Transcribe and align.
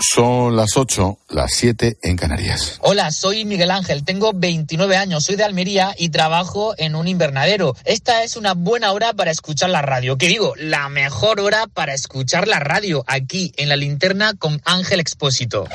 Son 0.00 0.56
las 0.56 0.76
8, 0.76 1.18
las 1.28 1.52
7 1.52 1.98
en 2.02 2.16
Canarias. 2.16 2.78
Hola, 2.80 3.10
soy 3.10 3.44
Miguel 3.44 3.70
Ángel, 3.70 4.04
tengo 4.04 4.32
29 4.34 4.96
años, 4.96 5.24
soy 5.24 5.36
de 5.36 5.44
Almería 5.44 5.94
y 5.96 6.08
trabajo 6.08 6.74
en 6.78 6.94
un 6.94 7.08
invernadero. 7.08 7.76
Esta 7.84 8.24
es 8.24 8.36
una 8.36 8.54
buena 8.54 8.92
hora 8.92 9.12
para 9.12 9.30
escuchar 9.30 9.70
la 9.70 9.82
radio. 9.82 10.16
¿Qué 10.16 10.28
digo? 10.28 10.54
La 10.56 10.88
mejor 10.88 11.40
hora 11.40 11.66
para 11.66 11.94
escuchar 11.94 12.48
la 12.48 12.58
radio, 12.58 13.04
aquí 13.06 13.52
en 13.56 13.68
la 13.68 13.76
linterna 13.76 14.34
con 14.34 14.60
Ángel 14.64 15.00
Expósito. 15.00 15.68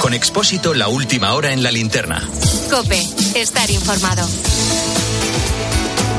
Con 0.00 0.14
Expósito, 0.14 0.72
la 0.72 0.88
última 0.88 1.34
hora 1.34 1.52
en 1.52 1.62
la 1.62 1.72
linterna. 1.72 2.22
Cope, 2.70 3.02
estar 3.34 3.70
informado. 3.70 4.26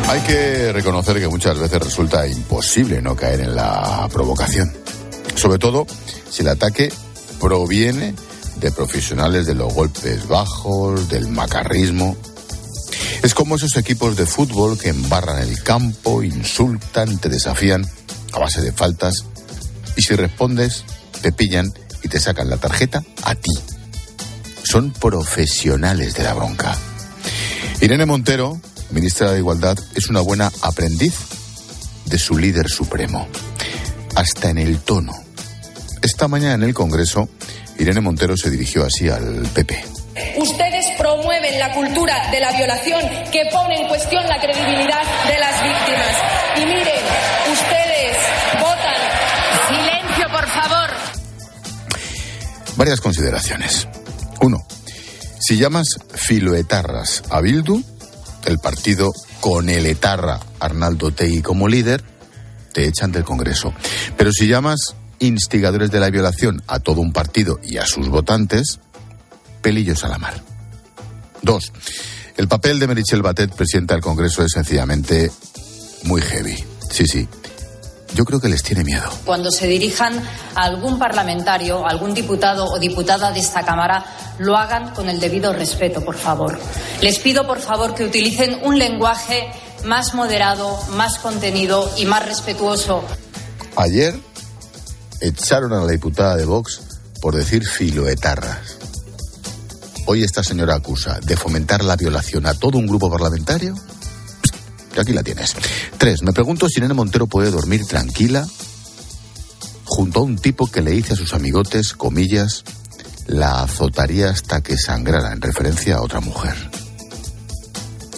Hay 0.08 0.21
que 0.21 0.71
reconocer 0.71 1.20
que 1.20 1.28
muchas 1.28 1.60
veces 1.60 1.82
resulta 1.82 2.26
imposible 2.26 3.02
no 3.02 3.14
caer 3.14 3.42
en 3.42 3.55
la 3.55 4.08
provocación. 4.10 4.72
Sobre 5.36 5.59
todo 5.59 5.86
si 6.30 6.44
el 6.44 6.48
ataque 6.48 6.94
proviene 7.41 8.16
de 8.55 8.72
profesionales 8.72 9.45
de 9.45 9.54
los 9.54 9.73
golpes 9.73 10.26
bajos, 10.30 11.09
del 11.09 11.28
macarrismo. 11.28 12.16
Es 13.22 13.34
como 13.34 13.58
esos 13.58 13.76
equipos 13.76 14.16
de 14.16 14.26
fútbol 14.26 14.80
que 14.80 14.90
embarran 14.90 15.41
el 15.41 15.62
campo, 15.62 16.23
insultan, 16.23 17.17
te 17.17 17.28
desafían 17.28 17.86
a 18.31 18.39
base 18.39 18.62
de 18.62 18.72
faltas 18.72 19.26
y 19.98 20.03
si 20.03 20.16
respondes 20.16 20.86
te 21.22 21.34
pillan 21.34 21.73
y 22.02 22.08
te 22.08 22.22
sacan 22.22 22.50
la 22.50 22.58
tarjeta 22.58 23.03
a 23.23 23.36
ti. 23.36 23.52
Son 24.64 24.92
profesionales 24.92 26.14
de 26.14 26.23
la 26.23 26.34
bronca. 26.34 26.78
Irene 27.81 28.05
Montero 28.05 28.62
ministra 28.91 29.32
de 29.32 29.40
Igualdad, 29.40 29.77
es 29.96 30.09
una 30.09 30.22
buena 30.22 30.52
aprendiz 30.62 31.14
de 32.05 32.18
su 32.18 32.38
líder 32.38 32.70
supremo, 32.70 33.28
hasta 34.16 34.50
en 34.50 34.58
el 34.58 34.80
tono. 34.80 35.14
Esta 36.02 36.28
mañana 36.28 36.55
en 36.55 36.64
el 36.64 36.73
Congreso, 36.73 37.30
Irene 37.78 38.02
Montero 38.02 38.38
se 38.38 38.50
dirigió 38.50 38.86
así 38.86 39.09
al 39.09 39.48
PP. 39.53 39.84
Ustedes 40.38 40.86
promueven 40.98 41.59
la 41.59 41.73
cultura 41.73 42.31
de 42.31 42.39
la 42.39 42.52
violación 42.53 43.02
que 43.31 43.44
pone 43.52 43.81
en 43.81 43.88
cuestión 43.88 44.26
la 44.28 44.39
credibilidad 44.39 45.04
de 45.28 45.39
las 45.39 45.64
víctimas. 45.64 46.16
Y 46.56 46.66
miren, 46.66 47.04
ustedes 47.52 48.17
votan. 48.59 48.95
Silencio, 49.67 50.26
por 50.31 50.48
favor. 50.48 50.89
Varias 52.78 53.02
consideraciones. 53.02 53.88
Uno, 54.42 54.66
si 55.39 55.58
llamas 55.58 55.88
filoetarras 56.14 57.23
a 57.30 57.42
Bildu, 57.42 57.83
el 58.48 58.59
partido 58.59 59.14
con 59.42 59.70
el 59.70 59.86
etarra 59.86 60.40
Arnaldo 60.59 61.12
Tegui 61.12 61.42
como 61.42 61.67
líder, 61.67 62.03
te 62.73 62.88
echan 62.88 63.12
del 63.12 63.23
Congreso. 63.23 63.73
Pero 64.17 64.31
si 64.31 64.48
llamas 64.48 64.95
instigadores 65.20 65.92
de 65.92 66.00
la 66.00 66.09
violación 66.09 66.64
a 66.67 66.80
todo 66.80 67.02
un 67.02 67.12
partido 67.12 67.59
y 67.62 67.78
a 67.78 67.86
sus 67.86 68.08
votantes, 68.08 68.80
pelillos 69.62 70.04
a 70.04 70.08
la 70.08 70.17
mar. 70.17 70.42
Dos, 71.42 71.73
el 72.38 72.48
papel 72.48 72.80
de 72.80 72.88
Merichel 72.88 73.22
Batet, 73.22 73.54
presidenta 73.54 73.95
del 73.95 74.04
Congreso, 74.04 74.44
es 74.44 74.52
sencillamente 74.54 75.30
muy 76.04 76.22
heavy. 76.22 76.56
Sí, 76.89 77.06
sí, 77.06 77.28
yo 78.13 78.25
creo 78.25 78.39
que 78.39 78.50
les 78.50 78.63
tiene 78.63 78.83
miedo. 78.83 79.09
Cuando 79.25 79.52
se 79.52 79.67
dirijan 79.67 80.17
a 80.55 80.63
algún 80.63 80.97
parlamentario, 80.97 81.86
algún 81.88 82.14
diputado 82.14 82.66
o 82.66 82.80
diputada 82.80 83.31
de 83.31 83.39
esta 83.39 83.64
Cámara, 83.64 84.05
lo 84.39 84.55
hagan 84.58 84.94
con 84.94 85.09
el 85.09 85.19
debido 85.19 85.53
respeto, 85.53 86.03
por 86.03 86.16
favor. 86.16 86.59
Les 87.02 87.19
pido, 87.19 87.45
por 87.45 87.59
favor, 87.59 87.94
que 87.94 88.05
utilicen 88.05 88.59
un 88.64 88.77
lenguaje 88.77 89.52
más 89.86 90.14
moderado, 90.14 90.80
más 90.91 91.19
contenido 91.19 91.91
y 91.97 92.05
más 92.05 92.25
respetuoso. 92.25 93.03
Ayer 93.75 94.19
echaron 95.21 95.73
a 95.73 95.83
la 95.83 95.92
diputada 95.92 96.36
de 96.36 96.45
Vox 96.45 96.81
por 97.21 97.36
decir 97.36 97.67
filoetarras. 97.67 98.77
Hoy 100.05 100.23
esta 100.23 100.44
señora 100.44 100.75
acusa 100.75 101.20
de 101.21 101.36
fomentar 101.36 101.83
la 101.83 101.95
violación 101.95 102.45
a 102.45 102.53
todo 102.53 102.77
un 102.77 102.87
grupo 102.87 103.09
parlamentario 103.09 103.76
aquí 105.02 105.13
la 105.13 105.23
tienes. 105.23 105.55
Tres, 105.97 106.21
me 106.23 106.33
pregunto 106.33 106.69
si 106.69 106.81
Nene 106.81 106.93
Montero 106.93 107.27
puede 107.27 107.52
dormir 107.52 107.85
tranquila 107.85 108.47
junto 109.87 110.19
a 110.19 110.23
un 110.23 110.37
tipo 110.37 110.67
que 110.67 110.81
le 110.81 110.91
dice 110.91 111.13
a 111.13 111.15
sus 111.15 111.33
amigotes, 111.33 111.93
comillas, 111.93 112.63
la 113.25 113.63
azotaría 113.63 114.30
hasta 114.30 114.61
que 114.61 114.77
sangrara, 114.77 115.31
en 115.31 115.41
referencia 115.41 115.95
a 115.95 116.02
otra 116.02 116.19
mujer. 116.19 116.55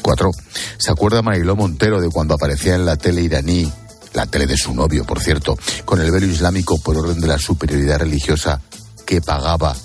Cuatro, 0.01 0.31
¿se 0.77 0.91
acuerda 0.91 1.21
Mariló 1.21 1.55
Montero 1.55 2.01
de 2.01 2.09
cuando 2.09 2.33
aparecía 2.33 2.75
en 2.75 2.85
la 2.85 2.97
tele 2.97 3.21
iraní, 3.21 3.71
la 4.13 4.25
tele 4.25 4.47
de 4.47 4.57
su 4.57 4.73
novio, 4.73 5.05
por 5.05 5.21
cierto, 5.21 5.57
con 5.85 6.01
el 6.01 6.11
velo 6.11 6.25
islámico 6.25 6.79
por 6.79 6.97
orden 6.97 7.21
de 7.21 7.27
la 7.27 7.37
superioridad 7.37 7.99
religiosa 7.99 8.59
que 9.05 9.21
pagaba 9.21 9.75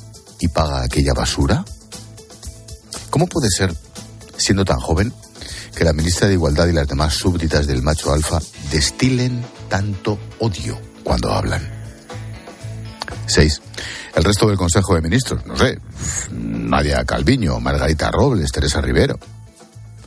y 0.41 0.49
paga 0.49 0.83
aquella 0.83 1.13
basura? 1.13 1.65
¿Cómo 3.11 3.27
puede 3.27 3.51
ser, 3.51 3.75
siendo 4.39 4.65
tan 4.65 4.81
joven, 4.81 5.13
que 5.75 5.85
la 5.85 5.93
ministra 5.93 6.29
de 6.29 6.35
Igualdad 6.35 6.69
y 6.69 6.73
las 6.73 6.89
demás 6.89 7.15
súbditas 7.15 7.67
del 7.67 7.83
macho 7.83 8.13
alfa 8.13 8.41
destilen 8.71 9.45
tanto 9.69 10.19
odio 10.39 10.79
cuando 11.03 11.33
hablan. 11.33 11.69
6. 13.27 13.61
El 14.15 14.25
resto 14.25 14.47
del 14.47 14.57
Consejo 14.57 14.95
de 14.95 15.03
Ministros, 15.03 15.45
no 15.47 15.57
sé, 15.57 15.79
Nadia 16.31 17.05
Calviño, 17.05 17.59
Margarita 17.59 18.11
Robles, 18.11 18.53
Teresa 18.53 18.81
Rivero, 18.81 19.19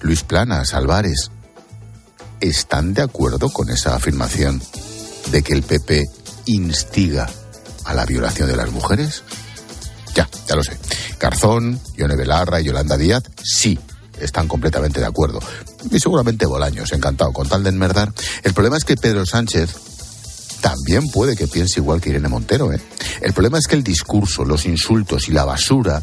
Luis 0.01 0.23
Planas, 0.23 0.73
Álvarez, 0.73 1.29
¿están 2.39 2.93
de 2.93 3.01
acuerdo 3.01 3.49
con 3.49 3.69
esa 3.69 3.95
afirmación 3.95 4.61
de 5.31 5.41
que 5.41 5.53
el 5.53 5.63
PP 5.63 6.05
instiga 6.45 7.27
a 7.83 7.93
la 7.93 8.05
violación 8.05 8.47
de 8.47 8.55
las 8.55 8.71
mujeres? 8.71 9.23
Ya, 10.15 10.29
ya 10.47 10.55
lo 10.55 10.63
sé. 10.63 10.77
Garzón, 11.19 11.79
Yone 11.97 12.15
Belarra 12.15 12.61
y 12.61 12.65
Yolanda 12.65 12.95
Díaz, 12.95 13.23
sí, 13.43 13.77
están 14.21 14.47
completamente 14.47 14.99
de 14.99 15.05
acuerdo. 15.05 15.39
Y 15.91 15.99
seguramente 15.99 16.45
Bolaños, 16.45 16.91
encantado, 16.93 17.31
con 17.33 17.47
tal 17.47 17.63
de 17.63 17.69
enmerdar. 17.69 18.13
El 18.43 18.53
problema 18.53 18.77
es 18.77 18.83
que 18.83 18.95
Pedro 18.95 19.25
Sánchez 19.25 19.75
también 20.61 21.09
puede 21.11 21.35
que 21.35 21.47
piense 21.47 21.79
igual 21.79 22.01
que 22.01 22.09
Irene 22.09 22.29
Montero. 22.29 22.73
¿eh? 22.73 22.81
El 23.21 23.33
problema 23.33 23.57
es 23.57 23.67
que 23.67 23.75
el 23.75 23.83
discurso, 23.83 24.43
los 24.43 24.65
insultos 24.65 25.29
y 25.29 25.31
la 25.31 25.45
basura 25.45 26.01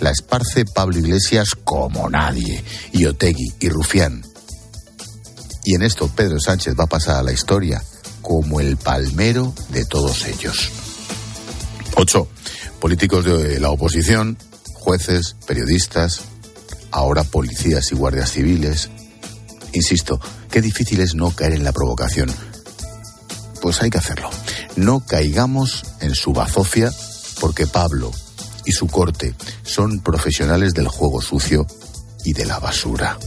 la 0.00 0.10
esparce 0.10 0.64
Pablo 0.64 0.98
Iglesias 0.98 1.54
como 1.64 2.08
nadie, 2.08 2.62
y 2.92 3.06
Otegui 3.06 3.54
y 3.60 3.68
Rufián. 3.68 4.22
Y 5.64 5.74
en 5.74 5.82
esto 5.82 6.08
Pedro 6.14 6.38
Sánchez 6.40 6.74
va 6.78 6.84
a 6.84 6.88
pasar 6.88 7.16
a 7.16 7.22
la 7.22 7.32
historia 7.32 7.82
como 8.22 8.60
el 8.60 8.76
palmero 8.76 9.54
de 9.70 9.84
todos 9.84 10.26
ellos. 10.26 10.70
8. 11.96 12.28
Políticos 12.80 13.24
de 13.24 13.58
la 13.58 13.70
oposición, 13.70 14.38
jueces, 14.74 15.36
periodistas, 15.46 16.20
ahora 16.90 17.24
policías 17.24 17.90
y 17.92 17.94
guardias 17.94 18.32
civiles. 18.32 18.90
Insisto, 19.72 20.20
qué 20.50 20.60
difícil 20.60 21.00
es 21.00 21.14
no 21.14 21.30
caer 21.30 21.52
en 21.52 21.64
la 21.64 21.72
provocación. 21.72 22.32
Pues 23.60 23.82
hay 23.82 23.90
que 23.90 23.98
hacerlo. 23.98 24.30
No 24.76 25.00
caigamos 25.00 25.84
en 26.00 26.14
su 26.14 26.32
bazofia 26.32 26.90
porque 27.40 27.66
Pablo 27.66 28.10
y 28.64 28.72
su 28.72 28.86
corte 28.86 29.34
son 29.62 30.00
profesionales 30.00 30.74
del 30.74 30.88
juego 30.88 31.20
sucio 31.20 31.66
y 32.24 32.32
de 32.32 32.46
la 32.46 32.58
basura. 32.58 33.18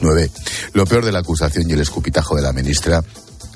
9. 0.00 0.30
Lo 0.74 0.86
peor 0.86 1.04
de 1.04 1.12
la 1.12 1.20
acusación 1.20 1.68
y 1.68 1.72
el 1.72 1.80
escupitajo 1.80 2.36
de 2.36 2.42
la 2.42 2.52
ministra 2.52 3.02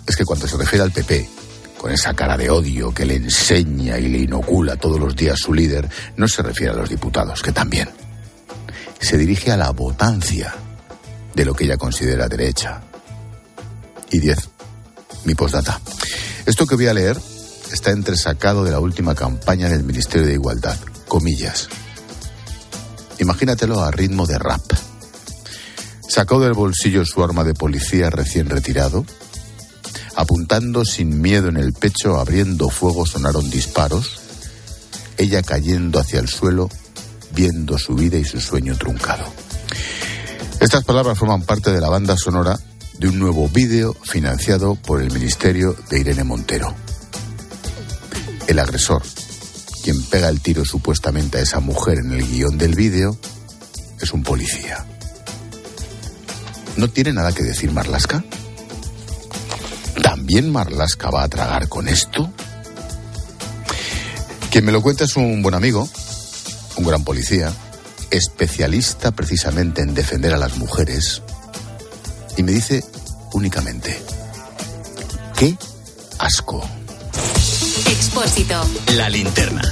es 0.07 0.17
que 0.17 0.25
cuando 0.25 0.49
se 0.49 0.57
refiere 0.57 0.83
al 0.83 0.93
PP, 0.93 1.29
con 1.77 1.93
esa 1.93 2.15
cara 2.15 2.37
de 2.37 2.51
odio 2.51 2.93
que 2.93 3.05
le 3.05 3.17
enseña 3.17 3.99
y 3.99 4.09
le 4.09 4.19
inocula 4.19 4.77
todos 4.77 4.99
los 4.99 5.15
días 5.15 5.39
su 5.39 5.53
líder, 5.53 5.89
no 6.17 6.27
se 6.27 6.43
refiere 6.43 6.73
a 6.73 6.77
los 6.77 6.89
diputados, 6.89 7.43
que 7.43 7.53
también 7.53 7.89
se 9.01 9.17
dirige 9.17 9.53
a 9.53 9.57
la 9.57 9.71
votancia 9.71 10.55
de 11.35 11.45
lo 11.45 11.55
que 11.55 11.65
ella 11.65 11.77
considera 11.77 12.29
derecha. 12.29 12.81
Y 14.11 14.19
10. 14.21 14.39
Mi 15.25 15.35
postdata. 15.35 15.81
Esto 16.47 16.67
que 16.67 16.75
voy 16.75 16.87
a 16.87 16.95
leer 16.95 17.19
está 17.73 17.91
entresacado 17.91 18.65
de 18.65 18.71
la 18.71 18.81
última 18.81 19.15
campaña 19.15 19.69
del 19.69 19.85
Ministerio 19.85 20.27
de 20.27 20.35
Igualdad. 20.35 20.77
Comillas. 21.07 21.69
Imagínatelo 23.19 23.81
a 23.81 23.91
ritmo 23.91 24.27
de 24.27 24.39
rap. 24.39 24.63
Sacó 26.09 26.41
del 26.41 26.55
bolsillo 26.55 27.05
su 27.05 27.23
arma 27.23 27.45
de 27.45 27.55
policía 27.55 28.11
recién 28.11 28.49
retirado. 28.49 29.05
Apuntando 30.17 30.85
sin 30.85 31.21
miedo 31.21 31.49
en 31.49 31.57
el 31.57 31.73
pecho, 31.73 32.19
abriendo 32.19 32.71
fuego, 32.71 33.07
sonaron 33.07 33.51
disparos. 33.51 34.19
Ella 35.17 35.43
cayendo 35.43 36.01
hacia 36.01 36.21
el 36.21 36.29
suelo, 36.29 36.69
viendo 37.39 37.79
su 37.79 37.95
vida 37.95 38.19
y 38.19 38.25
su 38.25 38.41
sueño 38.41 38.77
truncado. 38.77 39.25
Estas 40.59 40.83
palabras 40.83 41.17
forman 41.17 41.43
parte 41.43 41.71
de 41.71 41.81
la 41.81 41.89
banda 41.89 42.17
sonora 42.17 42.59
de 42.99 43.09
un 43.09 43.21
nuevo 43.21 43.49
vídeo 43.49 43.95
financiado 44.03 44.75
por 44.75 45.01
el 45.01 45.13
Ministerio 45.13 45.77
de 45.89 46.01
Irene 46.01 46.25
Montero. 46.25 46.75
El 48.49 48.59
agresor, 48.59 49.05
quien 49.85 50.03
pega 50.07 50.29
el 50.29 50.41
tiro 50.41 50.65
supuestamente 50.65 51.39
a 51.39 51.43
esa 51.43 51.61
mujer 51.61 51.99
en 51.99 52.11
el 52.11 52.27
guion 52.27 52.59
del 52.59 52.75
vídeo, 52.75 53.17
es 54.01 54.13
un 54.13 54.25
policía. 54.25 54.85
¿No 56.77 56.91
tiene 56.91 57.13
nada 57.13 57.31
que 57.31 57.45
decir 57.45 57.71
Marlasca? 57.71 58.25
¿también 60.03 60.51
Marlasca 60.51 61.09
va 61.11 61.23
a 61.23 61.29
tragar 61.29 61.69
con 61.69 61.87
esto? 61.89 62.33
Quien 64.51 64.65
me 64.65 64.73
lo 64.73 64.83
cuenta 64.83 65.05
es 65.05 65.15
un 65.17 65.41
buen 65.41 65.55
amigo, 65.55 65.89
un 66.79 66.87
gran 66.87 67.05
policía, 67.05 67.53
especialista 68.11 69.11
precisamente 69.11 69.83
en 69.83 69.95
defender 69.95 70.33
a 70.33 70.39
las 70.39 70.57
mujeres, 70.57 71.23
y 72.37 72.43
me 72.43 72.53
dice 72.53 72.85
únicamente, 73.33 74.01
qué 75.37 75.57
asco. 76.19 76.63
Expósito. 77.87 78.61
La 78.97 79.09
linterna. 79.09 79.63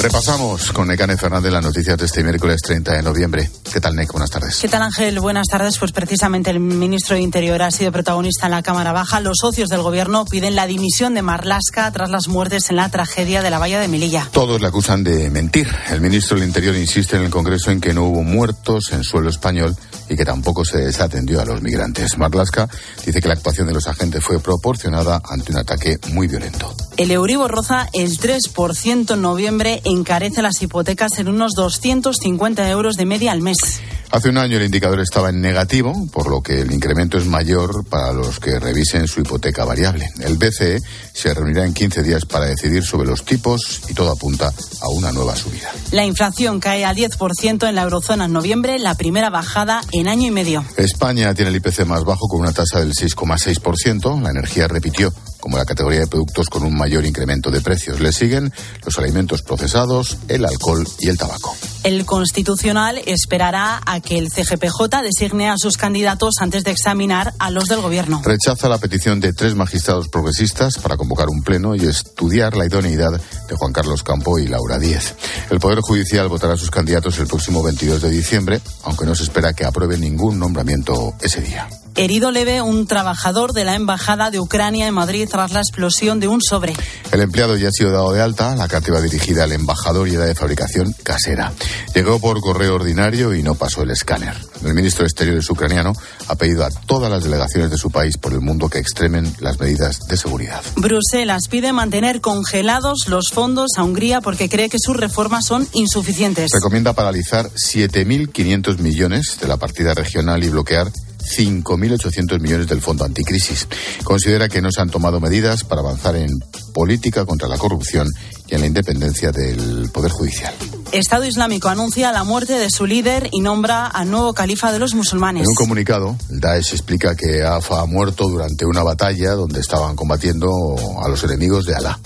Repasamos 0.00 0.70
con 0.72 0.86
Necane 0.86 1.16
Fernández 1.16 1.52
las 1.52 1.62
noticias 1.62 1.98
de 1.98 2.06
este 2.06 2.22
miércoles 2.22 2.60
30 2.62 2.92
de 2.92 3.02
noviembre. 3.02 3.50
¿Qué 3.72 3.80
tal, 3.80 3.96
Nec? 3.96 4.10
Buenas 4.12 4.30
tardes. 4.30 4.58
¿Qué 4.58 4.68
tal, 4.68 4.82
Ángel? 4.82 5.18
Buenas 5.18 5.48
tardes. 5.48 5.76
Pues 5.78 5.90
precisamente 5.90 6.50
el 6.50 6.60
ministro 6.60 7.16
de 7.16 7.22
Interior 7.22 7.60
ha 7.62 7.70
sido 7.72 7.90
protagonista 7.90 8.46
en 8.46 8.52
la 8.52 8.62
Cámara 8.62 8.92
Baja. 8.92 9.18
Los 9.20 9.38
socios 9.40 9.68
del 9.68 9.82
gobierno 9.82 10.24
piden 10.24 10.54
la 10.54 10.66
dimisión 10.66 11.14
de 11.14 11.22
Marlasca 11.22 11.90
tras 11.90 12.10
las 12.10 12.28
muertes 12.28 12.70
en 12.70 12.76
la 12.76 12.88
tragedia 12.90 13.42
de 13.42 13.50
la 13.50 13.58
valla 13.58 13.80
de 13.80 13.88
Melilla. 13.88 14.28
Todos 14.32 14.60
le 14.60 14.68
acusan 14.68 15.02
de 15.02 15.30
mentir. 15.30 15.68
El 15.90 16.00
ministro 16.00 16.38
del 16.38 16.46
Interior 16.46 16.76
insiste 16.76 17.16
en 17.16 17.24
el 17.24 17.30
Congreso 17.30 17.72
en 17.72 17.80
que 17.80 17.92
no 17.92 18.04
hubo 18.04 18.22
muertos 18.22 18.92
en 18.92 19.02
suelo 19.02 19.28
español 19.28 19.76
y 20.08 20.16
que 20.16 20.24
tampoco 20.24 20.64
se 20.64 20.78
desatendió 20.78 21.40
a 21.40 21.44
los 21.44 21.62
migrantes. 21.62 22.18
Marlaska 22.18 22.68
dice 23.04 23.20
que 23.20 23.28
la 23.28 23.34
actuación 23.34 23.66
de 23.66 23.74
los 23.74 23.86
agentes 23.86 24.22
fue 24.24 24.40
proporcionada 24.40 25.20
ante 25.28 25.52
un 25.52 25.58
ataque 25.58 25.98
muy 26.12 26.26
violento. 26.26 26.74
El 26.96 27.10
Euribor 27.10 27.50
roza 27.50 27.88
el 27.92 28.18
3% 28.18 29.14
en 29.14 29.22
noviembre, 29.22 29.80
encarece 29.84 30.42
las 30.42 30.60
hipotecas 30.62 31.18
en 31.18 31.28
unos 31.28 31.52
250 31.54 32.68
euros 32.70 32.96
de 32.96 33.06
media 33.06 33.32
al 33.32 33.40
mes. 33.40 33.80
Hace 34.10 34.30
un 34.30 34.38
año 34.38 34.56
el 34.56 34.64
indicador 34.64 35.00
estaba 35.00 35.28
en 35.28 35.42
negativo, 35.42 36.06
por 36.10 36.30
lo 36.30 36.40
que 36.40 36.62
el 36.62 36.72
incremento 36.72 37.18
es 37.18 37.26
mayor 37.26 37.84
para 37.84 38.12
los 38.12 38.40
que 38.40 38.58
revisen 38.58 39.06
su 39.06 39.20
hipoteca 39.20 39.66
variable. 39.66 40.10
El 40.20 40.38
BCE 40.38 40.80
se 41.12 41.34
reunirá 41.34 41.66
en 41.66 41.74
15 41.74 42.02
días 42.02 42.24
para 42.24 42.46
decidir 42.46 42.84
sobre 42.84 43.06
los 43.06 43.24
tipos 43.24 43.82
y 43.88 43.94
todo 43.94 44.10
apunta 44.10 44.50
a 44.80 44.88
una 44.88 45.12
nueva 45.12 45.36
subida. 45.36 45.70
La 45.92 46.06
inflación 46.06 46.58
cae 46.58 46.86
al 46.86 46.96
10% 46.96 47.68
en 47.68 47.74
la 47.74 47.82
eurozona 47.82 48.24
en 48.24 48.32
noviembre, 48.32 48.78
la 48.78 48.94
primera 48.94 49.28
bajada 49.28 49.82
en 49.92 50.08
año 50.08 50.26
y 50.26 50.30
medio. 50.30 50.64
España 50.78 51.34
tiene 51.34 51.50
el 51.50 51.56
IPC 51.56 51.84
más 51.84 52.04
bajo 52.04 52.28
con 52.28 52.40
una 52.40 52.52
tasa 52.52 52.80
del 52.80 52.94
6,6%. 52.94 54.22
La 54.22 54.30
energía 54.30 54.68
repitió 54.68 55.12
como 55.40 55.56
la 55.56 55.64
categoría 55.64 56.00
de 56.00 56.06
productos 56.06 56.48
con 56.48 56.64
un 56.64 56.76
mayor 56.76 57.06
incremento 57.06 57.50
de 57.50 57.60
precios. 57.60 58.00
Le 58.00 58.12
siguen 58.12 58.52
los 58.84 58.98
alimentos 58.98 59.42
procesados, 59.42 60.18
el 60.28 60.44
alcohol 60.44 60.86
y 61.00 61.08
el 61.08 61.18
tabaco. 61.18 61.56
El 61.84 62.04
Constitucional 62.04 63.00
esperará 63.06 63.80
a 63.86 64.00
que 64.00 64.18
el 64.18 64.30
CGPJ 64.30 65.02
designe 65.02 65.48
a 65.48 65.56
sus 65.56 65.76
candidatos 65.76 66.34
antes 66.40 66.64
de 66.64 66.72
examinar 66.72 67.34
a 67.38 67.50
los 67.50 67.68
del 67.68 67.80
Gobierno. 67.80 68.20
Rechaza 68.24 68.68
la 68.68 68.78
petición 68.78 69.20
de 69.20 69.32
tres 69.32 69.54
magistrados 69.54 70.08
progresistas 70.08 70.78
para 70.78 70.96
convocar 70.96 71.28
un 71.28 71.42
pleno 71.42 71.74
y 71.74 71.86
estudiar 71.86 72.56
la 72.56 72.66
idoneidad 72.66 73.20
de 73.48 73.56
Juan 73.56 73.72
Carlos 73.72 74.02
Campo 74.02 74.38
y 74.38 74.48
Laura 74.48 74.78
Díez. 74.78 75.14
El 75.50 75.60
Poder 75.60 75.80
Judicial 75.80 76.28
votará 76.28 76.54
a 76.54 76.56
sus 76.56 76.70
candidatos 76.70 77.18
el 77.18 77.26
próximo 77.26 77.62
22 77.62 78.02
de 78.02 78.10
diciembre, 78.10 78.60
aunque 78.82 79.06
no 79.06 79.14
se 79.14 79.22
espera 79.22 79.52
que 79.52 79.64
apruebe 79.64 79.96
ningún 79.98 80.38
nombramiento 80.38 81.14
ese 81.20 81.40
día. 81.40 81.68
Herido 81.98 82.30
leve 82.30 82.62
un 82.62 82.86
trabajador 82.86 83.52
de 83.52 83.64
la 83.64 83.74
Embajada 83.74 84.30
de 84.30 84.38
Ucrania 84.38 84.86
en 84.86 84.94
Madrid 84.94 85.28
tras 85.28 85.50
la 85.50 85.58
explosión 85.58 86.20
de 86.20 86.28
un 86.28 86.40
sobre. 86.40 86.72
El 87.10 87.20
empleado 87.20 87.56
ya 87.56 87.70
ha 87.70 87.72
sido 87.72 87.90
dado 87.90 88.12
de 88.12 88.22
alta. 88.22 88.54
La 88.54 88.68
carta 88.68 88.90
iba 88.90 89.00
dirigida 89.00 89.42
al 89.42 89.50
embajador 89.50 90.06
y 90.06 90.14
era 90.14 90.24
de 90.24 90.36
fabricación 90.36 90.94
casera. 91.02 91.52
Llegó 91.96 92.20
por 92.20 92.40
correo 92.40 92.76
ordinario 92.76 93.34
y 93.34 93.42
no 93.42 93.56
pasó 93.56 93.82
el 93.82 93.90
escáner. 93.90 94.36
El 94.64 94.74
ministro 94.74 95.02
de 95.02 95.08
Exteriores 95.08 95.50
ucraniano 95.50 95.92
ha 96.28 96.36
pedido 96.36 96.64
a 96.64 96.70
todas 96.70 97.10
las 97.10 97.24
delegaciones 97.24 97.68
de 97.68 97.76
su 97.76 97.90
país 97.90 98.16
por 98.16 98.32
el 98.32 98.42
mundo 98.42 98.68
que 98.68 98.78
extremen 98.78 99.34
las 99.40 99.58
medidas 99.58 100.06
de 100.06 100.16
seguridad. 100.16 100.62
Bruselas 100.76 101.48
pide 101.50 101.72
mantener 101.72 102.20
congelados 102.20 103.08
los 103.08 103.30
fondos 103.32 103.72
a 103.76 103.82
Hungría 103.82 104.20
porque 104.20 104.48
cree 104.48 104.68
que 104.68 104.78
sus 104.78 104.96
reformas 104.96 105.46
son 105.46 105.66
insuficientes. 105.72 106.52
Recomienda 106.54 106.92
paralizar 106.92 107.50
7.500 107.50 108.78
millones 108.78 109.38
de 109.40 109.48
la 109.48 109.56
partida 109.56 109.94
regional 109.94 110.44
y 110.44 110.48
bloquear 110.48 110.92
5.800 111.28 112.40
millones 112.40 112.66
del 112.66 112.80
Fondo 112.80 113.04
Anticrisis. 113.04 113.68
Considera 114.04 114.48
que 114.48 114.62
no 114.62 114.70
se 114.70 114.80
han 114.80 114.90
tomado 114.90 115.20
medidas 115.20 115.64
para 115.64 115.80
avanzar 115.80 116.16
en 116.16 116.30
política 116.74 117.24
contra 117.24 117.48
la 117.48 117.58
corrupción 117.58 118.08
y 118.46 118.54
en 118.54 118.60
la 118.60 118.66
independencia 118.66 119.30
del 119.30 119.90
Poder 119.92 120.10
Judicial. 120.10 120.54
Estado 120.92 121.26
Islámico 121.26 121.68
anuncia 121.68 122.12
la 122.12 122.24
muerte 122.24 122.54
de 122.54 122.70
su 122.70 122.86
líder 122.86 123.28
y 123.30 123.40
nombra 123.40 123.86
al 123.86 124.10
nuevo 124.10 124.32
califa 124.32 124.72
de 124.72 124.78
los 124.78 124.94
musulmanes. 124.94 125.42
En 125.42 125.48
un 125.48 125.54
comunicado, 125.54 126.16
el 126.30 126.40
Daesh 126.40 126.72
explica 126.72 127.14
que 127.14 127.44
Afa 127.44 127.82
ha 127.82 127.84
muerto 127.84 128.26
durante 128.26 128.64
una 128.64 128.82
batalla 128.82 129.32
donde 129.32 129.60
estaban 129.60 129.96
combatiendo 129.96 130.76
a 131.02 131.08
los 131.08 131.22
enemigos 131.24 131.66
de 131.66 131.74
Alá. 131.74 131.98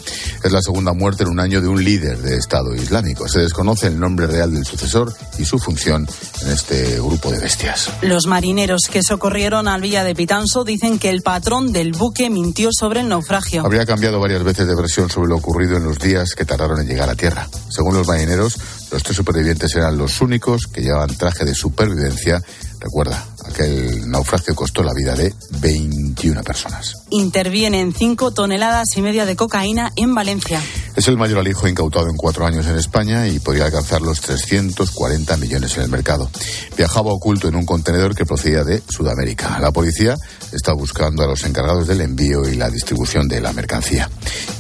Es 0.42 0.50
la 0.50 0.60
segunda 0.60 0.92
muerte 0.92 1.22
en 1.22 1.28
un 1.28 1.38
año 1.38 1.60
de 1.60 1.68
un 1.68 1.82
líder 1.82 2.18
de 2.18 2.36
Estado 2.36 2.74
Islámico. 2.74 3.28
Se 3.28 3.38
desconoce 3.38 3.86
el 3.86 4.00
nombre 4.00 4.26
real 4.26 4.52
del 4.52 4.64
sucesor 4.64 5.14
y 5.38 5.44
su 5.44 5.60
función 5.60 6.08
en 6.42 6.50
este 6.50 6.96
grupo 6.96 7.30
de 7.30 7.38
bestias. 7.38 7.88
Los 8.02 8.26
marineros 8.26 8.82
que 8.90 9.04
socorrieron 9.04 9.68
al 9.68 9.80
Villa 9.80 10.02
de 10.02 10.16
Pitanso 10.16 10.64
dicen 10.64 10.98
que 10.98 11.10
el 11.10 11.22
patrón 11.22 11.72
del 11.72 11.92
buque 11.92 12.30
mintió 12.30 12.70
sobre 12.72 13.00
el 13.00 13.08
naufragio. 13.08 13.64
Habría 13.64 13.86
cambiado 13.86 14.18
varias 14.18 14.42
veces 14.42 14.66
de 14.66 14.74
versión 14.74 15.08
sobre 15.08 15.28
lo 15.28 15.36
ocurrido 15.36 15.76
en 15.76 15.84
los 15.84 16.00
días 16.00 16.34
que 16.34 16.44
tardaron 16.44 16.80
en 16.80 16.88
llegar 16.88 17.08
a 17.08 17.14
tierra. 17.14 17.48
Según 17.68 17.94
los 17.94 18.08
marineros, 18.08 18.58
los 18.92 19.02
tres 19.02 19.16
supervivientes 19.16 19.74
eran 19.74 19.96
los 19.96 20.20
únicos 20.20 20.66
que 20.66 20.82
llevaban 20.82 21.16
traje 21.16 21.44
de 21.44 21.54
supervivencia. 21.54 22.42
Recuerda, 22.78 23.24
aquel 23.52 24.10
naufragio 24.10 24.54
costó 24.54 24.82
la 24.82 24.92
vida 24.92 25.14
de 25.14 25.34
21 25.60 26.42
personas. 26.42 26.96
Intervienen 27.10 27.92
5 27.92 28.32
toneladas 28.32 28.88
y 28.96 29.02
media 29.02 29.24
de 29.26 29.36
cocaína 29.36 29.92
en 29.96 30.14
Valencia. 30.14 30.60
Es 30.96 31.08
el 31.08 31.16
mayor 31.16 31.38
alijo 31.38 31.66
incautado 31.68 32.08
en 32.08 32.16
cuatro 32.16 32.44
años 32.44 32.66
en 32.66 32.76
España 32.76 33.26
y 33.26 33.38
podría 33.38 33.64
alcanzar 33.64 34.02
los 34.02 34.20
340 34.20 35.36
millones 35.38 35.76
en 35.76 35.84
el 35.84 35.88
mercado. 35.88 36.30
Viajaba 36.76 37.12
oculto 37.12 37.48
en 37.48 37.56
un 37.56 37.64
contenedor 37.64 38.14
que 38.14 38.26
procedía 38.26 38.62
de 38.62 38.82
Sudamérica. 38.88 39.58
La 39.58 39.70
policía 39.72 40.16
está 40.52 40.74
buscando 40.74 41.22
a 41.22 41.26
los 41.26 41.44
encargados 41.44 41.86
del 41.86 42.02
envío 42.02 42.46
y 42.46 42.56
la 42.56 42.68
distribución 42.68 43.26
de 43.26 43.40
la 43.40 43.52
mercancía. 43.52 44.10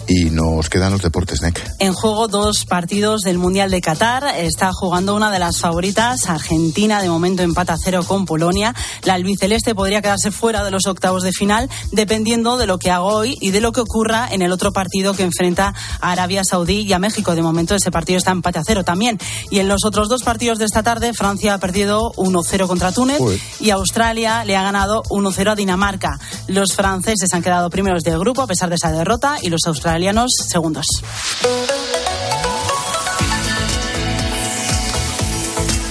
Y 0.08 0.30
nos 0.30 0.68
quedan 0.68 0.92
los 0.92 1.02
deportes, 1.02 1.42
NEC. 1.42 1.62
En 1.78 1.92
juego 1.92 2.28
dos 2.28 2.64
partidos 2.64 3.22
del 3.22 3.38
Mundial 3.38 3.70
de 3.70 3.80
Qatar. 3.80 4.24
Está 4.36 4.72
jugando 4.72 5.14
una 5.14 5.30
de 5.30 5.38
las 5.38 5.58
favoritas, 5.58 6.28
Argentina, 6.28 7.02
de 7.02 7.08
momento 7.08 7.42
empata 7.42 7.76
cero 7.82 8.04
con 8.06 8.24
Polonia. 8.24 8.74
La 9.04 9.14
albiceleste 9.14 9.74
podría 9.74 10.02
quedarse 10.02 10.30
fuera 10.30 10.64
de 10.64 10.70
los 10.70 10.86
octavos 10.86 11.22
de 11.22 11.32
final, 11.32 11.68
dependiendo 11.90 12.56
de 12.56 12.66
lo 12.66 12.78
que 12.78 12.90
haga 12.90 13.02
hoy 13.02 13.36
y 13.40 13.50
de 13.50 13.60
lo 13.60 13.72
que 13.72 13.80
ocurra 13.80 14.28
en 14.30 14.42
el 14.42 14.52
otro 14.52 14.72
partido 14.72 15.14
que 15.14 15.22
enfrenta 15.22 15.74
a 16.00 16.12
Arabia 16.12 16.42
Saudí 16.44 16.80
y 16.80 16.92
a 16.92 16.98
México. 16.98 17.34
De 17.34 17.42
momento 17.42 17.74
ese 17.74 17.90
partido 17.90 18.18
está 18.18 18.30
empate 18.30 18.58
a 18.58 18.62
cero 18.66 18.84
también. 18.84 19.18
Y 19.50 19.58
en 19.58 19.68
los 19.68 19.84
otros 19.84 20.08
dos 20.08 20.22
partidos 20.22 20.58
de 20.58 20.64
esta 20.64 20.82
tarde, 20.82 21.12
Francia 21.14 21.54
ha 21.54 21.58
perdido 21.58 22.12
1-0 22.16 22.66
contra 22.66 22.92
Túnez 22.92 23.20
Uy. 23.20 23.40
y 23.60 23.70
Australia 23.70 24.44
le 24.44 24.56
ha 24.56 24.62
ganado 24.62 25.02
1-0 25.10 25.50
a 25.50 25.54
Dinamarca. 25.54 26.18
Los 26.48 26.74
franceses 26.74 27.32
han 27.32 27.42
quedado 27.42 27.70
primeros 27.70 28.02
del 28.02 28.18
grupo 28.18 28.42
a 28.42 28.46
pesar 28.46 28.68
de 28.68 28.76
esa 28.76 28.90
derrota 28.90 29.36
y 29.42 29.48
los 29.48 29.62
australianos 29.66 30.30
segundos. 30.48 30.86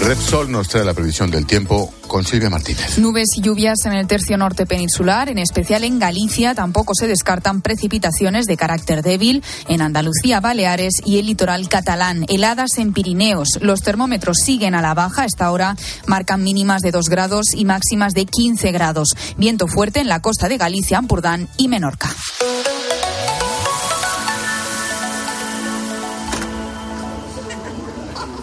Repsol 0.01 0.51
nos 0.51 0.67
trae 0.67 0.83
la 0.83 0.95
previsión 0.95 1.29
del 1.29 1.45
tiempo 1.45 1.93
con 2.07 2.25
Silvia 2.25 2.49
Martínez. 2.49 2.97
Nubes 2.97 3.29
y 3.37 3.41
lluvias 3.41 3.85
en 3.85 3.93
el 3.93 4.07
tercio 4.07 4.35
norte 4.35 4.65
peninsular, 4.65 5.29
en 5.29 5.37
especial 5.37 5.83
en 5.83 5.99
Galicia. 5.99 6.55
Tampoco 6.55 6.93
se 6.95 7.07
descartan 7.07 7.61
precipitaciones 7.61 8.47
de 8.47 8.57
carácter 8.57 9.03
débil 9.03 9.43
en 9.67 9.81
Andalucía, 9.81 10.39
Baleares 10.39 10.95
y 11.05 11.19
el 11.19 11.27
litoral 11.27 11.69
catalán. 11.69 12.25
Heladas 12.27 12.79
en 12.79 12.93
Pirineos. 12.93 13.59
Los 13.61 13.81
termómetros 13.81 14.37
siguen 14.43 14.73
a 14.73 14.81
la 14.81 14.95
baja. 14.95 15.23
Esta 15.23 15.51
hora 15.51 15.77
marcan 16.07 16.43
mínimas 16.43 16.81
de 16.81 16.91
2 16.91 17.07
grados 17.07 17.53
y 17.53 17.65
máximas 17.65 18.13
de 18.13 18.25
15 18.25 18.71
grados. 18.71 19.15
Viento 19.37 19.67
fuerte 19.67 19.99
en 19.99 20.09
la 20.09 20.19
costa 20.19 20.49
de 20.49 20.57
Galicia, 20.57 20.97
Ampurdán 20.97 21.47
y 21.57 21.67
Menorca. 21.67 22.09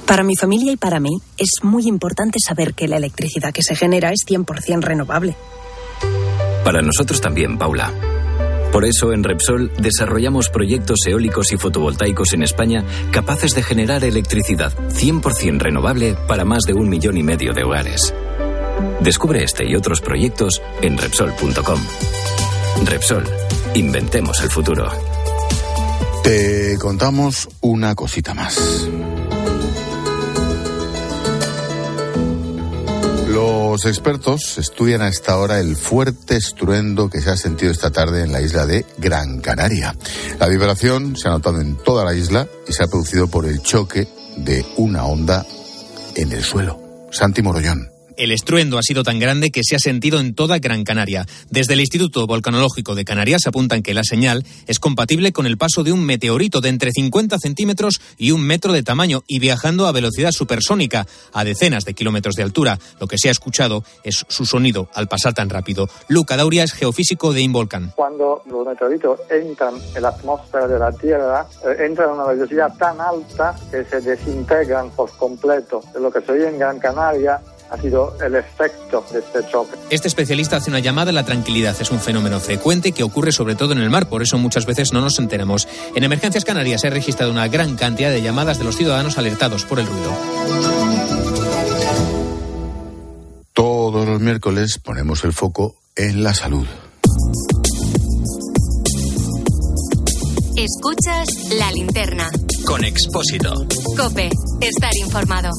Para 0.09 0.25
mi 0.25 0.37
familia 0.37 0.73
y 0.73 0.77
para 0.79 1.01
mí 1.01 1.11
es 1.37 1.63
muy 1.63 1.87
importante 1.87 2.39
saber 2.41 2.73
que 2.73 2.89
la 2.89 2.97
electricidad 2.97 3.53
que 3.53 3.63
se 3.63 3.77
genera 3.77 4.11
es 4.11 4.25
100% 4.27 4.81
renovable. 4.81 5.37
Para 6.65 6.81
nosotros 6.81 7.21
también, 7.21 7.59
Paula. 7.59 7.93
Por 8.73 8.87
eso 8.87 9.13
en 9.13 9.23
Repsol 9.23 9.71
desarrollamos 9.79 10.49
proyectos 10.49 11.01
eólicos 11.07 11.53
y 11.53 11.59
fotovoltaicos 11.59 12.33
en 12.33 12.43
España 12.43 12.85
capaces 13.11 13.55
de 13.55 13.63
generar 13.63 14.03
electricidad 14.03 14.73
100% 14.73 15.59
renovable 15.59 16.17
para 16.27 16.47
más 16.47 16.63
de 16.65 16.73
un 16.73 16.89
millón 16.89 17.19
y 17.19 17.23
medio 17.23 17.53
de 17.53 17.65
hogares. 17.65 18.15
Descubre 19.01 19.45
este 19.45 19.69
y 19.69 19.77
otros 19.77 20.01
proyectos 20.01 20.63
en 20.81 20.97
Repsol.com. 20.97 21.81
Repsol, 22.87 23.25
inventemos 23.75 24.41
el 24.41 24.49
futuro. 24.49 24.91
Te 26.25 26.79
contamos 26.79 27.49
una 27.61 27.95
cosita 27.95 28.33
más. 28.33 28.89
Los 33.71 33.85
expertos 33.85 34.57
estudian 34.57 35.03
a 35.03 35.09
esta 35.09 35.37
hora 35.37 35.61
el 35.61 35.77
fuerte 35.77 36.37
estruendo 36.37 37.11
que 37.11 37.21
se 37.21 37.29
ha 37.29 37.37
sentido 37.37 37.71
esta 37.71 37.91
tarde 37.91 38.23
en 38.23 38.33
la 38.33 38.41
isla 38.41 38.65
de 38.65 38.87
Gran 38.97 39.41
Canaria. 39.41 39.95
La 40.41 40.49
vibración 40.49 41.17
se 41.17 41.29
ha 41.29 41.33
notado 41.33 41.61
en 41.61 41.77
toda 41.77 42.03
la 42.03 42.15
isla 42.15 42.49
y 42.67 42.73
se 42.73 42.83
ha 42.83 42.87
producido 42.87 43.29
por 43.29 43.45
el 43.45 43.61
choque 43.61 44.09
de 44.39 44.65
una 44.79 45.05
onda 45.05 45.45
en 46.17 46.33
el 46.33 46.43
suelo. 46.43 46.81
Santi 47.13 47.43
Morollón. 47.43 47.98
El 48.19 48.33
estruendo 48.33 48.79
ha 48.79 48.83
sido 48.83 49.05
tan 49.05 49.21
grande 49.21 49.53
que 49.53 49.63
se 49.63 49.77
ha 49.77 49.79
sentido 49.79 50.19
en 50.19 50.35
toda 50.35 50.59
Gran 50.59 50.83
Canaria. 50.83 51.25
Desde 51.51 51.75
el 51.75 51.81
Instituto 51.81 52.27
Volcanológico 52.27 52.97
de 52.97 53.05
Canarias 53.05 53.47
apuntan 53.47 53.81
que 53.81 53.95
la 53.95 54.03
señal 54.03 54.45
es 54.67 54.81
compatible 54.81 55.33
con 55.33 55.47
el 55.47 55.57
paso 55.57 55.85
de 55.85 55.93
un 55.93 56.05
meteorito 56.05 56.61
de 56.61 56.69
entre 56.69 56.91
50 56.91 57.39
centímetros 57.39 58.01
y 58.17 58.33
un 58.33 58.43
metro 58.43 58.73
de 58.73 58.83
tamaño 58.83 59.23
y 59.29 59.39
viajando 59.39 59.87
a 59.87 59.93
velocidad 59.93 60.33
supersónica, 60.33 61.07
a 61.33 61.45
decenas 61.45 61.85
de 61.85 61.95
kilómetros 61.95 62.35
de 62.35 62.43
altura. 62.43 62.81
Lo 63.01 63.07
que 63.07 63.19
se 63.19 63.29
ha 63.29 63.31
escuchado 63.31 63.85
es 64.03 64.25
su 64.27 64.47
sonido 64.47 64.89
al 64.95 65.07
pasar 65.07 65.33
tan 65.33 65.49
rápido. 65.49 65.89
Luca 66.09 66.37
Dauria 66.37 66.65
es 66.65 66.73
geofísico 66.73 67.33
de 67.33 67.43
Involcan. 67.43 67.93
Cuando 67.95 68.43
los 68.51 68.67
meteoritos 68.67 69.21
entran 69.31 69.75
en 69.95 70.03
la 70.03 70.09
atmósfera 70.09 70.67
de 70.67 70.77
la 70.81 70.91
Tierra, 70.91 71.47
eh, 71.65 71.87
entran 71.87 72.11
a 72.11 72.15
una 72.15 72.27
velocidad 72.27 72.77
tan 72.77 73.01
alta 73.01 73.55
que 73.71 73.85
se 73.85 74.01
desintegran 74.01 74.91
por 74.91 75.17
completo. 75.17 75.85
Lo 76.01 76.11
que 76.11 76.21
se 76.21 76.33
oye 76.33 76.49
en 76.49 76.59
Gran 76.59 76.81
Canaria 76.81 77.41
ha 77.71 77.77
sido 77.77 78.17
el 78.25 78.35
efecto 78.35 79.05
de 79.13 79.19
este 79.19 79.41
choque. 79.51 79.77
Este 79.91 80.09
especialista 80.09 80.57
hace 80.57 80.71
una 80.71 80.79
llamada 80.79 81.11
a 81.11 81.13
la 81.13 81.25
tranquilidad. 81.25 81.77
Es 81.81 81.91
un 81.91 82.01
fenómeno 82.01 82.41
frecuente 82.41 82.93
que 82.93 83.03
ocurre 83.03 83.33
sobre 83.33 83.55
todo 83.55 83.73
en 83.73 83.79
el 83.79 83.91
mar, 83.91 84.09
por 84.09 84.23
eso 84.23 84.39
muchas 84.39 84.67
veces 84.67 84.93
no 84.93 85.01
nos 85.01 85.19
enteramos. 85.19 85.69
En 85.95 86.05
Emergencias 86.05 86.45
Canarias 86.45 86.81
se 86.81 86.89
ha 86.89 86.91
registrado 86.91 87.31
una 87.31 87.49
gran 87.49 87.77
cantidad 87.77 88.11
de 88.11 88.23
llamadas 88.23 88.59
de 88.59 88.65
los 88.65 88.77
ciudadanos 88.77 89.19
alertados 89.19 89.65
por 89.65 89.81
el 89.81 89.87
ruido. 89.87 90.13
Todos 93.53 94.07
los 94.07 94.21
miércoles 94.21 94.79
ponemos 94.79 95.25
el 95.25 95.33
foco 95.33 95.77
en 95.97 96.23
la 96.23 96.33
salud. 96.33 96.67
Escuchas 100.57 101.29
la 101.57 101.71
linterna. 101.73 102.29
Con 102.67 102.85
Expósito. 102.85 103.55
Cope, 103.97 104.29
estar 104.61 104.91
informado. 105.05 105.51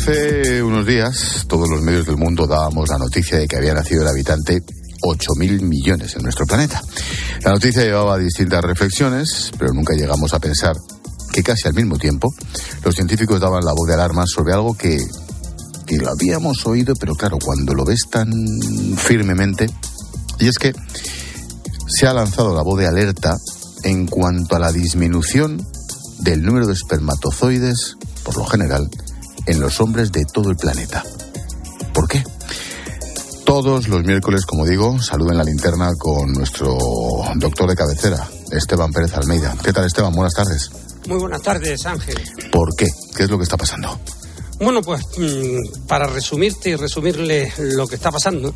Hace 0.00 0.62
unos 0.62 0.86
días 0.86 1.44
todos 1.46 1.68
los 1.68 1.82
medios 1.82 2.06
del 2.06 2.16
mundo 2.16 2.46
dábamos 2.46 2.88
la 2.88 2.96
noticia 2.96 3.36
de 3.36 3.46
que 3.46 3.56
había 3.56 3.74
nacido 3.74 4.00
el 4.00 4.08
habitante 4.08 4.62
8.000 5.02 5.60
millones 5.60 6.16
en 6.16 6.22
nuestro 6.22 6.46
planeta. 6.46 6.80
La 7.44 7.50
noticia 7.50 7.82
llevaba 7.82 8.16
distintas 8.16 8.64
reflexiones, 8.64 9.52
pero 9.58 9.74
nunca 9.74 9.92
llegamos 9.92 10.32
a 10.32 10.38
pensar 10.38 10.74
que 11.30 11.42
casi 11.42 11.68
al 11.68 11.74
mismo 11.74 11.98
tiempo 11.98 12.32
los 12.82 12.94
científicos 12.94 13.40
daban 13.40 13.62
la 13.62 13.74
voz 13.74 13.88
de 13.88 13.92
alarma 13.92 14.24
sobre 14.26 14.54
algo 14.54 14.72
que, 14.72 14.96
que 15.86 15.98
lo 15.98 16.08
habíamos 16.08 16.64
oído, 16.66 16.94
pero 16.98 17.12
claro, 17.14 17.36
cuando 17.38 17.74
lo 17.74 17.84
ves 17.84 18.00
tan 18.10 18.32
firmemente, 18.96 19.68
y 20.38 20.48
es 20.48 20.56
que 20.56 20.72
se 21.88 22.06
ha 22.06 22.14
lanzado 22.14 22.54
la 22.54 22.62
voz 22.62 22.78
de 22.80 22.86
alerta 22.86 23.36
en 23.82 24.06
cuanto 24.06 24.56
a 24.56 24.60
la 24.60 24.72
disminución 24.72 25.62
del 26.20 26.42
número 26.42 26.66
de 26.66 26.72
espermatozoides, 26.72 27.98
por 28.24 28.38
lo 28.38 28.46
general, 28.46 28.88
en 29.50 29.60
los 29.60 29.80
hombres 29.80 30.12
de 30.12 30.24
todo 30.32 30.50
el 30.50 30.56
planeta. 30.56 31.02
¿Por 31.92 32.08
qué? 32.08 32.22
Todos 33.44 33.88
los 33.88 34.04
miércoles, 34.04 34.46
como 34.46 34.64
digo, 34.64 35.00
saluden 35.02 35.38
la 35.38 35.44
linterna 35.44 35.90
con 35.98 36.32
nuestro 36.32 36.78
doctor 37.34 37.68
de 37.68 37.74
cabecera, 37.74 38.28
Esteban 38.52 38.92
Pérez 38.92 39.12
Almeida. 39.14 39.56
¿Qué 39.62 39.72
tal, 39.72 39.86
Esteban? 39.86 40.14
Buenas 40.14 40.34
tardes. 40.34 40.70
Muy 41.08 41.18
buenas 41.18 41.42
tardes, 41.42 41.84
Ángel. 41.84 42.16
¿Por 42.52 42.76
qué? 42.76 42.86
¿Qué 43.16 43.24
es 43.24 43.30
lo 43.30 43.38
que 43.38 43.42
está 43.42 43.56
pasando? 43.56 43.98
Bueno, 44.60 44.82
pues 44.82 45.00
mm, 45.16 45.86
para 45.88 46.06
resumirte 46.06 46.70
y 46.70 46.76
resumirle 46.76 47.52
lo 47.58 47.88
que 47.88 47.96
está 47.96 48.12
pasando, 48.12 48.54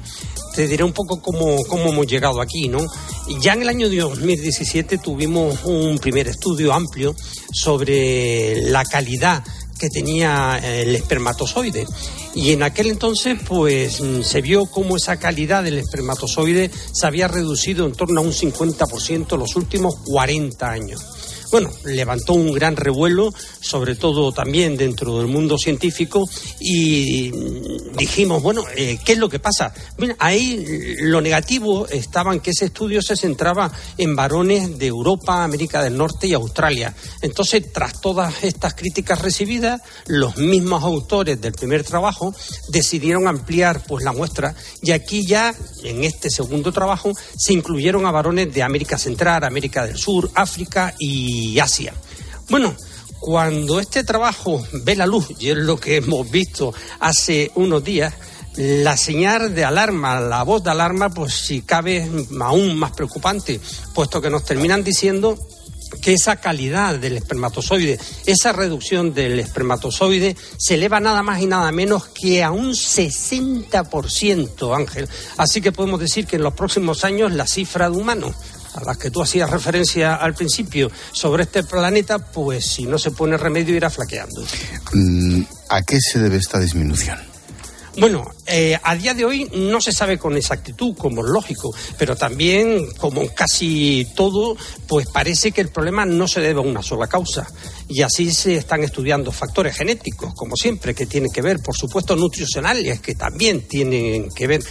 te 0.54 0.68
diré 0.68 0.84
un 0.84 0.92
poco 0.92 1.20
cómo, 1.20 1.56
cómo 1.66 1.86
hemos 1.88 2.06
llegado 2.06 2.40
aquí, 2.40 2.68
¿no? 2.68 2.86
Ya 3.40 3.54
en 3.54 3.62
el 3.62 3.68
año 3.68 3.88
2017 3.88 4.98
tuvimos 4.98 5.64
un 5.64 5.98
primer 5.98 6.28
estudio 6.28 6.72
amplio 6.72 7.16
sobre 7.52 8.70
la 8.70 8.84
calidad 8.84 9.42
que 9.84 9.90
tenía 9.90 10.58
el 10.62 10.94
espermatozoide. 10.94 11.86
Y 12.34 12.52
en 12.52 12.62
aquel 12.62 12.86
entonces, 12.86 13.38
pues 13.46 14.02
se 14.22 14.40
vio 14.40 14.64
cómo 14.64 14.96
esa 14.96 15.18
calidad 15.18 15.62
del 15.62 15.76
espermatozoide 15.76 16.70
se 16.92 17.06
había 17.06 17.28
reducido 17.28 17.84
en 17.84 17.92
torno 17.92 18.20
a 18.20 18.24
un 18.24 18.32
50% 18.32 19.36
los 19.36 19.56
últimos 19.56 19.96
40 20.06 20.70
años 20.70 21.13
bueno, 21.54 21.70
levantó 21.84 22.32
un 22.32 22.50
gran 22.50 22.74
revuelo, 22.74 23.32
sobre 23.60 23.94
todo 23.94 24.32
también 24.32 24.76
dentro 24.76 25.18
del 25.18 25.28
mundo 25.28 25.56
científico, 25.56 26.28
y 26.58 27.30
dijimos, 27.96 28.42
bueno, 28.42 28.64
eh, 28.76 28.98
¿qué 29.04 29.12
es 29.12 29.18
lo 29.18 29.28
que 29.28 29.38
pasa? 29.38 29.72
Ahí 30.18 30.96
lo 31.02 31.20
negativo 31.20 31.86
estaba 31.86 32.32
en 32.32 32.40
que 32.40 32.50
ese 32.50 32.64
estudio 32.64 33.00
se 33.02 33.14
centraba 33.14 33.70
en 33.96 34.16
varones 34.16 34.76
de 34.80 34.88
Europa, 34.88 35.44
América 35.44 35.80
del 35.80 35.96
Norte 35.96 36.26
y 36.26 36.32
Australia. 36.32 36.92
Entonces, 37.22 37.72
tras 37.72 38.00
todas 38.00 38.42
estas 38.42 38.74
críticas 38.74 39.22
recibidas, 39.22 39.80
los 40.08 40.36
mismos 40.36 40.82
autores 40.82 41.40
del 41.40 41.52
primer 41.52 41.84
trabajo 41.84 42.34
decidieron 42.70 43.28
ampliar 43.28 43.84
pues 43.86 44.02
la 44.02 44.12
muestra 44.12 44.56
y 44.82 44.90
aquí 44.90 45.24
ya 45.24 45.54
en 45.84 46.02
este 46.02 46.30
segundo 46.30 46.72
trabajo 46.72 47.12
se 47.38 47.52
incluyeron 47.52 48.06
a 48.06 48.10
varones 48.10 48.52
de 48.52 48.64
América 48.64 48.98
Central, 48.98 49.44
América 49.44 49.86
del 49.86 49.96
Sur, 49.96 50.28
África 50.34 50.92
y 50.98 51.43
Asia. 51.60 51.94
Bueno, 52.48 52.74
cuando 53.20 53.80
este 53.80 54.04
trabajo 54.04 54.64
ve 54.72 54.96
la 54.96 55.06
luz, 55.06 55.28
y 55.38 55.50
es 55.50 55.56
lo 55.56 55.78
que 55.78 55.96
hemos 55.96 56.30
visto 56.30 56.74
hace 57.00 57.50
unos 57.54 57.82
días, 57.82 58.14
la 58.56 58.96
señal 58.96 59.54
de 59.54 59.64
alarma, 59.64 60.20
la 60.20 60.42
voz 60.42 60.62
de 60.62 60.70
alarma, 60.70 61.10
pues 61.10 61.34
si 61.34 61.62
cabe 61.62 62.08
aún 62.40 62.76
más 62.76 62.92
preocupante, 62.92 63.60
puesto 63.94 64.20
que 64.20 64.30
nos 64.30 64.44
terminan 64.44 64.84
diciendo 64.84 65.38
que 66.00 66.12
esa 66.12 66.36
calidad 66.36 66.96
del 66.96 67.16
espermatozoide, 67.16 67.98
esa 68.26 68.52
reducción 68.52 69.14
del 69.14 69.40
espermatozoide 69.40 70.36
se 70.58 70.74
eleva 70.74 71.00
nada 71.00 71.22
más 71.22 71.40
y 71.40 71.46
nada 71.46 71.70
menos 71.72 72.08
que 72.08 72.42
a 72.42 72.50
un 72.50 72.72
60%, 72.72 74.76
Ángel. 74.76 75.08
Así 75.36 75.60
que 75.60 75.72
podemos 75.72 76.00
decir 76.00 76.26
que 76.26 76.36
en 76.36 76.42
los 76.42 76.54
próximos 76.54 77.04
años 77.04 77.32
la 77.32 77.46
cifra 77.46 77.88
de 77.88 77.96
humanos 77.96 78.34
a 78.74 78.84
las 78.84 78.98
que 78.98 79.10
tú 79.10 79.22
hacías 79.22 79.50
referencia 79.50 80.16
al 80.16 80.34
principio 80.34 80.90
sobre 81.12 81.44
este 81.44 81.62
planeta, 81.64 82.18
pues 82.18 82.66
si 82.66 82.86
no 82.86 82.98
se 82.98 83.10
pone 83.10 83.36
remedio 83.36 83.74
irá 83.74 83.90
flaqueando. 83.90 84.42
Mm, 84.92 85.42
¿A 85.68 85.82
qué 85.82 85.98
se 86.00 86.18
debe 86.18 86.36
esta 86.36 86.58
disminución? 86.58 87.34
Bueno, 87.96 88.28
eh, 88.46 88.76
a 88.82 88.96
día 88.96 89.14
de 89.14 89.24
hoy 89.24 89.48
no 89.54 89.80
se 89.80 89.92
sabe 89.92 90.18
con 90.18 90.36
exactitud, 90.36 90.96
como 90.96 91.24
es 91.24 91.30
lógico, 91.30 91.72
pero 91.96 92.16
también, 92.16 92.92
como 92.98 93.28
casi 93.28 94.08
todo, 94.16 94.56
pues 94.88 95.06
parece 95.06 95.52
que 95.52 95.60
el 95.60 95.68
problema 95.68 96.04
no 96.04 96.26
se 96.26 96.40
debe 96.40 96.58
a 96.58 96.64
una 96.64 96.82
sola 96.82 97.06
causa. 97.06 97.46
Y 97.88 98.02
así 98.02 98.32
se 98.34 98.56
están 98.56 98.82
estudiando 98.82 99.30
factores 99.30 99.76
genéticos, 99.76 100.34
como 100.34 100.56
siempre, 100.56 100.92
que 100.92 101.06
tienen 101.06 101.30
que 101.30 101.42
ver, 101.42 101.60
por 101.60 101.76
supuesto, 101.76 102.16
nutricionales, 102.16 103.00
que 103.00 103.14
también 103.14 103.68
tienen 103.68 104.28
que 104.30 104.48
ver 104.48 104.64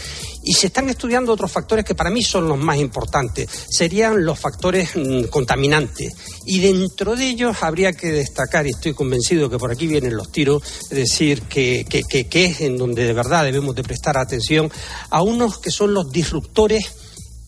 y 0.43 0.53
se 0.53 0.67
están 0.67 0.89
estudiando 0.89 1.31
otros 1.31 1.51
factores 1.51 1.85
que 1.85 1.95
para 1.95 2.09
mí 2.09 2.21
son 2.21 2.47
los 2.47 2.57
más 2.57 2.77
importantes. 2.77 3.49
Serían 3.69 4.25
los 4.25 4.39
factores 4.39 4.91
mm, 4.95 5.23
contaminantes. 5.25 6.13
Y 6.45 6.59
dentro 6.59 7.15
de 7.15 7.29
ellos 7.29 7.57
habría 7.61 7.93
que 7.93 8.11
destacar, 8.11 8.67
y 8.67 8.71
estoy 8.71 8.93
convencido 8.93 9.49
que 9.49 9.57
por 9.57 9.71
aquí 9.71 9.87
vienen 9.87 10.17
los 10.17 10.31
tiros, 10.31 10.63
es 10.89 10.97
decir, 10.97 11.43
que, 11.43 11.85
que, 11.89 12.03
que, 12.03 12.45
es 12.45 12.61
en 12.61 12.77
donde 12.77 13.05
de 13.05 13.13
verdad 13.13 13.43
debemos 13.43 13.75
de 13.75 13.83
prestar 13.83 14.17
atención 14.17 14.71
a 15.09 15.21
unos 15.21 15.59
que 15.59 15.71
son 15.71 15.93
los 15.93 16.11
disruptores 16.11 16.91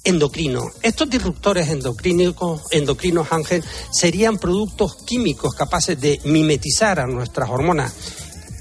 endocrinos. 0.04 0.66
Estos 0.82 1.10
disruptores 1.10 1.68
endocrinos, 1.70 2.62
endocrinos, 2.72 3.32
Ángel, 3.32 3.64
serían 3.92 4.38
productos 4.38 4.98
químicos 5.06 5.54
capaces 5.56 6.00
de 6.00 6.20
mimetizar 6.24 7.00
a 7.00 7.08
nuestras 7.08 7.50
hormonas 7.50 7.94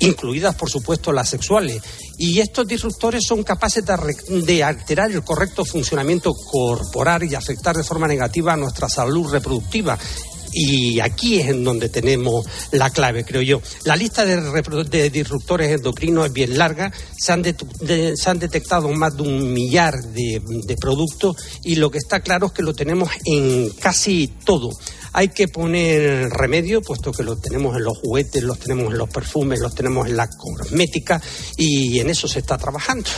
incluidas 0.00 0.55
por 0.55 0.71
supuesto 0.71 1.12
las 1.12 1.29
sexuales. 1.29 1.83
Y 2.18 2.40
estos 2.40 2.66
disruptores 2.66 3.25
son 3.26 3.42
capaces 3.42 3.85
de, 3.85 4.62
alterar 4.62 5.11
el 5.11 5.25
correcto 5.25 5.64
funcionamiento 5.64 6.33
corporal 6.33 7.25
y 7.25 7.35
afectar 7.35 7.76
de 7.76 7.83
forma 7.83 8.06
negativa 8.06 8.52
a 8.52 8.56
nuestra 8.56 8.88
salud 8.88 9.30
reproductiva. 9.30 9.99
Y 10.54 11.00
aquí 11.00 11.40
es 11.40 11.49
en 11.49 11.64
donde 11.64 11.88
tenemos 11.88 12.46
la 12.70 12.90
clave, 12.90 13.25
creo 13.25 13.42
yo. 13.42 13.61
La 13.84 13.96
lista 13.96 14.25
de, 14.25 15.11
disruptores 15.11 15.70
endocrinos 15.70 16.26
es 16.26 16.32
bien 16.32 16.56
larga. 16.56 16.92
Se 17.16 17.32
han, 17.32 17.44
se 17.44 18.30
han 18.30 18.38
detectado 18.38 18.88
más 18.90 19.16
de 19.16 19.23
un 19.23 19.52
millar 19.52 19.94
de, 19.94 20.40
de 20.64 20.76
productos 20.76 21.37
y 21.64 21.75
lo 21.76 21.90
que 21.90 21.99
está 21.99 22.20
claro 22.20 22.46
es 22.46 22.52
que 22.52 22.62
lo 22.62 22.75
tenemos 22.75 23.11
en 23.25 23.70
casi 23.80 24.28
todo. 24.44 24.70
Hay 25.12 25.28
que 25.28 25.49
poner 25.49 26.28
remedio, 26.30 26.82
puesto 26.82 27.12
que 27.12 27.23
lo 27.23 27.37
tenemos 27.37 27.76
en 27.76 27.84
los 27.84 27.99
juguetes, 27.99 28.42
los 28.42 28.58
tenemos 28.58 28.92
en 28.92 28.99
los 28.99 29.08
perfumes, 29.08 29.61
los 29.61 29.75
tenemos 29.75 30.08
en 30.08 30.16
la 30.16 30.28
cosmética 30.28 31.20
y 31.56 32.00
en 32.00 32.11
eso 32.11 32.26
se 32.26 32.40
está 32.40 32.58
trabajando. 32.58 33.08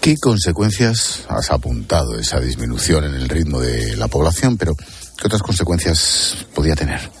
¿Qué 0.00 0.16
consecuencias 0.16 1.26
has 1.28 1.50
apuntado 1.50 2.18
esa 2.18 2.40
disminución 2.40 3.04
en 3.04 3.14
el 3.14 3.28
ritmo 3.28 3.60
de 3.60 3.96
la 3.96 4.08
población? 4.08 4.56
Pero 4.56 4.74
¿qué 5.20 5.26
otras 5.26 5.42
consecuencias 5.42 6.46
podría 6.54 6.74
tener? 6.74 7.19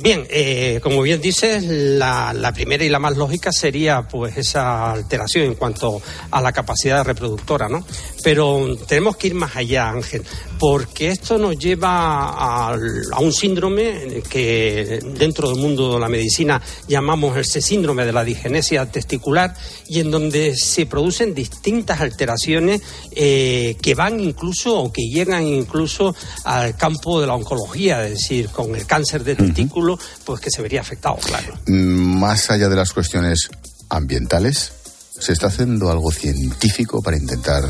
Bien, 0.00 0.26
eh, 0.28 0.80
como 0.82 1.00
bien 1.02 1.20
dices, 1.20 1.64
la, 1.64 2.32
la, 2.34 2.52
primera 2.52 2.84
y 2.84 2.88
la 2.88 2.98
más 2.98 3.16
lógica 3.16 3.50
sería 3.50 4.02
pues 4.02 4.36
esa 4.36 4.92
alteración 4.92 5.44
en 5.44 5.54
cuanto 5.54 6.02
a 6.30 6.40
la 6.42 6.52
capacidad 6.52 7.04
reproductora, 7.04 7.68
¿no? 7.68 7.84
Pero 8.22 8.76
tenemos 8.86 9.16
que 9.16 9.28
ir 9.28 9.34
más 9.34 9.56
allá, 9.56 9.88
Ángel, 9.88 10.22
porque 10.58 11.08
esto 11.08 11.38
nos 11.38 11.56
lleva 11.58 12.28
a, 12.28 12.74
a 12.74 13.20
un 13.20 13.32
síndrome 13.32 14.22
que 14.28 15.00
dentro 15.18 15.48
del 15.48 15.58
mundo 15.58 15.94
de 15.94 16.00
la 16.00 16.08
medicina 16.08 16.60
llamamos 16.88 17.36
ese 17.36 17.60
síndrome 17.60 18.04
de 18.04 18.12
la 18.12 18.24
digenesia 18.24 18.90
testicular 18.90 19.54
y 19.88 20.00
en 20.00 20.10
donde 20.10 20.56
se 20.56 20.86
producen 20.86 21.34
distintas 21.34 22.00
alteraciones 22.00 22.82
eh, 23.12 23.76
que 23.80 23.94
van 23.94 24.20
incluso 24.20 24.78
o 24.78 24.92
que 24.92 25.02
llegan 25.02 25.46
incluso 25.46 26.14
al 26.44 26.76
campo 26.76 27.20
de 27.20 27.26
la 27.26 27.34
oncología, 27.34 28.04
es 28.04 28.10
decir, 28.10 28.48
con 28.48 28.74
el 28.74 28.86
cáncer 28.86 29.24
de 29.24 29.36
testículo, 29.36 29.85
pues 30.24 30.40
que 30.40 30.50
se 30.50 30.62
vería 30.62 30.80
afectado, 30.80 31.16
claro. 31.16 31.54
Más 31.66 32.50
allá 32.50 32.68
de 32.68 32.76
las 32.76 32.92
cuestiones 32.92 33.48
ambientales, 33.88 34.72
¿se 35.18 35.32
está 35.32 35.48
haciendo 35.48 35.90
algo 35.90 36.10
científico 36.10 37.02
para 37.02 37.16
intentar 37.16 37.64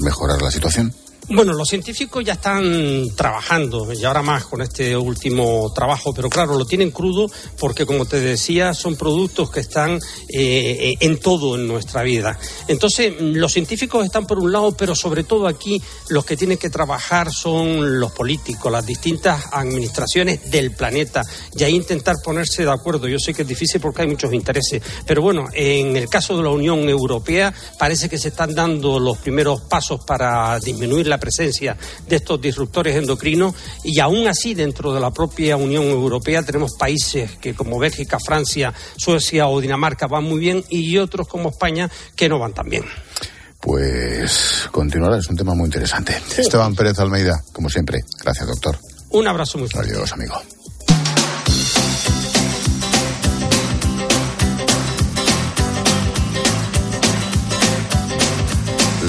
mejorar 0.00 0.40
la 0.42 0.50
situación? 0.50 0.92
Bueno, 1.30 1.52
los 1.52 1.68
científicos 1.68 2.24
ya 2.24 2.32
están 2.32 3.14
trabajando, 3.14 3.92
y 3.92 4.02
ahora 4.02 4.22
más 4.22 4.46
con 4.46 4.62
este 4.62 4.96
último 4.96 5.70
trabajo, 5.74 6.14
pero 6.14 6.30
claro, 6.30 6.56
lo 6.56 6.64
tienen 6.64 6.90
crudo 6.90 7.26
porque, 7.58 7.84
como 7.84 8.06
te 8.06 8.18
decía, 8.18 8.72
son 8.72 8.96
productos 8.96 9.50
que 9.50 9.60
están 9.60 9.98
eh, 10.34 10.94
en 10.98 11.20
todo 11.20 11.56
en 11.56 11.68
nuestra 11.68 12.02
vida. 12.02 12.38
Entonces, 12.66 13.12
los 13.20 13.52
científicos 13.52 14.06
están 14.06 14.26
por 14.26 14.38
un 14.38 14.50
lado, 14.50 14.72
pero 14.72 14.94
sobre 14.94 15.22
todo 15.22 15.46
aquí 15.46 15.82
los 16.08 16.24
que 16.24 16.34
tienen 16.34 16.56
que 16.56 16.70
trabajar 16.70 17.30
son 17.30 18.00
los 18.00 18.12
políticos, 18.12 18.72
las 18.72 18.86
distintas 18.86 19.48
administraciones 19.52 20.50
del 20.50 20.70
planeta, 20.70 21.20
y 21.54 21.62
ahí 21.62 21.74
intentar 21.74 22.16
ponerse 22.24 22.64
de 22.64 22.72
acuerdo. 22.72 23.06
Yo 23.06 23.18
sé 23.18 23.34
que 23.34 23.42
es 23.42 23.48
difícil 23.48 23.82
porque 23.82 24.00
hay 24.00 24.08
muchos 24.08 24.32
intereses, 24.32 24.82
pero 25.06 25.20
bueno, 25.20 25.44
en 25.52 25.94
el 25.94 26.08
caso 26.08 26.38
de 26.38 26.42
la 26.42 26.50
Unión 26.50 26.88
Europea 26.88 27.52
parece 27.78 28.08
que 28.08 28.16
se 28.16 28.28
están 28.28 28.54
dando 28.54 28.98
los 28.98 29.18
primeros 29.18 29.60
pasos 29.60 30.02
para 30.06 30.58
disminuir 30.60 31.06
la 31.06 31.17
presencia 31.18 31.76
de 32.08 32.16
estos 32.16 32.40
disruptores 32.40 32.96
endocrinos 32.96 33.54
y 33.84 34.00
aún 34.00 34.26
así 34.26 34.54
dentro 34.54 34.92
de 34.92 35.00
la 35.00 35.10
propia 35.10 35.56
Unión 35.56 35.84
Europea 35.84 36.42
tenemos 36.42 36.72
países 36.78 37.36
que 37.40 37.54
como 37.54 37.78
Bélgica, 37.78 38.18
Francia, 38.18 38.72
Suecia 38.96 39.48
o 39.48 39.60
Dinamarca 39.60 40.06
van 40.06 40.24
muy 40.24 40.40
bien 40.40 40.64
y 40.68 40.96
otros 40.98 41.28
como 41.28 41.50
España 41.50 41.90
que 42.16 42.28
no 42.28 42.38
van 42.38 42.54
tan 42.54 42.68
bien. 42.68 42.84
Pues 43.60 44.68
continuará, 44.70 45.18
es 45.18 45.28
un 45.28 45.36
tema 45.36 45.54
muy 45.54 45.66
interesante. 45.66 46.20
Sí. 46.28 46.42
Esteban 46.42 46.74
Pérez 46.74 46.98
Almeida, 47.00 47.42
como 47.52 47.68
siempre. 47.68 48.04
Gracias, 48.22 48.46
doctor. 48.46 48.78
Un 49.10 49.26
abrazo 49.26 49.58
muy 49.58 49.68
fuerte. 49.68 49.92
Adiós, 49.92 50.12
amigo. 50.12 50.34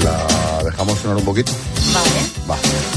¿La 0.02 0.62
dejamos 0.64 0.98
sonar 0.98 1.16
un 1.16 1.24
poquito? 1.24 1.52
Vale. 1.92 2.30
Va. 2.46 2.89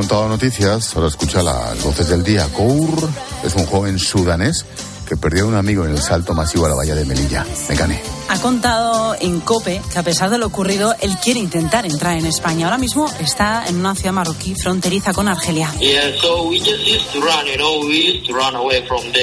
Contado 0.00 0.28
noticias, 0.30 0.96
ahora 0.96 1.08
escucha 1.08 1.42
las 1.42 1.84
voces 1.84 2.08
del 2.08 2.24
día. 2.24 2.48
Kour 2.54 3.06
es 3.44 3.54
un 3.54 3.66
joven 3.66 3.98
sudanés 3.98 4.64
que 5.06 5.14
perdió 5.14 5.44
a 5.44 5.48
un 5.48 5.56
amigo 5.56 5.84
en 5.84 5.90
el 5.90 6.00
salto 6.00 6.32
masivo 6.32 6.64
a 6.64 6.70
la 6.70 6.74
bahía 6.74 6.94
de 6.94 7.04
Melilla. 7.04 7.44
Mecane. 7.68 8.00
Ha 8.30 8.40
contado 8.40 9.14
en 9.20 9.40
COPE 9.40 9.82
que 9.92 9.98
a 9.98 10.02
pesar 10.02 10.30
de 10.30 10.38
lo 10.38 10.46
ocurrido, 10.46 10.94
él 11.00 11.18
quiere 11.22 11.38
intentar 11.38 11.84
entrar 11.84 12.16
en 12.16 12.24
España. 12.24 12.64
Ahora 12.64 12.78
mismo 12.78 13.10
está 13.20 13.66
en 13.66 13.76
una 13.76 13.94
ciudad 13.94 14.14
marroquí 14.14 14.54
fronteriza 14.54 15.12
con 15.12 15.28
Argelia. 15.28 15.70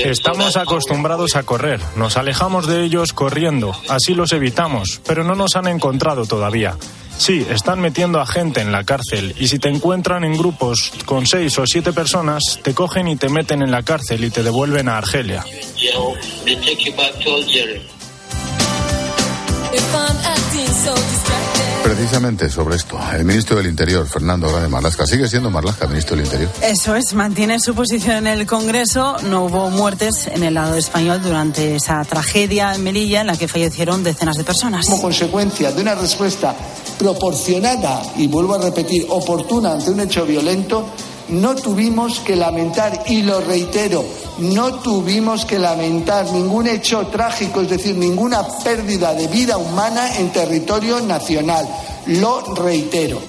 Estamos 0.04 0.58
acostumbrados 0.58 1.36
a 1.36 1.42
correr, 1.42 1.82
nos 1.96 2.18
alejamos 2.18 2.68
de 2.68 2.84
ellos 2.84 3.14
corriendo, 3.14 3.76
así 3.90 4.14
los 4.14 4.32
evitamos, 4.32 5.02
pero 5.08 5.24
no 5.24 5.34
nos 5.34 5.56
han 5.56 5.68
encontrado 5.68 6.28
todavía. 6.28 6.78
Sí, 7.18 7.46
están 7.50 7.80
metiendo 7.80 8.22
a 8.22 8.26
gente 8.26 8.62
en 8.62 8.72
la 8.72 8.84
cárcel 8.84 9.36
y 9.40 9.48
si 9.48 9.60
te 9.60 9.70
encuentran 9.70 10.24
en 10.24 10.38
grupos 10.38 10.92
con 11.06 11.26
seis 11.26 11.58
o 11.58 11.66
siete 11.66 11.92
personas, 11.92 12.60
te 12.62 12.74
cogen 12.74 13.08
y 13.08 13.16
te 13.16 13.30
meten 13.30 13.62
en 13.62 13.72
la 13.72 13.84
cárcel 13.84 14.24
y 14.24 14.30
te 14.30 14.44
devuelven 14.44 14.88
a 14.88 14.98
Argelia. 14.98 15.44
Precisamente 21.88 22.50
sobre 22.50 22.76
esto, 22.76 23.00
el 23.16 23.24
ministro 23.24 23.56
del 23.56 23.68
Interior, 23.68 24.06
Fernando 24.06 24.50
Grande 24.50 24.68
Marlasca, 24.68 25.08
sigue 25.08 25.26
siendo 25.30 25.50
Marlasca, 25.50 25.88
ministro 25.88 26.18
del 26.18 26.26
Interior. 26.26 26.52
Eso 26.62 26.98
es, 26.98 27.14
mantiene 27.14 27.62
su 27.62 27.74
posición 27.74 28.28
en 28.28 28.28
el 28.28 28.46
Congreso. 28.46 29.16
No 29.30 29.46
hubo 29.46 29.70
muertes 29.70 30.28
en 30.28 30.44
el 30.44 30.56
lado 30.56 30.76
español 30.76 31.22
durante 31.24 31.78
esa 31.78 32.04
tragedia 32.04 32.76
en 32.76 32.84
Melilla 32.84 33.22
en 33.22 33.28
la 33.28 33.38
que 33.38 33.48
fallecieron 33.48 34.04
decenas 34.04 34.36
de 34.36 34.44
personas. 34.44 34.86
Como 34.86 35.02
consecuencia 35.02 35.72
de 35.72 35.82
una 35.82 35.96
respuesta 35.96 36.54
proporcionada 37.00 38.02
y 38.18 38.28
vuelvo 38.28 38.56
a 38.56 38.58
repetir, 38.58 39.06
oportuna 39.08 39.72
ante 39.72 39.90
un 39.90 40.02
hecho 40.02 40.26
violento, 40.26 40.90
no 41.30 41.56
tuvimos 41.56 42.20
que 42.20 42.36
lamentar, 42.36 43.04
y 43.08 43.22
lo 43.22 43.42
reitero, 43.42 44.06
no 44.40 44.76
tuvimos 44.76 45.46
que 45.46 45.60
lamentar 45.60 46.26
ningún 46.32 46.68
hecho 46.68 47.08
trágico, 47.08 47.62
es 47.62 47.70
decir, 47.70 47.96
ninguna 47.96 48.44
pérdida 48.64 49.14
de 49.14 49.28
vida 49.28 49.58
humana 49.58 50.18
en 50.18 50.32
territorio 50.32 51.00
nacional. 51.02 51.68
Lo 52.08 52.42
reitero. 52.56 53.22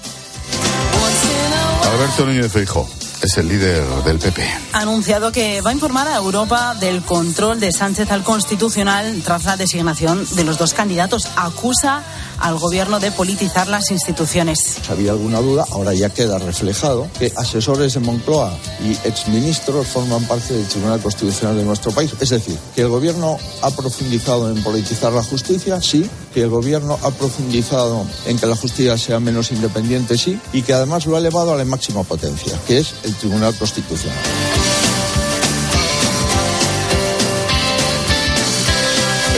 Alberto 1.93 2.27
Núñez 2.27 2.53
Feijóo 2.53 2.89
es 3.23 3.37
el 3.39 3.49
líder 3.49 3.85
del 4.05 4.19
PP. 4.19 4.47
Ha 4.73 4.81
anunciado 4.81 5.33
que 5.33 5.61
va 5.61 5.71
a 5.71 5.73
informar 5.73 6.07
a 6.07 6.17
Europa 6.17 6.75
del 6.75 7.03
control 7.03 7.59
de 7.59 7.73
Sánchez 7.73 8.11
al 8.11 8.23
Constitucional 8.23 9.23
tras 9.25 9.45
la 9.45 9.57
designación 9.57 10.25
de 10.33 10.45
los 10.45 10.59
dos 10.59 10.75
candidatos. 10.75 11.29
Acusa 11.37 12.03
al 12.39 12.59
gobierno 12.59 13.01
de 13.01 13.11
politizar 13.11 13.69
las 13.69 13.91
instituciones. 13.91 14.59
Si 14.85 14.93
había 14.93 15.13
alguna 15.13 15.41
duda, 15.41 15.65
ahora 15.71 15.95
ya 15.95 16.11
queda 16.11 16.39
reflejado 16.39 17.09
que 17.19 17.33
asesores 17.37 17.95
de 17.95 18.01
Moncloa 18.01 18.57
y 18.85 18.93
exministros 19.07 19.87
forman 19.87 20.25
parte 20.25 20.55
del 20.55 20.67
Tribunal 20.67 21.01
Constitucional 21.01 21.57
de 21.57 21.65
nuestro 21.65 21.93
país. 21.93 22.13
Es 22.21 22.31
decir, 22.31 22.59
que 22.75 22.83
el 22.83 22.89
gobierno 22.89 23.39
ha 23.63 23.71
profundizado 23.71 24.51
en 24.51 24.63
politizar 24.63 25.13
la 25.13 25.23
justicia, 25.23 25.81
sí, 25.81 26.09
que 26.33 26.43
el 26.43 26.49
gobierno 26.49 26.99
ha 27.03 27.11
profundizado 27.11 28.07
en 28.27 28.39
que 28.39 28.47
la 28.47 28.57
justicia 28.57 28.97
sea 28.99 29.21
menos 29.21 29.51
independiente, 29.53 30.17
sí, 30.19 30.39
y 30.53 30.63
que 30.63 30.75
además 30.75 31.07
lo 31.07 31.17
ha 31.17 31.19
elevado 31.19 31.55
a 31.55 31.57
la 31.57 31.65
máxima 31.65 32.03
potencia, 32.03 32.59
que 32.67 32.79
es 32.79 32.95
el 33.05 33.15
Tribunal 33.15 33.55
Constitucional. 33.55 34.17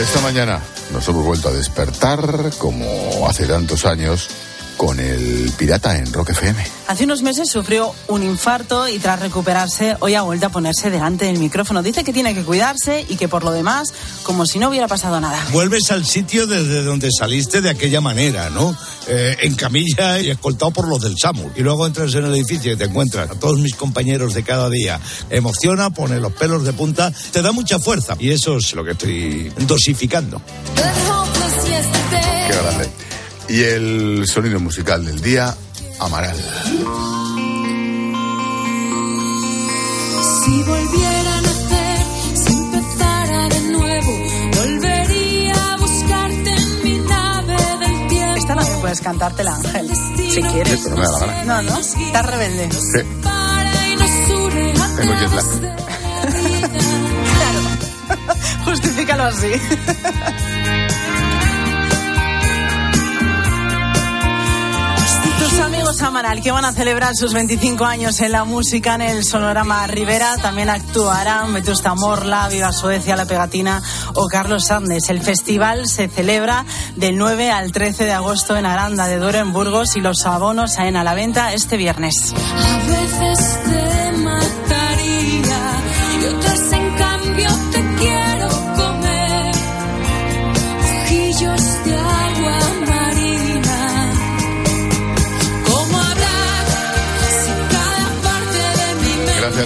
Esta 0.00 0.22
mañana 0.22 0.58
nos 0.94 1.06
hemos 1.08 1.26
vuelto 1.26 1.50
a 1.50 1.52
despertar, 1.52 2.52
como 2.56 3.28
hace 3.28 3.46
tantos 3.46 3.84
años, 3.84 4.30
con 4.80 4.98
el 4.98 5.52
pirata 5.58 5.98
en 5.98 6.10
Rock 6.10 6.30
FM. 6.30 6.58
Hace 6.86 7.04
unos 7.04 7.20
meses 7.20 7.50
sufrió 7.50 7.94
un 8.08 8.22
infarto 8.22 8.88
y 8.88 8.98
tras 8.98 9.20
recuperarse 9.20 9.94
hoy 10.00 10.14
ha 10.14 10.22
vuelto 10.22 10.46
a 10.46 10.48
ponerse 10.48 10.88
delante 10.88 11.26
del 11.26 11.38
micrófono. 11.38 11.82
Dice 11.82 12.02
que 12.02 12.14
tiene 12.14 12.34
que 12.34 12.44
cuidarse 12.44 13.04
y 13.06 13.16
que 13.16 13.28
por 13.28 13.44
lo 13.44 13.52
demás, 13.52 13.92
como 14.22 14.46
si 14.46 14.58
no 14.58 14.70
hubiera 14.70 14.88
pasado 14.88 15.20
nada. 15.20 15.38
Vuelves 15.52 15.90
al 15.90 16.06
sitio 16.06 16.46
desde 16.46 16.82
donde 16.82 17.10
saliste 17.12 17.60
de 17.60 17.68
aquella 17.68 18.00
manera, 18.00 18.48
¿no? 18.48 18.74
Eh, 19.06 19.36
en 19.42 19.54
camilla 19.54 20.18
y 20.18 20.30
escoltado 20.30 20.70
por 20.70 20.88
los 20.88 21.02
del 21.02 21.18
SAMU. 21.18 21.50
Y 21.56 21.60
luego 21.60 21.86
entras 21.86 22.14
en 22.14 22.24
el 22.24 22.34
edificio 22.34 22.72
y 22.72 22.76
te 22.76 22.84
encuentras 22.84 23.30
a 23.30 23.34
todos 23.34 23.58
mis 23.58 23.74
compañeros 23.74 24.32
de 24.32 24.44
cada 24.44 24.70
día. 24.70 24.98
Emociona, 25.28 25.90
pone 25.90 26.18
los 26.18 26.32
pelos 26.32 26.64
de 26.64 26.72
punta, 26.72 27.12
te 27.32 27.42
da 27.42 27.52
mucha 27.52 27.78
fuerza. 27.78 28.16
Y 28.18 28.30
eso 28.30 28.56
es 28.56 28.72
lo 28.72 28.82
que 28.82 28.92
estoy 28.92 29.52
dosificando. 29.58 30.40
Qué 32.46 32.56
grande. 32.56 33.09
Y 33.50 33.64
el 33.64 34.24
sonido 34.28 34.60
musical 34.60 35.04
del 35.04 35.20
día, 35.20 35.52
Amaral. 35.98 36.36
Si 40.44 40.62
volviera 40.62 41.36
a 41.36 41.40
nacer, 41.42 41.98
si 42.36 42.52
empezara 42.52 43.48
de 43.48 43.60
nuevo, 43.72 44.12
volvería 44.56 45.72
a 45.72 45.76
buscarte 45.78 46.50
en 46.50 46.82
mi 46.84 46.98
nave 47.08 47.56
del 47.80 48.06
tiempo. 48.08 48.36
Esta 48.36 48.54
también 48.54 48.80
puedes 48.80 49.00
cantártela, 49.00 49.56
Ángel. 49.56 49.90
Si 50.16 50.42
quieres. 50.42 50.80
Sí, 50.80 50.80
pero 50.84 50.96
no 50.96 51.02
me 51.02 51.08
da 51.08 51.26
la 51.26 51.26
gana. 51.26 51.62
No, 51.62 51.70
no. 51.70 51.78
Estás 51.80 52.26
rebelde. 52.26 52.68
Sí. 52.70 53.02
Tengo 54.96 55.14
jet 55.14 55.32
lag. 55.32 55.46
Justifícalo 58.64 59.24
así. 59.24 59.50
Amigos 65.90 66.06
Amaral, 66.06 66.40
que 66.40 66.52
van 66.52 66.64
a 66.64 66.72
celebrar 66.72 67.16
sus 67.16 67.32
25 67.32 67.84
años 67.84 68.20
en 68.20 68.30
la 68.30 68.44
música 68.44 68.94
en 68.94 69.00
el 69.00 69.24
Sonorama 69.24 69.88
Rivera, 69.88 70.36
también 70.36 70.70
actuarán 70.70 71.52
Vetusta 71.52 71.96
Morla, 71.96 72.48
Viva 72.48 72.70
Suecia, 72.72 73.16
La 73.16 73.24
Pegatina 73.24 73.82
o 74.14 74.28
Carlos 74.28 74.66
Sandes. 74.66 75.08
El 75.08 75.20
festival 75.20 75.88
se 75.88 76.06
celebra 76.06 76.64
del 76.94 77.18
9 77.18 77.50
al 77.50 77.72
13 77.72 78.04
de 78.04 78.12
agosto 78.12 78.56
en 78.56 78.66
Aranda 78.66 79.08
de 79.08 79.18
Duero, 79.18 79.38
en 79.38 79.52
Burgos, 79.52 79.96
y 79.96 80.00
los 80.00 80.24
abonos 80.26 80.74
salen 80.74 80.94
a 80.94 81.02
la 81.02 81.14
venta 81.14 81.52
este 81.54 81.76
viernes. 81.76 82.34
A 82.36 82.78
veces 82.86 83.58
te 83.64 84.12
mataría 84.18 85.82
y 86.20 86.74
en 86.74 86.94
cambio 86.94 87.69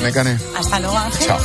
Gracias. 0.01 0.43
Hasta 0.57 0.81
luego, 0.81 0.99
Ángel. 0.99 1.27
Chao. 1.27 1.39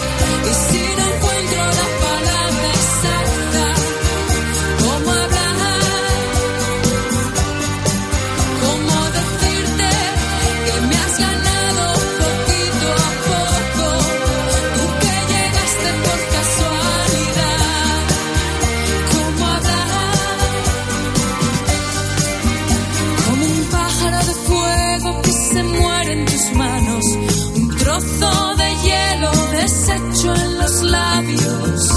Hielo 29.69 29.99
deshecho 29.99 30.36
en 30.36 30.58
los 30.58 30.84
labios. 30.84 31.89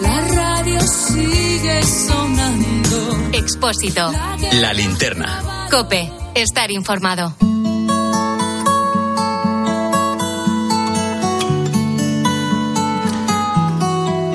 La 0.00 0.20
radio 0.20 0.80
sigue 0.80 1.82
sonando. 1.82 3.30
Expósito. 3.32 4.12
La 4.60 4.72
linterna. 4.72 5.68
Cope. 5.70 6.10
Estar 6.34 6.70
informado. 6.70 7.34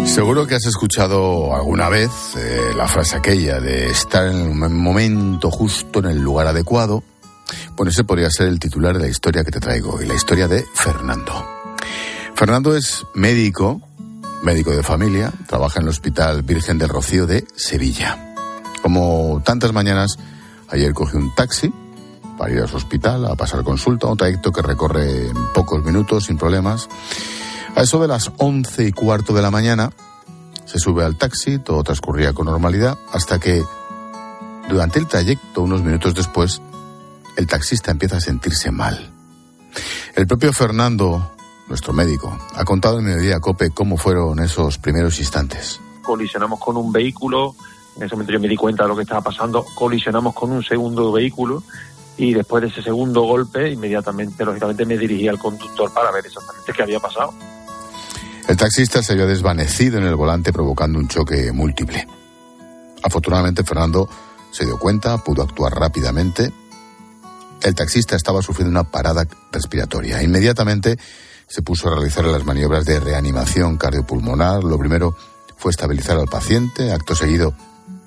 Seguro 0.05 0.45
que 0.45 0.55
has 0.55 0.65
escuchado 0.65 1.55
alguna 1.55 1.87
vez 1.87 2.11
eh, 2.35 2.71
la 2.75 2.85
frase 2.87 3.15
aquella 3.15 3.61
de 3.61 3.89
estar 3.89 4.27
en 4.27 4.41
el 4.41 4.69
momento 4.69 5.49
justo 5.49 5.99
en 5.99 6.05
el 6.05 6.19
lugar 6.19 6.47
adecuado. 6.47 7.03
Bueno, 7.75 7.91
ese 7.91 8.03
podría 8.03 8.29
ser 8.29 8.47
el 8.47 8.59
titular 8.59 8.97
de 8.97 9.03
la 9.03 9.07
historia 9.07 9.43
que 9.43 9.51
te 9.51 9.59
traigo 9.59 9.93
hoy, 9.93 10.05
la 10.05 10.15
historia 10.15 10.47
de 10.47 10.65
Fernando. 10.73 11.60
Fernando 12.41 12.75
es 12.75 13.05
médico, 13.13 13.79
médico 14.41 14.71
de 14.71 14.81
familia, 14.81 15.31
trabaja 15.45 15.77
en 15.77 15.83
el 15.83 15.89
Hospital 15.89 16.41
Virgen 16.41 16.79
del 16.79 16.89
Rocío 16.89 17.27
de 17.27 17.45
Sevilla. 17.55 18.33
Como 18.81 19.43
tantas 19.45 19.71
mañanas, 19.73 20.17
ayer 20.67 20.91
cogió 20.91 21.19
un 21.19 21.35
taxi 21.35 21.71
para 22.39 22.51
ir 22.51 22.61
a 22.61 22.67
su 22.67 22.77
hospital 22.77 23.27
a 23.27 23.35
pasar 23.35 23.63
consulta, 23.63 24.07
un 24.07 24.17
trayecto 24.17 24.51
que 24.51 24.63
recorre 24.63 25.27
en 25.27 25.53
pocos 25.53 25.85
minutos 25.85 26.25
sin 26.25 26.39
problemas. 26.39 26.89
A 27.75 27.83
eso 27.83 28.01
de 28.01 28.07
las 28.07 28.31
once 28.37 28.87
y 28.87 28.91
cuarto 28.91 29.33
de 29.33 29.43
la 29.43 29.51
mañana, 29.51 29.91
se 30.65 30.79
sube 30.79 31.05
al 31.05 31.19
taxi, 31.19 31.59
todo 31.59 31.83
transcurría 31.83 32.33
con 32.33 32.47
normalidad, 32.47 32.97
hasta 33.13 33.37
que, 33.37 33.63
durante 34.67 34.97
el 34.97 35.05
trayecto, 35.05 35.61
unos 35.61 35.83
minutos 35.83 36.15
después, 36.15 36.59
el 37.37 37.45
taxista 37.45 37.91
empieza 37.91 38.17
a 38.17 38.19
sentirse 38.19 38.71
mal. 38.71 39.13
El 40.15 40.25
propio 40.25 40.51
Fernando, 40.53 41.35
nuestro 41.71 41.93
médico, 41.93 42.37
ha 42.55 42.65
contado 42.65 42.99
en 42.99 43.05
Mediodía 43.05 43.39
Cope 43.39 43.71
cómo 43.71 43.97
fueron 43.97 44.39
esos 44.39 44.77
primeros 44.77 45.19
instantes. 45.19 45.79
colisionamos 46.03 46.59
con 46.59 46.75
un 46.75 46.91
vehículo, 46.91 47.55
en 47.95 48.03
ese 48.03 48.13
momento 48.13 48.33
yo 48.33 48.39
me 48.39 48.49
di 48.49 48.57
cuenta 48.57 48.83
de 48.83 48.89
lo 48.89 48.95
que 48.95 49.03
estaba 49.03 49.21
pasando, 49.21 49.65
colisionamos 49.73 50.33
con 50.33 50.51
un 50.51 50.63
segundo 50.63 51.11
vehículo 51.13 51.63
y 52.17 52.33
después 52.33 52.61
de 52.61 52.67
ese 52.67 52.81
segundo 52.81 53.21
golpe 53.21 53.71
inmediatamente, 53.71 54.43
lógicamente, 54.43 54.85
me 54.85 54.97
dirigí 54.97 55.29
al 55.29 55.39
conductor 55.39 55.91
para 55.93 56.11
ver 56.11 56.25
exactamente 56.25 56.73
qué 56.73 56.83
había 56.83 56.99
pasado. 56.99 57.33
El 58.47 58.57
taxista 58.57 59.01
se 59.01 59.13
había 59.13 59.25
desvanecido 59.25 59.97
en 59.97 60.03
el 60.03 60.15
volante 60.15 60.51
provocando 60.51 60.99
un 60.99 61.07
choque 61.07 61.53
múltiple. 61.53 62.05
Afortunadamente 63.01 63.63
Fernando 63.63 64.09
se 64.51 64.65
dio 64.65 64.77
cuenta, 64.77 65.17
pudo 65.19 65.41
actuar 65.41 65.73
rápidamente. 65.73 66.51
El 67.61 67.75
taxista 67.75 68.17
estaba 68.17 68.41
sufriendo 68.41 68.71
una 68.71 68.83
parada 68.83 69.25
respiratoria. 69.53 70.21
Inmediatamente 70.21 70.97
se 71.51 71.61
puso 71.61 71.89
a 71.89 71.95
realizar 71.95 72.23
las 72.23 72.45
maniobras 72.45 72.85
de 72.85 73.01
reanimación 73.01 73.75
cardiopulmonar. 73.75 74.63
Lo 74.63 74.79
primero 74.79 75.17
fue 75.57 75.71
estabilizar 75.71 76.17
al 76.17 76.27
paciente. 76.27 76.93
Acto 76.93 77.13
seguido 77.13 77.53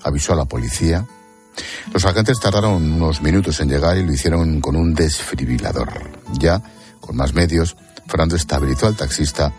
avisó 0.02 0.32
a 0.32 0.36
la 0.36 0.46
policía. 0.46 1.04
Los 1.92 2.06
agentes 2.06 2.40
tardaron 2.40 2.90
unos 2.92 3.20
minutos 3.20 3.60
en 3.60 3.68
llegar 3.68 3.98
y 3.98 4.02
lo 4.02 4.14
hicieron 4.14 4.62
con 4.62 4.76
un 4.76 4.94
desfibrilador. 4.94 5.90
Ya, 6.38 6.62
con 7.00 7.16
más 7.16 7.34
medios, 7.34 7.76
Fernando 8.06 8.34
estabilizó 8.34 8.86
al 8.86 8.96
taxista 8.96 9.52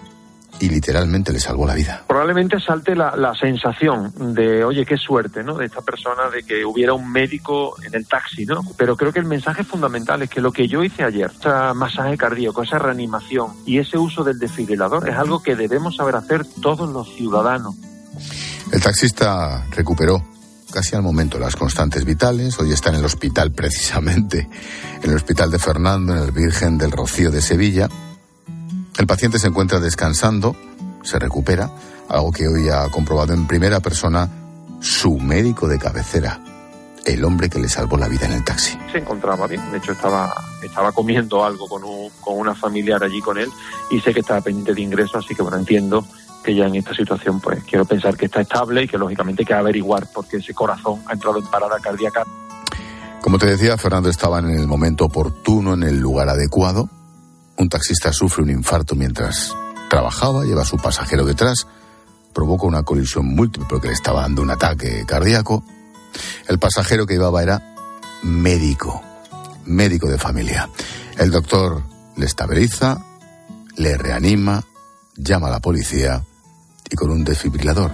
y 0.60 0.70
literalmente 0.70 1.34
le 1.34 1.40
salvó 1.40 1.66
la 1.66 1.74
vida. 1.74 2.04
Probablemente 2.08 2.60
salte 2.60 2.96
la, 2.96 3.16
la 3.16 3.34
sensación 3.36 4.14
de, 4.34 4.64
oye, 4.64 4.86
qué 4.86 4.98
suerte, 4.98 5.44
¿no? 5.44 5.56
De 5.56 5.66
esta 5.66 5.82
persona, 5.82 6.30
de 6.30 6.44
que 6.44 6.66
hubiera 6.66 6.94
un 6.94 7.12
médico 7.12 7.76
en 7.84 7.94
el 7.96 8.08
taxi, 8.08 8.46
¿no? 8.46 8.62
Pero 8.78 8.96
creo 8.96 9.12
que 9.12 9.20
el 9.20 9.26
mensaje 9.26 9.64
fundamental 9.64 10.22
es 10.22 10.30
que 10.30 10.42
lo 10.42 10.52
que 10.52 10.68
yo 10.68 10.84
hice 10.84 11.04
ayer, 11.04 11.32
ese 11.38 11.50
masaje 11.74 12.18
cardíaco, 12.18 12.64
esa 12.64 12.80
reanimación 12.80 13.52
y 13.66 13.80
ese 13.80 13.98
uso 13.98 14.24
del 14.24 14.40
desfibrilador 14.40 15.08
es 15.10 15.16
algo 15.16 15.42
que 15.42 15.56
debemos 15.56 15.98
saber 15.98 16.16
hacer 16.16 16.46
todos 16.62 16.90
los 16.90 17.14
ciudadanos. 17.16 17.76
El 18.72 18.82
taxista 18.82 19.66
recuperó 19.72 20.24
casi 20.72 20.96
al 20.96 21.04
momento 21.04 21.40
las 21.40 21.56
constantes 21.56 22.04
vitales. 22.06 22.60
Hoy 22.60 22.72
está 22.72 22.90
en 22.90 22.96
el 22.96 23.06
hospital 23.06 23.52
precisamente, 23.56 24.50
en 25.02 25.10
el 25.10 25.16
hospital 25.16 25.52
de 25.52 25.60
Fernando, 25.60 26.16
en 26.16 26.24
el 26.24 26.32
Virgen 26.32 26.78
del 26.78 26.92
Rocío 26.92 27.32
de 27.32 27.42
Sevilla. 27.42 27.90
El 28.98 29.08
paciente 29.08 29.40
se 29.40 29.48
encuentra 29.48 29.80
descansando, 29.80 30.56
se 31.04 31.20
recupera, 31.20 31.70
algo 32.08 32.32
que 32.32 32.48
hoy 32.48 32.70
ha 32.70 32.90
comprobado 32.90 33.34
en 33.34 33.46
primera 33.46 33.82
persona 33.82 34.30
su 34.80 35.18
médico 35.18 35.68
de 35.68 35.78
cabecera, 35.78 36.40
el 37.06 37.26
hombre 37.26 37.50
que 37.50 37.60
le 37.60 37.68
salvó 37.68 37.98
la 37.98 38.08
vida 38.08 38.26
en 38.26 38.32
el 38.32 38.46
taxi. 38.46 38.78
Se 38.94 39.00
encontraba 39.00 39.48
bien, 39.48 39.62
de 39.72 39.80
hecho 39.80 39.92
estaba, 39.92 40.34
estaba 40.64 40.94
comiendo 40.94 41.44
algo 41.44 41.68
con, 41.68 41.84
un, 41.84 42.10
con 42.22 42.38
una 42.38 42.56
familiar 42.56 43.04
allí 43.04 43.20
con 43.20 43.38
él 43.38 43.50
y 43.92 44.00
sé 44.00 44.14
que 44.14 44.22
estaba 44.22 44.40
pendiente 44.40 44.74
de 44.74 44.82
ingreso, 44.82 45.18
así 45.18 45.36
que 45.36 45.42
bueno, 45.42 45.58
entiendo 45.58 46.06
que 46.42 46.56
ya 46.56 46.66
en 46.66 46.76
esta 46.76 46.94
situación 46.94 47.42
pues 47.42 47.64
quiero 47.66 47.84
pensar 47.84 48.16
que 48.16 48.26
está 48.26 48.40
estable 48.40 48.84
y 48.84 48.88
que 48.88 48.98
lógicamente 48.98 49.42
hay 49.42 49.46
que 49.46 49.54
averiguar 49.54 50.08
porque 50.14 50.38
ese 50.38 50.54
corazón 50.54 51.02
ha 51.08 51.14
entrado 51.14 51.40
en 51.40 51.46
parada 51.48 51.80
cardíaca. 51.80 52.24
Como 53.22 53.40
te 53.40 53.48
decía, 53.48 53.76
Fernando 53.78 54.08
estaba 54.08 54.40
en 54.40 54.52
el 54.52 54.68
momento 54.68 55.06
oportuno, 55.06 55.74
en 55.74 55.84
el 55.84 56.00
lugar 56.00 56.30
adecuado. 56.30 56.90
Un 57.58 57.70
taxista 57.70 58.12
sufre 58.12 58.44
un 58.44 58.50
infarto 58.50 58.96
mientras 58.96 59.56
trabajaba, 59.90 60.44
lleva 60.44 60.64
a 60.64 60.66
su 60.66 60.78
pasajero 60.78 61.26
detrás, 61.26 61.68
provoca 62.34 62.66
una 62.66 62.84
colisión 62.84 63.28
múltiple 63.28 63.68
porque 63.70 63.88
le 63.88 63.94
estaba 63.94 64.22
dando 64.22 64.42
un 64.42 64.52
ataque 64.52 65.06
cardíaco. 65.08 65.64
El 66.48 66.60
pasajero 66.60 67.06
que 67.06 67.14
llevaba 67.14 67.42
era 67.44 67.76
médico, 68.24 69.02
médico 69.66 70.08
de 70.08 70.18
familia. 70.18 70.70
El 71.18 71.32
doctor 71.32 71.82
le 72.18 72.26
estabiliza, 72.26 73.04
le 73.78 73.98
reanima, 73.98 74.64
llama 75.16 75.48
a 75.48 75.52
la 75.52 75.60
policía 75.60 76.24
y 76.90 76.96
con 76.96 77.10
un 77.10 77.24
desfibrilador, 77.24 77.92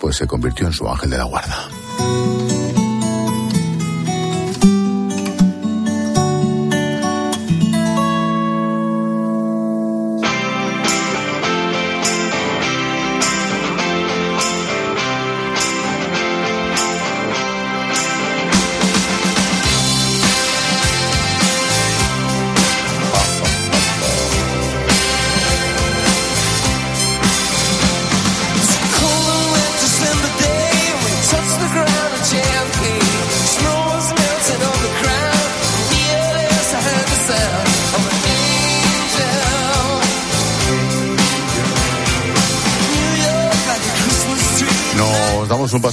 pues 0.00 0.16
se 0.16 0.26
convirtió 0.26 0.66
en 0.66 0.72
su 0.72 0.88
ángel 0.88 1.10
de 1.10 1.18
la 1.18 1.24
guarda. 1.24 1.68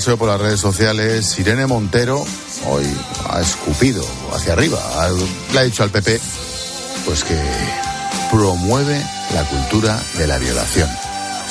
Paseo 0.04 0.18
por 0.18 0.28
las 0.28 0.42
redes 0.42 0.60
sociales. 0.60 1.39
Irene 1.39 1.66
Montero 1.66 2.26
hoy 2.68 2.84
ha 3.30 3.39
escupido 3.39 4.04
hacia 4.34 4.52
arriba. 4.52 4.78
Le 5.54 5.60
ha 5.60 5.63
dicho 5.63 5.82
al 5.82 5.92
PP 5.92 6.20
pues 7.06 7.24
que 7.24 7.39
promueve 8.30 9.02
la 9.34 9.46
cultura 9.46 10.04
de 10.18 10.28
la 10.28 10.38
violación. 10.39 10.89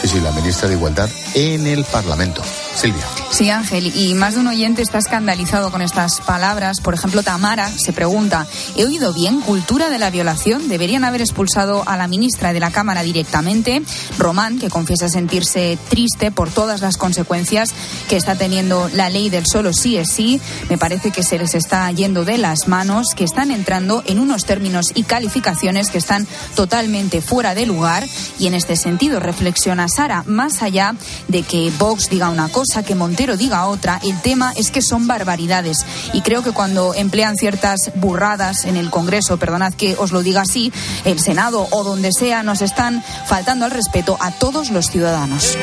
Sí, 0.03 0.09
sí, 0.09 0.21
la 0.21 0.33
ministra 0.33 0.69
de 0.69 0.75
Igualdad 0.75 1.09
en 1.33 1.67
el 1.67 1.83
Parlamento. 1.85 2.43
Silvia. 2.75 3.22
Sí, 3.33 3.49
Ángel, 3.49 3.97
y 3.97 4.13
más 4.13 4.35
de 4.35 4.41
un 4.41 4.49
oyente 4.49 4.83
está 4.83 4.99
escandalizado 4.99 5.71
con 5.71 5.81
estas 5.81 6.21
palabras. 6.21 6.83
Por 6.83 6.93
ejemplo, 6.93 7.23
Tamara 7.23 7.67
se 7.67 7.95
pregunta, 7.95 8.47
¿he 8.77 8.85
oído 8.85 9.15
bien? 9.15 9.41
¿Cultura 9.41 9.89
de 9.89 9.99
la 9.99 10.11
violación? 10.11 10.69
¿Deberían 10.69 11.03
haber 11.03 11.23
expulsado 11.23 11.83
a 11.87 11.97
la 11.97 12.09
ministra 12.09 12.53
de 12.53 12.61
la 12.61 12.71
Cámara 12.71 13.03
directamente? 13.03 13.83
Román, 14.19 14.59
que 14.59 14.69
confiesa 14.69 15.09
sentirse 15.09 15.79
triste 15.89 16.31
por 16.31 16.51
todas 16.51 16.83
las 16.83 16.99
consecuencias 16.99 17.71
que 18.07 18.17
está 18.17 18.35
teniendo 18.35 18.91
la 18.93 19.09
ley 19.09 19.31
del 19.31 19.47
solo 19.47 19.73
sí 19.73 19.97
es 19.97 20.11
sí, 20.11 20.39
me 20.69 20.77
parece 20.77 21.11
que 21.11 21.23
se 21.23 21.39
les 21.39 21.55
está 21.55 21.91
yendo 21.91 22.27
de 22.27 22.37
las 22.37 22.69
manos, 22.69 23.15
que 23.17 23.25
están 23.25 23.51
entrando 23.51 24.05
en 24.07 24.19
unos 24.19 24.45
términos 24.45 24.93
y 24.95 25.05
calificaciones 25.05 25.89
que 25.89 25.99
están 25.99 26.27
totalmente 26.55 27.23
fuera 27.23 27.55
de 27.55 27.65
lugar. 27.65 28.07
Y 28.39 28.47
en 28.47 28.53
este 28.53 28.77
sentido, 28.77 29.21
reflexiona 29.21 29.89
Sara, 29.89 30.23
más 30.27 30.61
allá 30.61 30.95
de 31.29 31.43
que 31.45 31.73
Vox 31.79 32.11
diga 32.11 32.29
una 32.29 32.51
cosa, 32.51 32.83
que 32.83 32.95
Montero 32.95 33.22
diga 33.37 33.67
otra, 33.67 34.01
el 34.03 34.21
tema 34.21 34.53
es 34.57 34.71
que 34.71 34.83
son 34.83 35.07
barbaridades. 35.07 35.87
Y 36.13 36.23
creo 36.23 36.43
que 36.43 36.53
cuando 36.53 36.95
emplean 36.95 37.37
ciertas 37.37 37.93
burradas 37.95 38.65
en 38.65 38.77
el 38.77 38.91
Congreso, 38.91 39.39
perdonad 39.39 39.75
que 39.75 39.97
os 39.99 40.13
lo 40.13 40.23
diga 40.23 40.43
así, 40.43 40.73
el 41.05 41.21
Senado 41.21 41.69
o 41.71 41.85
donde 41.85 42.13
sea, 42.13 42.43
nos 42.43 42.63
están 42.63 43.03
faltando 43.27 43.65
al 43.65 43.71
respeto 43.71 44.17
a 44.21 44.33
todos 44.33 44.71
los 44.71 44.87
ciudadanos. 44.87 45.57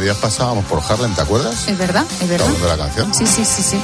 Días 0.00 0.16
pasábamos 0.16 0.64
por 0.66 0.82
Harlem, 0.82 1.14
¿te 1.14 1.22
acuerdas? 1.22 1.68
Es 1.68 1.78
verdad, 1.78 2.06
es 2.20 2.28
verdad. 2.28 2.46
De 2.46 2.68
la 2.68 2.76
canción. 2.76 3.14
Sí, 3.14 3.26
sí, 3.26 3.44
sí, 3.44 3.62
sí. 3.62 3.76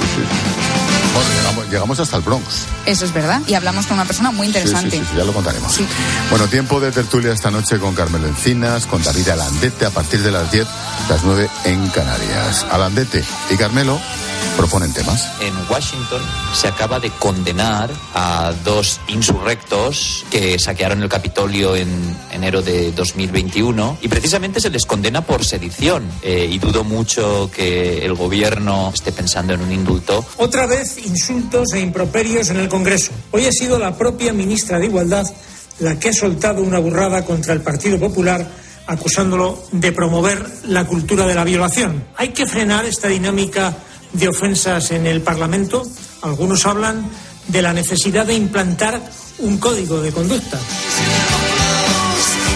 Bueno, 1.13 1.29
llegamos, 1.37 1.69
llegamos 1.69 1.99
hasta 1.99 2.17
el 2.17 2.23
Bronx. 2.23 2.65
Eso 2.85 3.05
es 3.05 3.13
verdad. 3.13 3.41
Y 3.47 3.53
hablamos 3.53 3.85
con 3.85 3.95
una 3.95 4.05
persona 4.05 4.31
muy 4.31 4.47
interesante. 4.47 4.97
Sí, 4.97 5.03
ya 5.17 5.23
lo 5.23 5.33
contaremos. 5.33 5.79
Bueno, 6.29 6.47
tiempo 6.47 6.79
de 6.79 6.91
tertulia 6.91 7.31
esta 7.31 7.51
noche 7.51 7.79
con 7.79 7.95
Carmelo 7.95 8.27
Encinas, 8.27 8.85
con 8.85 9.01
David 9.01 9.29
Alandete 9.29 9.85
a 9.85 9.91
partir 9.91 10.21
de 10.21 10.31
las 10.31 10.51
10, 10.51 10.67
las 11.09 11.23
9 11.23 11.49
en 11.65 11.87
Canarias. 11.89 12.65
Alandete 12.69 13.23
y 13.49 13.55
Carmelo 13.55 13.99
proponen 14.57 14.93
temas. 14.93 15.31
En 15.41 15.53
Washington 15.69 16.21
se 16.53 16.67
acaba 16.67 16.99
de 16.99 17.09
condenar 17.11 17.91
a 18.13 18.53
dos 18.63 18.99
insurrectos 19.07 20.25
que 20.29 20.57
saquearon 20.59 21.03
el 21.03 21.09
Capitolio 21.09 21.75
en 21.75 21.89
enero 22.31 22.61
de 22.61 22.91
2021 22.91 23.99
y 24.01 24.07
precisamente 24.07 24.59
se 24.59 24.69
les 24.69 24.85
condena 24.85 25.21
por 25.21 25.45
sedición. 25.45 26.09
Eh, 26.21 26.47
y 26.49 26.57
dudo 26.59 26.83
mucho 26.83 27.49
que 27.53 28.05
el 28.05 28.13
gobierno 28.15 28.91
esté 28.93 29.11
pensando 29.11 29.53
en 29.53 29.61
un 29.61 29.71
indulto. 29.71 30.25
Otra 30.37 30.65
vez 30.65 30.97
insultos 31.05 31.73
e 31.73 31.79
improperios 31.79 32.49
en 32.49 32.57
el 32.57 32.69
Congreso. 32.69 33.11
Hoy 33.31 33.45
ha 33.45 33.51
sido 33.51 33.77
la 33.77 33.97
propia 33.97 34.33
ministra 34.33 34.79
de 34.79 34.85
Igualdad 34.85 35.25
la 35.79 35.99
que 35.99 36.09
ha 36.09 36.13
soltado 36.13 36.61
una 36.61 36.79
burrada 36.79 37.25
contra 37.25 37.53
el 37.53 37.61
Partido 37.61 37.99
Popular 37.99 38.45
acusándolo 38.87 39.63
de 39.71 39.91
promover 39.91 40.45
la 40.65 40.85
cultura 40.85 41.25
de 41.25 41.33
la 41.33 41.43
violación. 41.43 42.05
Hay 42.17 42.29
que 42.29 42.45
frenar 42.45 42.85
esta 42.85 43.07
dinámica 43.07 43.75
de 44.17 44.27
ofensas 44.27 44.91
en 44.91 45.07
el 45.07 45.21
Parlamento. 45.21 45.85
Algunos 46.21 46.65
hablan 46.65 47.09
de 47.47 47.61
la 47.61 47.73
necesidad 47.73 48.25
de 48.25 48.35
implantar 48.35 49.01
un 49.39 49.57
código 49.57 50.01
de 50.01 50.11
conducta. 50.11 50.57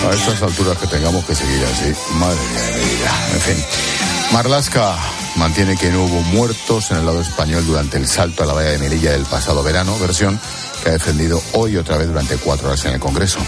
A 0.08 0.13
estas 0.13 0.41
alturas 0.41 0.78
que 0.78 0.88
tengamos 0.88 1.26
que 1.26 1.36
seguir 1.36 1.63
así, 1.65 1.93
madre 2.13 2.39
mía. 2.39 3.12
En 3.34 3.41
fin, 3.41 3.65
Marlasca 4.32 4.95
mantiene 5.36 5.76
que 5.76 5.91
no 5.91 6.06
hubo 6.06 6.22
muertos 6.22 6.91
en 6.91 6.98
el 6.98 7.06
lado 7.06 7.22
español 7.22 7.65
durante 7.65 7.98
el 7.98 8.08
salto 8.08 8.43
a 8.43 8.45
la 8.45 8.54
valla 8.54 8.69
de 8.69 8.78
Melilla 8.78 9.12
del 9.12 9.26
pasado 9.26 9.62
verano, 9.62 9.98
versión 10.00 10.39
que 10.84 10.89
ha 10.89 10.93
defendido 10.93 11.41
hoy 11.54 11.76
otra 11.76 11.98
vez 11.98 12.08
durante 12.08 12.38
cuatro 12.38 12.69
horas 12.69 12.86
en 12.86 12.93
el 12.93 13.00
Congreso. 13.00 13.39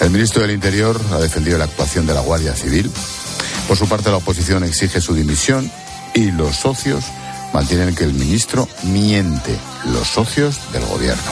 El 0.00 0.10
ministro 0.10 0.40
del 0.40 0.52
Interior 0.52 0.98
ha 1.12 1.18
defendido 1.18 1.58
la 1.58 1.64
actuación 1.64 2.06
de 2.06 2.14
la 2.14 2.20
Guardia 2.20 2.54
Civil. 2.54 2.90
Por 3.66 3.76
su 3.76 3.86
parte, 3.86 4.10
la 4.10 4.16
oposición 4.16 4.64
exige 4.64 5.00
su 5.02 5.14
dimisión 5.14 5.70
y 6.14 6.30
los 6.30 6.56
socios 6.56 7.04
mantienen 7.52 7.94
que 7.94 8.04
el 8.04 8.14
ministro 8.14 8.68
miente, 8.84 9.56
los 9.92 10.08
socios 10.08 10.58
del 10.72 10.84
gobierno. 10.86 11.22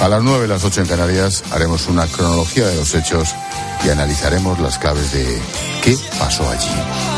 A 0.00 0.08
las 0.08 0.22
nueve, 0.22 0.46
las 0.46 0.64
ocho 0.64 0.82
en 0.82 0.86
Canarias, 0.86 1.42
haremos 1.50 1.86
una 1.88 2.06
cronología 2.06 2.66
de 2.66 2.76
los 2.76 2.94
hechos 2.94 3.34
y 3.84 3.88
analizaremos 3.88 4.58
las 4.60 4.78
claves 4.78 5.12
de 5.12 5.40
qué 5.82 5.96
pasó 6.18 6.48
allí. 6.48 7.15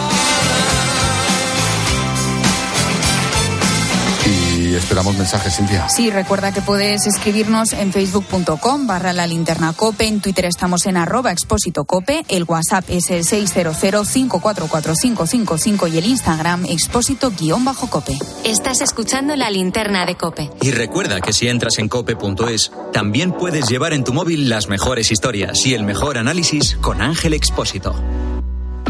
Esperamos 4.79 5.17
mensajes, 5.17 5.55
Silvia. 5.55 5.89
Sí, 5.89 6.11
recuerda 6.11 6.53
que 6.53 6.63
puedes 6.63 7.07
escribirnos 7.07 7.73
en 7.73 7.93
facebook.com 7.93 8.87
barra 8.87 9.13
la 9.13 9.27
linterna 9.27 9.73
cope, 9.73 10.07
en 10.07 10.21
Twitter 10.21 10.45
estamos 10.47 10.87
en 10.87 10.97
arroba 10.97 11.33
expósito 11.33 11.85
cope, 11.85 12.25
el 12.29 12.45
WhatsApp 12.45 12.85
es 12.89 13.11
el 13.11 13.25
600-544-555 13.25 15.93
y 15.93 15.99
el 15.99 16.07
Instagram 16.07 16.65
expósito 16.67 17.31
guion 17.31 17.65
bajo 17.65 17.89
cope. 17.89 18.17
Estás 18.45 18.81
escuchando 18.81 19.37
la 19.37 19.51
linterna 19.51 20.07
de 20.07 20.17
Cope. 20.17 20.51
Y 20.63 20.71
recuerda 20.71 21.21
que 21.21 21.33
si 21.33 21.49
entras 21.49 21.79
en 21.79 21.89
cope.es, 21.89 22.73
también 22.93 23.33
puedes 23.33 23.69
llevar 23.69 23.93
en 23.93 24.05
tu 24.05 24.13
móvil 24.13 24.49
las 24.49 24.69
mejores 24.69 25.11
historias 25.11 25.67
y 25.67 25.75
el 25.75 25.85
mejor 25.85 26.19
análisis 26.19 26.77
con 26.81 27.03
Ángel 27.03 27.35
Expósito. 27.35 27.95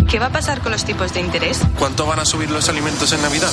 ¿Qué 0.09 0.18
va 0.18 0.27
a 0.27 0.33
pasar 0.33 0.61
con 0.61 0.72
los 0.72 0.85
tipos 0.85 1.12
de 1.12 1.20
interés? 1.20 1.61
¿Cuánto 1.79 2.07
van 2.07 2.20
a 2.20 2.24
subir 2.24 2.51
los 2.51 2.68
alimentos 2.68 3.12
en 3.12 3.22
Navidad? 3.22 3.53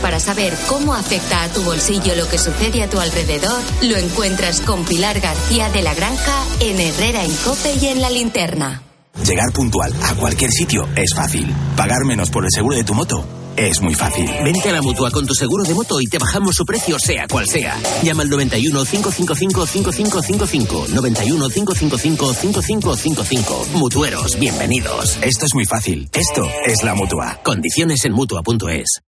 para 0.00 0.18
saber 0.18 0.56
cómo 0.68 0.94
afecta 0.94 1.42
a 1.42 1.48
tu 1.48 1.60
bolsillo 1.62 2.14
lo 2.16 2.26
que 2.28 2.38
sucede 2.38 2.82
a 2.82 2.88
tu 2.88 2.98
alrededor 2.98 3.60
lo 3.82 3.96
encuentras 3.96 4.62
con 4.62 4.86
Pilar 4.86 5.20
García 5.20 5.68
de 5.68 5.82
la 5.82 5.94
Granja 5.94 6.44
en 6.60 6.80
Herrera 6.80 7.22
en 7.22 7.34
Cope 7.36 7.74
y 7.80 7.88
en 7.88 8.00
la 8.00 8.08
linterna. 8.08 8.82
Llegar 9.22 9.52
puntual 9.52 9.92
a 10.02 10.14
cualquier 10.14 10.50
sitio 10.50 10.88
es 10.96 11.14
fácil. 11.14 11.54
Pagar 11.76 12.04
menos 12.06 12.30
por 12.30 12.44
el 12.44 12.50
seguro 12.50 12.74
de 12.74 12.84
tu 12.84 12.94
moto 12.94 13.22
es 13.54 13.82
muy 13.82 13.94
fácil. 13.94 14.30
Vente 14.42 14.70
a 14.70 14.72
la 14.72 14.80
mutua 14.80 15.10
con 15.10 15.26
tu 15.26 15.34
seguro 15.34 15.64
de 15.64 15.74
moto 15.74 16.00
y 16.00 16.06
te 16.06 16.18
bajamos 16.18 16.54
su 16.54 16.64
precio, 16.64 16.98
sea 16.98 17.28
cual 17.28 17.46
sea. 17.46 17.76
Llama 18.02 18.22
al 18.22 18.30
91 18.30 18.82
555 18.82 19.66
5555. 19.66 20.86
91 20.94 21.48
555 21.50 22.34
5555. 22.34 23.66
Mutueros, 23.74 24.38
bienvenidos. 24.38 25.18
Esto 25.20 25.44
es 25.44 25.54
muy 25.54 25.66
fácil. 25.66 26.08
Esto 26.14 26.48
es 26.66 26.82
la 26.82 26.94
mutua. 26.94 27.40
Condiciones 27.42 28.06
en 28.06 28.12
mutua.es. 28.12 29.05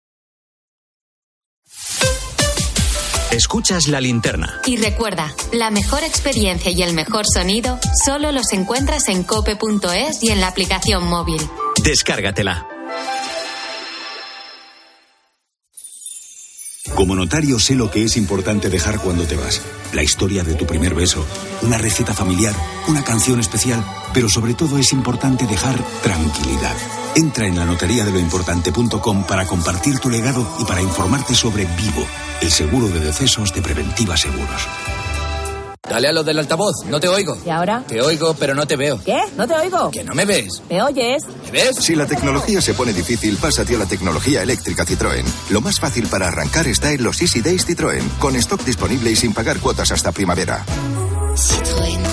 Escuchas 3.33 3.87
la 3.87 3.99
linterna. 3.99 4.61
Y 4.63 4.77
recuerda, 4.77 5.33
la 5.51 5.71
mejor 5.71 6.03
experiencia 6.03 6.69
y 6.69 6.83
el 6.83 6.93
mejor 6.93 7.25
sonido 7.25 7.79
solo 8.05 8.31
los 8.31 8.53
encuentras 8.53 9.07
en 9.07 9.23
cope.es 9.23 10.21
y 10.21 10.29
en 10.29 10.39
la 10.39 10.49
aplicación 10.49 11.07
móvil. 11.07 11.41
Descárgatela. 11.83 12.67
Como 16.93 17.15
notario 17.15 17.57
sé 17.59 17.73
lo 17.73 17.89
que 17.89 18.03
es 18.03 18.17
importante 18.17 18.69
dejar 18.69 18.99
cuando 18.99 19.25
te 19.25 19.35
vas. 19.35 19.63
La 19.93 20.03
historia 20.03 20.43
de 20.43 20.53
tu 20.53 20.67
primer 20.67 20.93
beso, 20.93 21.25
una 21.63 21.79
receta 21.79 22.13
familiar, 22.13 22.53
una 22.87 23.03
canción 23.03 23.39
especial, 23.39 23.83
pero 24.13 24.29
sobre 24.29 24.53
todo 24.53 24.77
es 24.77 24.93
importante 24.93 25.47
dejar 25.47 25.83
tranquilidad. 26.03 26.75
Entra 27.15 27.45
en 27.45 27.57
la 27.57 27.65
notaría 27.65 28.03
de 28.03 28.11
lo 28.11 28.19
importante.com 28.19 29.23
para 29.25 29.45
compartir 29.45 29.99
tu 29.99 30.09
legado 30.09 30.47
y 30.59 30.65
para 30.65 30.81
informarte 30.81 31.35
sobre 31.35 31.65
Vivo, 31.65 32.05
el 32.41 32.51
seguro 32.51 32.87
de 32.87 32.99
decesos 32.99 33.53
de 33.53 33.61
Preventiva 33.61 34.17
Seguros. 34.17 34.67
Dale 35.87 36.07
a 36.07 36.13
lo 36.13 36.23
del 36.23 36.39
altavoz, 36.39 36.85
no 36.87 36.99
te 36.99 37.07
oigo. 37.07 37.37
¿Y 37.45 37.51
ahora? 37.51 37.83
Te 37.87 38.01
oigo, 38.01 38.33
pero 38.33 38.55
no 38.55 38.65
te 38.65 38.75
veo. 38.75 38.99
¿Qué? 39.03 39.19
¿No 39.37 39.47
te 39.47 39.53
oigo? 39.53 39.91
Que 39.91 40.03
no 40.03 40.15
me 40.15 40.25
ves. 40.25 40.63
¿Me 40.69 40.81
oyes? 40.81 41.23
¿Me 41.45 41.51
ves? 41.51 41.75
Si 41.75 41.93
la 41.93 42.07
tecnología 42.07 42.61
se 42.61 42.73
pone 42.73 42.93
difícil, 42.93 43.37
pásate 43.37 43.75
a 43.75 43.79
la 43.79 43.85
tecnología 43.85 44.41
eléctrica 44.41 44.85
Citroën. 44.85 45.25
Lo 45.51 45.61
más 45.61 45.79
fácil 45.79 46.07
para 46.07 46.29
arrancar 46.29 46.67
está 46.67 46.91
en 46.93 47.03
los 47.03 47.21
Easy 47.21 47.41
Days 47.41 47.67
Citroën, 47.67 48.01
con 48.17 48.35
stock 48.37 48.63
disponible 48.63 49.11
y 49.11 49.15
sin 49.15 49.33
pagar 49.33 49.59
cuotas 49.59 49.91
hasta 49.91 50.11
primavera. 50.11 50.65
Citroën. 51.35 52.12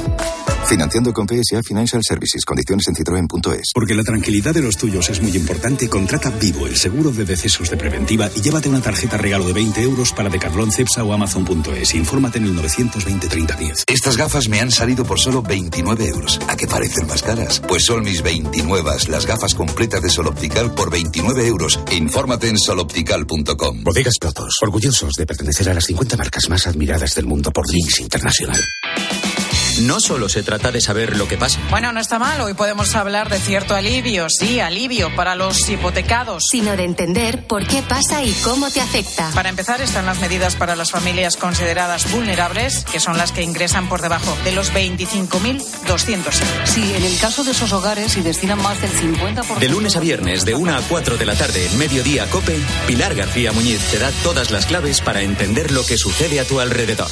Financiando 0.70 1.12
con 1.12 1.26
PSA 1.26 1.64
Financial 1.64 2.00
Services. 2.00 2.44
Condiciones 2.44 2.86
en 2.86 2.94
citroen.es. 2.94 3.72
Porque 3.74 3.92
la 3.92 4.04
tranquilidad 4.04 4.54
de 4.54 4.62
los 4.62 4.76
tuyos 4.76 5.10
es 5.10 5.20
muy 5.20 5.34
importante, 5.36 5.88
contrata 5.88 6.30
Vivo, 6.30 6.68
el 6.68 6.76
seguro 6.76 7.10
de 7.10 7.24
decesos 7.24 7.70
de 7.70 7.76
preventiva 7.76 8.30
y 8.36 8.40
llévate 8.40 8.68
una 8.68 8.80
tarjeta 8.80 9.16
regalo 9.16 9.48
de 9.48 9.52
20 9.52 9.82
euros 9.82 10.12
para 10.12 10.28
Decathlon, 10.28 10.70
Cepsa 10.70 11.02
o 11.02 11.12
Amazon.es. 11.12 11.92
Infórmate 11.96 12.38
en 12.38 12.44
el 12.44 12.54
920 12.54 13.26
30 13.26 13.56
10. 13.56 13.84
Estas 13.88 14.16
gafas 14.16 14.48
me 14.48 14.60
han 14.60 14.70
salido 14.70 15.04
por 15.04 15.18
solo 15.18 15.42
29 15.42 16.06
euros. 16.06 16.38
¿A 16.46 16.56
qué 16.56 16.68
parecen 16.68 17.08
más 17.08 17.24
caras? 17.24 17.60
Pues 17.66 17.84
son 17.84 18.04
mis 18.04 18.22
29, 18.22 18.90
las 19.08 19.26
gafas 19.26 19.56
completas 19.56 20.00
de 20.00 20.08
Sol 20.08 20.28
Optical 20.28 20.72
por 20.72 20.88
29 20.92 21.48
euros. 21.48 21.80
Infórmate 21.90 22.48
en 22.48 22.56
soloptical.com. 22.56 23.82
Bodegas 23.82 24.18
Protos, 24.20 24.54
orgullosos 24.62 25.14
de 25.14 25.26
pertenecer 25.26 25.68
a 25.68 25.74
las 25.74 25.86
50 25.86 26.16
marcas 26.16 26.48
más 26.48 26.68
admiradas 26.68 27.16
del 27.16 27.26
mundo 27.26 27.50
por 27.50 27.68
Links 27.68 27.98
Internacional. 27.98 28.60
No 29.80 30.00
solo 30.00 30.28
se 30.28 30.42
trata 30.42 30.70
de 30.70 30.80
saber 30.80 31.16
lo 31.16 31.28
que 31.28 31.38
pasa. 31.38 31.58
Bueno, 31.70 31.92
no 31.92 32.00
está 32.00 32.18
mal. 32.18 32.40
Hoy 32.40 32.54
podemos 32.54 32.94
hablar 32.94 33.30
de 33.30 33.38
cierto 33.38 33.74
alivio, 33.74 34.26
sí, 34.28 34.60
alivio 34.60 35.14
para 35.14 35.34
los 35.34 35.68
hipotecados. 35.68 36.44
Sino 36.50 36.76
de 36.76 36.84
entender 36.84 37.46
por 37.46 37.66
qué 37.66 37.82
pasa 37.82 38.22
y 38.22 38.32
cómo 38.44 38.70
te 38.70 38.80
afecta. 38.80 39.30
Para 39.34 39.48
empezar, 39.48 39.80
están 39.80 40.06
las 40.06 40.20
medidas 40.20 40.56
para 40.56 40.76
las 40.76 40.90
familias 40.90 41.36
consideradas 41.36 42.10
vulnerables, 42.10 42.84
que 42.90 43.00
son 43.00 43.16
las 43.16 43.32
que 43.32 43.42
ingresan 43.42 43.88
por 43.88 44.02
debajo 44.02 44.36
de 44.44 44.52
los 44.52 44.72
25.200 44.72 46.10
euros. 46.10 46.40
Sí, 46.64 46.92
en 46.94 47.04
el 47.04 47.18
caso 47.18 47.44
de 47.44 47.52
esos 47.52 47.72
hogares, 47.72 48.12
si 48.12 48.22
destinan 48.22 48.60
más 48.62 48.80
del 48.80 48.90
50%. 48.92 49.58
De 49.58 49.68
lunes 49.68 49.96
a 49.96 50.00
viernes, 50.00 50.44
de 50.44 50.54
1 50.54 50.76
a 50.76 50.80
4 50.82 51.16
de 51.16 51.26
la 51.26 51.34
tarde, 51.34 51.66
en 51.66 51.78
mediodía, 51.78 52.28
Cope, 52.30 52.58
Pilar 52.86 53.14
García 53.14 53.52
Muñiz 53.52 53.80
te 53.90 53.98
da 53.98 54.10
todas 54.22 54.50
las 54.50 54.66
claves 54.66 55.00
para 55.00 55.22
entender 55.22 55.70
lo 55.70 55.84
que 55.84 55.96
sucede 55.96 56.40
a 56.40 56.44
tu 56.44 56.60
alrededor. 56.60 57.10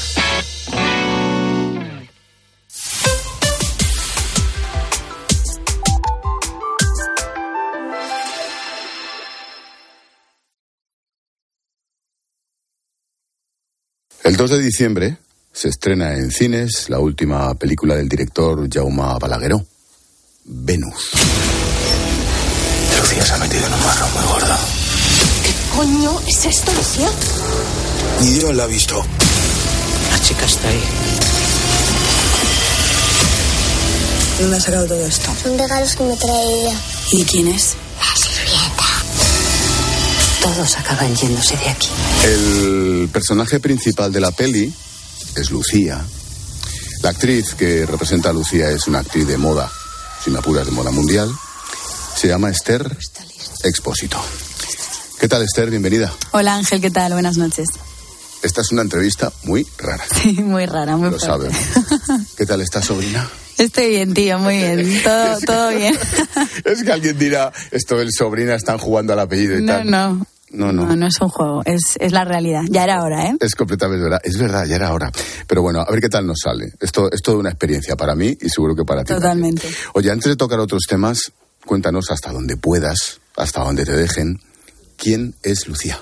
El 14.29 14.37
2 14.37 14.51
de 14.51 14.59
diciembre 14.59 15.17
se 15.55 15.71
estrena 15.71 16.13
en 16.13 16.31
cines 16.31 16.91
la 16.91 16.99
última 16.99 17.55
película 17.55 17.97
del 17.97 18.11
director 18.11 18.69
Jaume 18.71 19.19
Balagueró, 19.19 19.65
Venus. 20.45 21.13
Lucía 23.01 23.25
se 23.25 23.33
ha 23.33 23.39
metido 23.39 23.67
en 23.67 23.73
un 23.73 23.81
marrón 23.81 24.13
muy 24.13 24.25
gordo. 24.25 24.55
¿Qué 25.43 25.55
coño 25.75 26.21
es 26.27 26.45
esto, 26.45 26.71
Lucía? 26.75 27.09
Ni 28.21 28.33
Dios 28.33 28.55
la 28.55 28.65
ha 28.65 28.67
visto. 28.67 29.03
La 30.11 30.21
chica 30.21 30.45
está 30.45 30.69
ahí. 30.69 30.83
¿Dónde 34.41 34.57
ha 34.59 34.61
sacado 34.61 34.87
todo 34.89 35.07
esto? 35.07 35.31
Son 35.43 35.59
regalos 35.59 35.97
que 35.97 36.05
me 36.05 36.17
trae 36.19 36.53
ella. 36.53 36.77
¿Y 37.13 37.25
quién 37.25 37.49
es? 37.49 37.77
Todos 40.43 40.77
acaban 40.79 41.15
yéndose 41.15 41.57
de 41.57 41.69
aquí. 41.69 41.89
El 42.25 43.09
personaje 43.13 43.61
principal 43.61 44.13
de 44.13 44.21
la 44.21 44.31
peli 44.31 44.73
es 45.37 45.51
Lucía. 45.51 46.05
La 47.03 47.11
actriz 47.11 47.55
que 47.55 47.87
representa 47.87 48.31
a 48.31 48.33
Lucía 48.33 48.71
es 48.71 48.87
una 48.87 49.01
actriz 49.01 49.27
de 49.27 49.37
moda, 49.37 49.71
sin 50.25 50.37
apuras 50.37 50.67
de 50.67 50.73
moda 50.73 50.91
mundial. 50.91 51.31
Se 52.17 52.29
llama 52.29 52.51
Esther 52.51 52.97
Expósito. 53.65 54.19
¿Qué 55.21 55.29
tal, 55.29 55.43
Esther? 55.43 55.71
Bienvenida. 55.71 56.13
Hola 56.33 56.55
Ángel, 56.55 56.81
¿qué 56.81 56.91
tal? 56.91 57.13
Buenas 57.13 57.37
noches. 57.37 57.67
Esta 58.43 58.61
es 58.61 58.71
una 58.71 58.83
entrevista 58.83 59.33
muy 59.45 59.67
rara. 59.79 60.05
Sí, 60.23 60.33
muy 60.43 60.67
rara, 60.67 60.97
muy 60.97 61.11
Lo 61.11 61.19
fuerte. 61.19 61.27
sabemos. 61.27 62.27
¿Qué 62.37 62.47
tal 62.47 62.61
está, 62.61 62.81
sobrina? 62.83 63.29
Estoy 63.59 63.91
bien, 63.91 64.15
tío, 64.15 64.39
muy 64.39 64.57
bien. 64.59 65.03
Todo, 65.03 65.39
todo 65.45 65.69
bien. 65.77 65.95
Es 66.65 66.83
que 66.83 66.93
alguien 66.93 67.19
dirá, 67.19 67.53
esto 67.71 67.97
del 67.99 68.11
sobrina 68.13 68.55
están 68.55 68.79
jugando 68.79 69.13
al 69.13 69.21
apellido 69.21 69.59
y 69.59 69.63
No, 69.63 69.73
tal. 69.73 69.91
no. 69.91 70.27
No, 70.51 70.73
no. 70.73 70.87
No, 70.87 70.97
no 70.97 71.07
es 71.07 71.21
un 71.21 71.29
juego, 71.29 71.61
es, 71.67 71.99
es 72.01 72.13
la 72.13 72.25
realidad. 72.25 72.63
Ya 72.71 72.85
era 72.85 73.03
hora, 73.03 73.27
¿eh? 73.27 73.37
Es 73.39 73.55
completamente 73.55 74.03
verdad. 74.05 74.21
Es 74.25 74.39
verdad, 74.39 74.65
ya 74.65 74.77
era 74.77 74.95
hora. 74.95 75.13
Pero 75.47 75.61
bueno, 75.61 75.81
a 75.87 75.91
ver 75.91 76.01
qué 76.01 76.09
tal 76.09 76.27
nos 76.27 76.39
sale. 76.43 76.73
Esto 76.81 77.11
es 77.13 77.21
toda 77.21 77.37
una 77.37 77.51
experiencia 77.51 77.97
para 77.97 78.15
mí 78.15 78.35
y 78.41 78.49
seguro 78.49 78.75
que 78.75 78.83
para 78.87 79.05
ti. 79.05 79.13
Totalmente. 79.13 79.61
también. 79.61 79.81
Oye, 79.93 80.11
antes 80.11 80.31
de 80.31 80.37
tocar 80.37 80.59
otros 80.59 80.85
temas, 80.89 81.33
cuéntanos 81.67 82.11
hasta 82.11 82.33
donde 82.33 82.57
puedas, 82.57 83.21
hasta 83.37 83.63
donde 83.63 83.85
te 83.85 83.93
dejen, 83.93 84.41
¿quién 84.97 85.35
es 85.43 85.69
Lucía? 85.69 86.01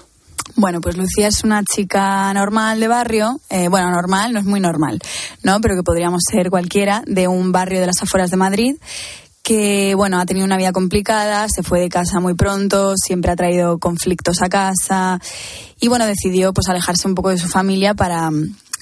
Bueno, 0.55 0.81
pues 0.81 0.97
Lucía 0.97 1.29
es 1.29 1.43
una 1.45 1.63
chica 1.65 2.33
normal 2.33 2.79
de 2.81 2.89
barrio, 2.89 3.41
eh, 3.51 3.69
bueno, 3.69 3.91
normal, 3.91 4.33
no 4.33 4.39
es 4.39 4.45
muy 4.45 4.61
normal, 4.61 5.01
¿no? 5.43 5.61
Pero 5.61 5.75
que 5.75 5.83
podríamos 5.83 6.23
ser 6.31 6.51
cualquiera, 6.51 7.03
de 7.07 7.29
un 7.29 7.53
barrio 7.53 7.81
de 7.81 7.87
las 7.87 8.03
afueras 8.03 8.31
de 8.31 8.37
Madrid, 8.37 8.77
que, 9.43 9.95
bueno, 9.95 10.19
ha 10.19 10.27
tenido 10.27 10.47
una 10.47 10.57
vida 10.57 10.73
complicada, 10.73 11.47
se 11.49 11.63
fue 11.63 11.81
de 11.81 11.89
casa 11.89 12.21
muy 12.21 12.35
pronto, 12.35 12.95
siempre 12.97 13.33
ha 13.33 13.37
traído 13.37 13.79
conflictos 13.79 14.43
a 14.43 14.49
casa 14.49 15.21
y, 15.81 15.89
bueno, 15.89 16.07
decidió 16.07 16.53
pues 16.53 16.69
alejarse 16.69 17.07
un 17.07 17.15
poco 17.15 17.31
de 17.31 17.39
su 17.39 17.49
familia 17.49 17.95
para 17.95 18.31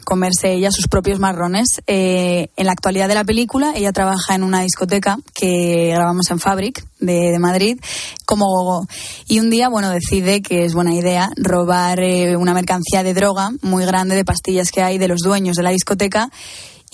comerse 0.04 0.52
ella 0.52 0.70
sus 0.70 0.88
propios 0.88 1.18
marrones. 1.18 1.82
Eh, 1.86 2.48
en 2.56 2.66
la 2.66 2.72
actualidad 2.72 3.08
de 3.08 3.14
la 3.14 3.24
película, 3.24 3.72
ella 3.74 3.92
trabaja 3.92 4.34
en 4.34 4.42
una 4.42 4.60
discoteca 4.60 5.18
que 5.34 5.90
grabamos 5.94 6.30
en 6.30 6.38
Fabric 6.38 6.84
de, 7.00 7.38
Madrid 7.38 7.78
como 8.24 8.46
gogo. 8.46 8.86
Y 9.26 9.40
un 9.40 9.50
día, 9.50 9.68
bueno, 9.68 9.90
decide 9.90 10.42
que 10.42 10.64
es 10.64 10.74
buena 10.74 10.94
idea 10.94 11.30
robar 11.36 12.00
eh, 12.00 12.36
una 12.36 12.54
mercancía 12.54 13.02
de 13.02 13.14
droga 13.14 13.50
muy 13.62 13.84
grande 13.84 14.14
de 14.14 14.24
pastillas 14.24 14.70
que 14.70 14.82
hay 14.82 14.98
de 14.98 15.08
los 15.08 15.20
dueños 15.20 15.56
de 15.56 15.62
la 15.62 15.70
discoteca. 15.70 16.30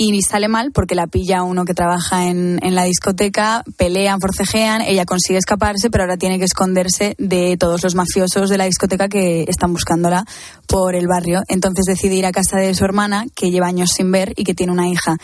Y 0.03 0.23
sale 0.23 0.49
mal 0.49 0.73
porque 0.73 0.95
la 0.95 1.09
pilla 1.09 1.43
uno 1.43 1.67
que 1.67 1.75
trabaja 1.75 2.27
en, 2.27 2.59
en 2.63 2.75
la 2.75 2.85
discoteca, 2.85 3.63
pelean, 3.77 4.19
forcejean, 4.19 4.81
ella 4.81 5.05
consigue 5.05 5.39
escaparse, 5.39 5.91
pero 5.91 6.05
ahora 6.05 6.17
tiene 6.17 6.39
que 6.39 6.47
esconderse 6.47 7.15
de 7.19 7.59
todos 7.59 7.83
los 7.83 7.95
mafiosos 7.95 8.49
de 8.49 8.57
la 8.57 8.65
discoteca 8.65 9.11
que 9.11 9.45
están 9.47 9.75
buscándola 9.75 10.25
por 10.67 10.95
el 10.95 11.07
barrio. 11.07 11.43
Entonces 11.49 11.85
decide 11.85 12.15
ir 12.15 12.25
a 12.25 12.33
casa 12.33 12.57
de 12.57 12.75
su 12.75 12.83
hermana, 12.87 13.27
que 13.35 13.51
lleva 13.51 13.67
años 13.67 13.91
sin 13.95 14.11
ver 14.11 14.33
y 14.39 14.45
que 14.45 14.55
tiene 14.55 14.73
una 14.73 14.89
hija. 14.89 15.19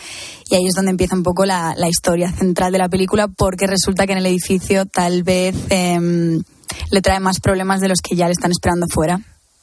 Y 0.47 0.53
ahí 0.53 0.67
es 0.67 0.75
donde 0.75 0.91
empieza 0.91 1.15
un 1.15 1.23
poco 1.23 1.43
la, 1.43 1.73
la 1.75 1.89
historia 1.89 2.31
central 2.31 2.71
de 2.71 2.77
la 2.77 2.87
película, 2.87 3.27
porque 3.27 3.65
resulta 3.65 4.05
que 4.05 4.11
en 4.11 4.19
el 4.19 4.27
edificio 4.27 4.85
tal 4.85 5.23
vez 5.23 5.55
em, 5.69 6.43
le 6.91 7.01
trae 7.01 7.19
más 7.19 7.39
problemas 7.39 7.81
de 7.81 7.87
los 7.87 8.01
que 8.01 8.15
ya 8.15 8.27
le 8.27 8.33
están 8.33 8.51
esperando 8.51 8.85
fuera. 8.93 9.21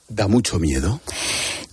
¿Da 0.09 0.29
mucho 0.29 0.59
miedo? 0.59 1.01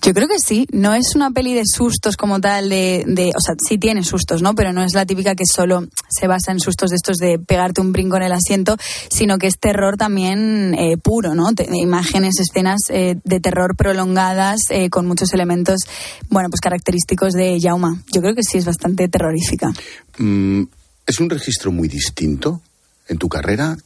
Yo 0.03 0.15
creo 0.15 0.27
que 0.27 0.37
sí. 0.43 0.65
No 0.71 0.95
es 0.95 1.15
una 1.15 1.29
peli 1.29 1.53
de 1.53 1.63
sustos 1.65 2.17
como 2.17 2.41
tal, 2.41 2.69
de, 2.69 3.31
o 3.35 3.39
sea, 3.39 3.55
sí 3.67 3.77
tiene 3.77 4.03
sustos, 4.03 4.41
¿no? 4.41 4.55
Pero 4.55 4.73
no 4.73 4.83
es 4.83 4.93
la 4.93 5.05
típica 5.05 5.35
que 5.35 5.43
solo 5.45 5.87
se 6.09 6.27
basa 6.27 6.51
en 6.51 6.59
sustos 6.59 6.89
de 6.89 6.95
estos 6.95 7.17
de 7.17 7.37
pegarte 7.37 7.81
un 7.81 7.91
brinco 7.91 8.17
en 8.17 8.23
el 8.23 8.31
asiento, 8.31 8.77
sino 9.11 9.37
que 9.37 9.47
es 9.47 9.59
terror 9.59 9.97
también 9.97 10.73
eh, 10.73 10.97
puro, 10.97 11.35
¿no? 11.35 11.49
Imágenes, 11.71 12.39
escenas 12.39 12.79
eh, 12.89 13.15
de 13.23 13.39
terror 13.39 13.75
prolongadas 13.75 14.61
eh, 14.69 14.89
con 14.89 15.05
muchos 15.05 15.33
elementos, 15.33 15.81
bueno, 16.29 16.49
pues 16.49 16.61
característicos 16.61 17.33
de 17.33 17.59
Jauma. 17.61 18.01
Yo 18.11 18.21
creo 18.21 18.33
que 18.33 18.43
sí 18.43 18.57
es 18.57 18.65
bastante 18.65 19.07
terrorífica. 19.07 19.71
Mm, 20.17 20.63
¿Es 21.05 21.19
un 21.19 21.29
registro 21.29 21.71
muy 21.71 21.87
distinto 21.87 22.61
en 23.07 23.17
tu 23.17 23.29
carrera? 23.29 23.77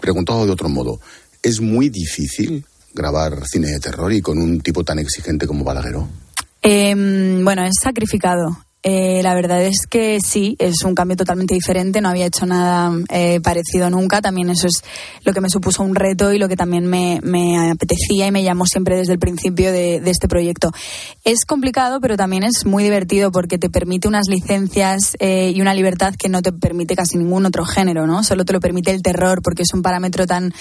Preguntado 0.00 0.46
de 0.46 0.52
otro 0.52 0.68
modo, 0.68 1.00
¿es 1.42 1.60
muy 1.60 1.90
difícil 1.90 2.64
grabar 2.94 3.46
cine 3.46 3.68
de 3.68 3.80
terror 3.80 4.12
y 4.12 4.20
con 4.20 4.38
un 4.38 4.60
tipo 4.60 4.84
tan 4.84 4.98
exigente 4.98 5.46
como 5.46 5.64
Balagueró? 5.64 6.08
Eh, 6.62 6.94
bueno, 7.42 7.64
es 7.64 7.74
sacrificado. 7.80 8.58
Eh, 8.82 9.20
la 9.22 9.34
verdad 9.34 9.62
es 9.62 9.86
que 9.88 10.18
sí, 10.20 10.56
es 10.58 10.82
un 10.84 10.94
cambio 10.94 11.16
totalmente 11.16 11.54
diferente. 11.54 12.00
No 12.00 12.08
había 12.08 12.26
hecho 12.26 12.46
nada 12.46 12.92
eh, 13.10 13.40
parecido 13.40 13.90
nunca. 13.90 14.20
También 14.20 14.50
eso 14.50 14.66
es 14.66 14.82
lo 15.24 15.32
que 15.32 15.40
me 15.40 15.50
supuso 15.50 15.82
un 15.82 15.94
reto 15.94 16.32
y 16.32 16.38
lo 16.38 16.48
que 16.48 16.56
también 16.56 16.86
me, 16.86 17.20
apetecía 17.70 18.26
y 18.26 18.32
me 18.32 18.42
llamó 18.42 18.66
siempre 18.66 18.96
desde 18.96 19.12
el 19.12 19.18
principio 19.18 19.72
de, 19.72 20.00
de 20.00 20.10
este 20.10 20.28
proyecto. 20.28 20.70
Es 21.24 21.44
complicado, 21.44 22.00
pero 22.00 22.16
también 22.16 22.42
es 22.42 22.66
muy 22.66 22.82
divertido 22.82 23.30
porque 23.30 23.58
te 23.58 23.70
permite 23.70 24.08
unas 24.08 24.28
licencias 24.28 25.16
eh, 25.20 25.52
y 25.54 25.60
una 25.60 25.74
libertad 25.74 26.14
que 26.18 26.28
no 26.28 26.42
te 26.42 26.52
permite 26.52 26.96
casi 26.96 27.18
ningún 27.18 27.46
otro 27.46 27.64
género, 27.64 28.06
¿no? 28.06 28.24
Solo 28.24 28.44
te 28.44 28.52
lo 28.52 28.60
permite 28.60 28.90
el 28.90 29.02
terror 29.02 29.42
porque 29.42 29.62
es 29.62 29.72
un 29.74 29.82
parámetro 29.82 30.26
tan 30.26 30.52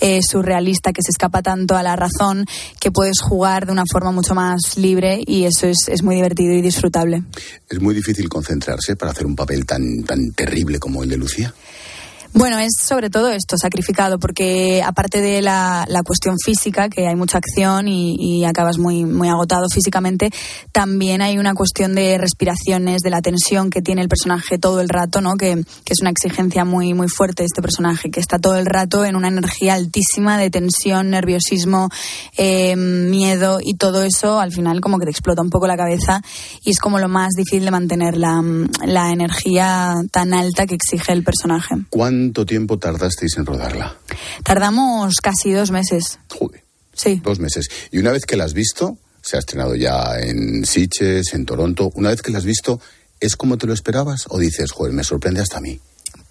eh, 0.00 0.20
surrealista 0.22 0.92
que 0.92 1.02
se 1.02 1.10
escapa 1.10 1.42
tanto 1.42 1.76
a 1.76 1.82
la 1.82 1.96
razón 1.96 2.46
que 2.80 2.90
puedes 2.90 3.20
jugar 3.20 3.66
de 3.66 3.72
una 3.72 3.84
forma 3.90 4.12
mucho 4.12 4.34
más 4.34 4.76
libre 4.76 5.20
y 5.26 5.44
eso 5.44 5.66
es, 5.66 5.88
es 5.88 6.02
muy 6.02 6.16
divertido 6.16 6.54
y 6.54 6.62
disfrutable. 6.62 7.22
¿Es 7.68 7.80
muy 7.80 7.94
difícil 7.94 8.28
concentrarse 8.28 8.96
para 8.96 9.12
hacer 9.12 9.26
un 9.26 9.36
papel 9.36 9.66
tan, 9.66 10.02
tan 10.04 10.32
terrible 10.32 10.78
como 10.78 11.02
el 11.02 11.10
de 11.10 11.16
Lucía? 11.18 11.54
Bueno, 12.34 12.58
es 12.58 12.72
sobre 12.80 13.10
todo 13.10 13.30
esto, 13.30 13.56
sacrificado, 13.56 14.18
porque 14.18 14.82
aparte 14.84 15.20
de 15.20 15.42
la, 15.42 15.86
cuestión 16.04 16.36
física, 16.42 16.88
que 16.88 17.06
hay 17.06 17.16
mucha 17.16 17.38
acción 17.38 17.88
y, 17.88 18.44
acabas 18.44 18.78
muy, 18.78 19.04
muy 19.04 19.28
agotado 19.28 19.66
físicamente, 19.68 20.30
también 20.72 21.20
hay 21.20 21.38
una 21.38 21.54
cuestión 21.54 21.94
de 21.94 22.16
respiraciones, 22.16 23.02
de 23.02 23.10
la 23.10 23.20
tensión 23.20 23.70
que 23.70 23.82
tiene 23.82 24.02
el 24.02 24.08
personaje 24.08 24.58
todo 24.58 24.80
el 24.80 24.88
rato, 24.88 25.20
¿no? 25.20 25.36
Que, 25.36 25.52
es 25.88 26.00
una 26.02 26.10
exigencia 26.10 26.64
muy, 26.64 26.92
muy 26.94 27.08
fuerte 27.08 27.42
de 27.42 27.46
este 27.46 27.62
personaje, 27.62 28.10
que 28.10 28.20
está 28.20 28.38
todo 28.38 28.56
el 28.56 28.66
rato 28.66 29.04
en 29.04 29.16
una 29.16 29.28
energía 29.28 29.74
altísima 29.74 30.38
de 30.38 30.50
tensión, 30.50 31.10
nerviosismo, 31.10 31.88
eh, 32.36 32.76
miedo 32.76 33.58
y 33.62 33.74
todo 33.74 34.02
eso 34.02 34.38
al 34.38 34.52
final 34.52 34.80
como 34.80 34.98
que 34.98 35.06
te 35.06 35.10
explota 35.10 35.42
un 35.42 35.50
poco 35.50 35.66
la 35.66 35.76
cabeza 35.76 36.20
y 36.64 36.70
es 36.70 36.78
como 36.78 36.98
lo 36.98 37.08
más 37.08 37.30
difícil 37.36 37.64
de 37.64 37.70
mantener 37.70 38.16
la, 38.16 38.42
la 38.84 39.12
energía 39.12 39.94
tan 40.10 40.34
alta 40.34 40.66
que 40.66 40.74
exige 40.74 41.12
el 41.12 41.24
personaje. 41.24 41.74
¿Cuánto 42.18 42.44
tiempo 42.44 42.80
tardasteis 42.80 43.36
en 43.36 43.46
rodarla? 43.46 43.96
Tardamos 44.42 45.14
casi 45.22 45.52
dos 45.52 45.70
meses. 45.70 46.18
Joder. 46.28 46.64
Sí. 46.92 47.20
Dos 47.22 47.38
meses. 47.38 47.68
Y 47.92 47.98
una 47.98 48.10
vez 48.10 48.26
que 48.26 48.36
la 48.36 48.42
has 48.42 48.54
visto, 48.54 48.98
se 49.22 49.36
ha 49.36 49.38
estrenado 49.38 49.76
ya 49.76 50.18
en 50.18 50.66
Sitges, 50.66 51.32
en 51.32 51.46
Toronto, 51.46 51.92
una 51.94 52.10
vez 52.10 52.20
que 52.20 52.32
la 52.32 52.38
has 52.38 52.44
visto, 52.44 52.80
¿es 53.20 53.36
como 53.36 53.56
te 53.56 53.68
lo 53.68 53.72
esperabas? 53.72 54.24
¿O 54.30 54.38
dices, 54.40 54.72
joder, 54.72 54.92
me 54.92 55.04
sorprende 55.04 55.40
hasta 55.40 55.58
a 55.58 55.60
mí? 55.60 55.80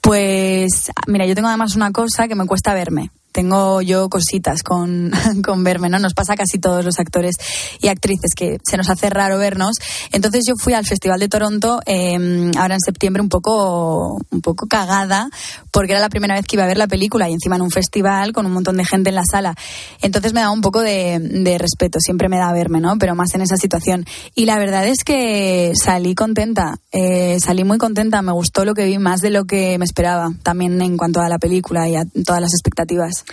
Pues, 0.01 0.91
mira, 1.07 1.25
yo 1.25 1.35
tengo 1.35 1.47
además 1.47 1.73
una 1.77 1.93
cosa 1.93 2.27
que 2.27 2.35
me 2.35 2.45
cuesta 2.45 2.73
verme 2.73 3.09
tengo 3.31 3.81
yo 3.81 4.09
cositas 4.09 4.63
con, 4.63 5.11
con 5.45 5.63
verme, 5.63 5.89
¿no? 5.89 5.99
Nos 5.99 6.13
pasa 6.13 6.35
casi 6.35 6.59
todos 6.59 6.83
los 6.83 6.99
actores 6.99 7.35
y 7.81 7.87
actrices 7.87 8.31
que 8.35 8.57
se 8.63 8.77
nos 8.77 8.89
hace 8.89 9.09
raro 9.09 9.37
vernos. 9.37 9.75
Entonces 10.11 10.45
yo 10.47 10.53
fui 10.61 10.73
al 10.73 10.85
Festival 10.85 11.19
de 11.19 11.29
Toronto 11.29 11.79
em, 11.85 12.51
ahora 12.57 12.75
en 12.75 12.81
septiembre 12.81 13.21
un 13.21 13.29
poco, 13.29 14.19
un 14.29 14.41
poco 14.41 14.67
cagada 14.67 15.29
porque 15.71 15.93
era 15.93 16.01
la 16.01 16.09
primera 16.09 16.35
vez 16.35 16.45
que 16.45 16.55
iba 16.55 16.63
a 16.63 16.67
ver 16.67 16.77
la 16.77 16.87
película 16.87 17.29
y 17.29 17.33
encima 17.33 17.55
en 17.55 17.61
un 17.61 17.71
festival 17.71 18.33
con 18.33 18.45
un 18.45 18.53
montón 18.53 18.77
de 18.77 18.85
gente 18.85 19.09
en 19.09 19.15
la 19.15 19.23
sala. 19.29 19.55
Entonces 20.01 20.33
me 20.33 20.41
da 20.41 20.49
un 20.49 20.61
poco 20.61 20.81
de, 20.81 21.19
de 21.19 21.57
respeto, 21.57 21.99
siempre 21.99 22.29
me 22.29 22.37
da 22.37 22.51
verme, 22.51 22.79
¿no? 22.79 22.97
Pero 22.97 23.15
más 23.15 23.33
en 23.35 23.41
esa 23.41 23.57
situación. 23.57 24.05
Y 24.33 24.45
la 24.45 24.57
verdad 24.57 24.87
es 24.87 25.03
que 25.03 25.73
salí 25.75 26.15
contenta, 26.15 26.79
eh, 26.91 27.37
salí 27.39 27.63
muy 27.63 27.77
contenta, 27.77 28.21
me 28.21 28.31
gustó 28.31 28.65
lo 28.65 28.73
que 28.73 28.85
vi 28.85 28.97
más 28.97 29.21
de 29.21 29.29
lo 29.29 29.45
que 29.45 29.77
me 29.77 29.85
esperaba, 29.85 30.31
también 30.43 30.81
en 30.81 30.97
cuanto 30.97 31.21
a 31.21 31.29
la 31.29 31.37
película 31.37 31.87
y 31.87 31.95
a 31.95 32.05
todas 32.25 32.41
las 32.41 32.53
expectativas. 32.53 33.25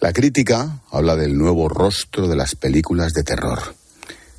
La 0.00 0.12
crítica 0.12 0.80
habla 0.90 1.16
del 1.16 1.36
nuevo 1.36 1.68
rostro 1.68 2.28
de 2.28 2.36
las 2.36 2.54
películas 2.54 3.12
de 3.12 3.24
terror. 3.24 3.74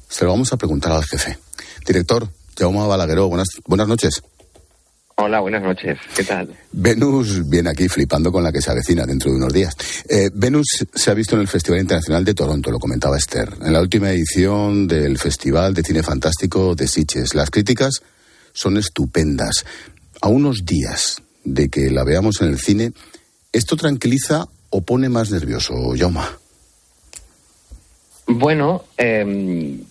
Se 0.07 0.25
lo 0.25 0.31
vamos 0.31 0.53
a 0.53 0.57
preguntar 0.57 0.91
al 0.91 1.03
jefe. 1.03 1.37
Director, 1.85 2.29
Jaume 2.57 2.87
Balagueró, 2.87 3.27
buenas, 3.27 3.49
buenas 3.65 3.87
noches. 3.87 4.21
Hola, 5.21 5.41
buenas 5.41 5.61
noches. 5.61 5.97
¿Qué 6.15 6.23
tal? 6.23 6.55
Venus 6.71 7.49
viene 7.49 7.69
aquí 7.69 7.89
flipando 7.89 8.31
con 8.31 8.41
la 8.41 8.53
que 8.53 8.61
se 8.61 8.71
avecina 8.71 9.05
dentro 9.05 9.29
de 9.29 9.35
unos 9.35 9.51
días. 9.51 9.75
Eh, 10.07 10.29
Venus 10.33 10.85
se 10.95 11.11
ha 11.11 11.13
visto 11.13 11.35
en 11.35 11.41
el 11.41 11.49
Festival 11.49 11.81
Internacional 11.81 12.23
de 12.23 12.33
Toronto, 12.33 12.71
lo 12.71 12.79
comentaba 12.79 13.17
Esther, 13.17 13.53
en 13.61 13.73
la 13.73 13.81
última 13.81 14.11
edición 14.11 14.87
del 14.87 15.17
Festival 15.17 15.73
de 15.73 15.83
Cine 15.83 16.03
Fantástico 16.03 16.73
de 16.73 16.87
Sitges. 16.87 17.35
Las 17.35 17.49
críticas 17.49 18.01
son 18.53 18.77
estupendas. 18.77 19.65
A 20.21 20.29
unos 20.29 20.63
días 20.63 21.21
de 21.43 21.67
que 21.67 21.89
la 21.89 22.05
veamos 22.05 22.39
en 22.39 22.47
el 22.47 22.59
cine, 22.59 22.93
¿esto 23.51 23.75
tranquiliza 23.75 24.47
o 24.69 24.81
pone 24.81 25.09
más 25.09 25.31
nervioso, 25.31 25.95
Yoma? 25.95 26.37
Bueno, 28.27 28.85
em, 28.97 29.83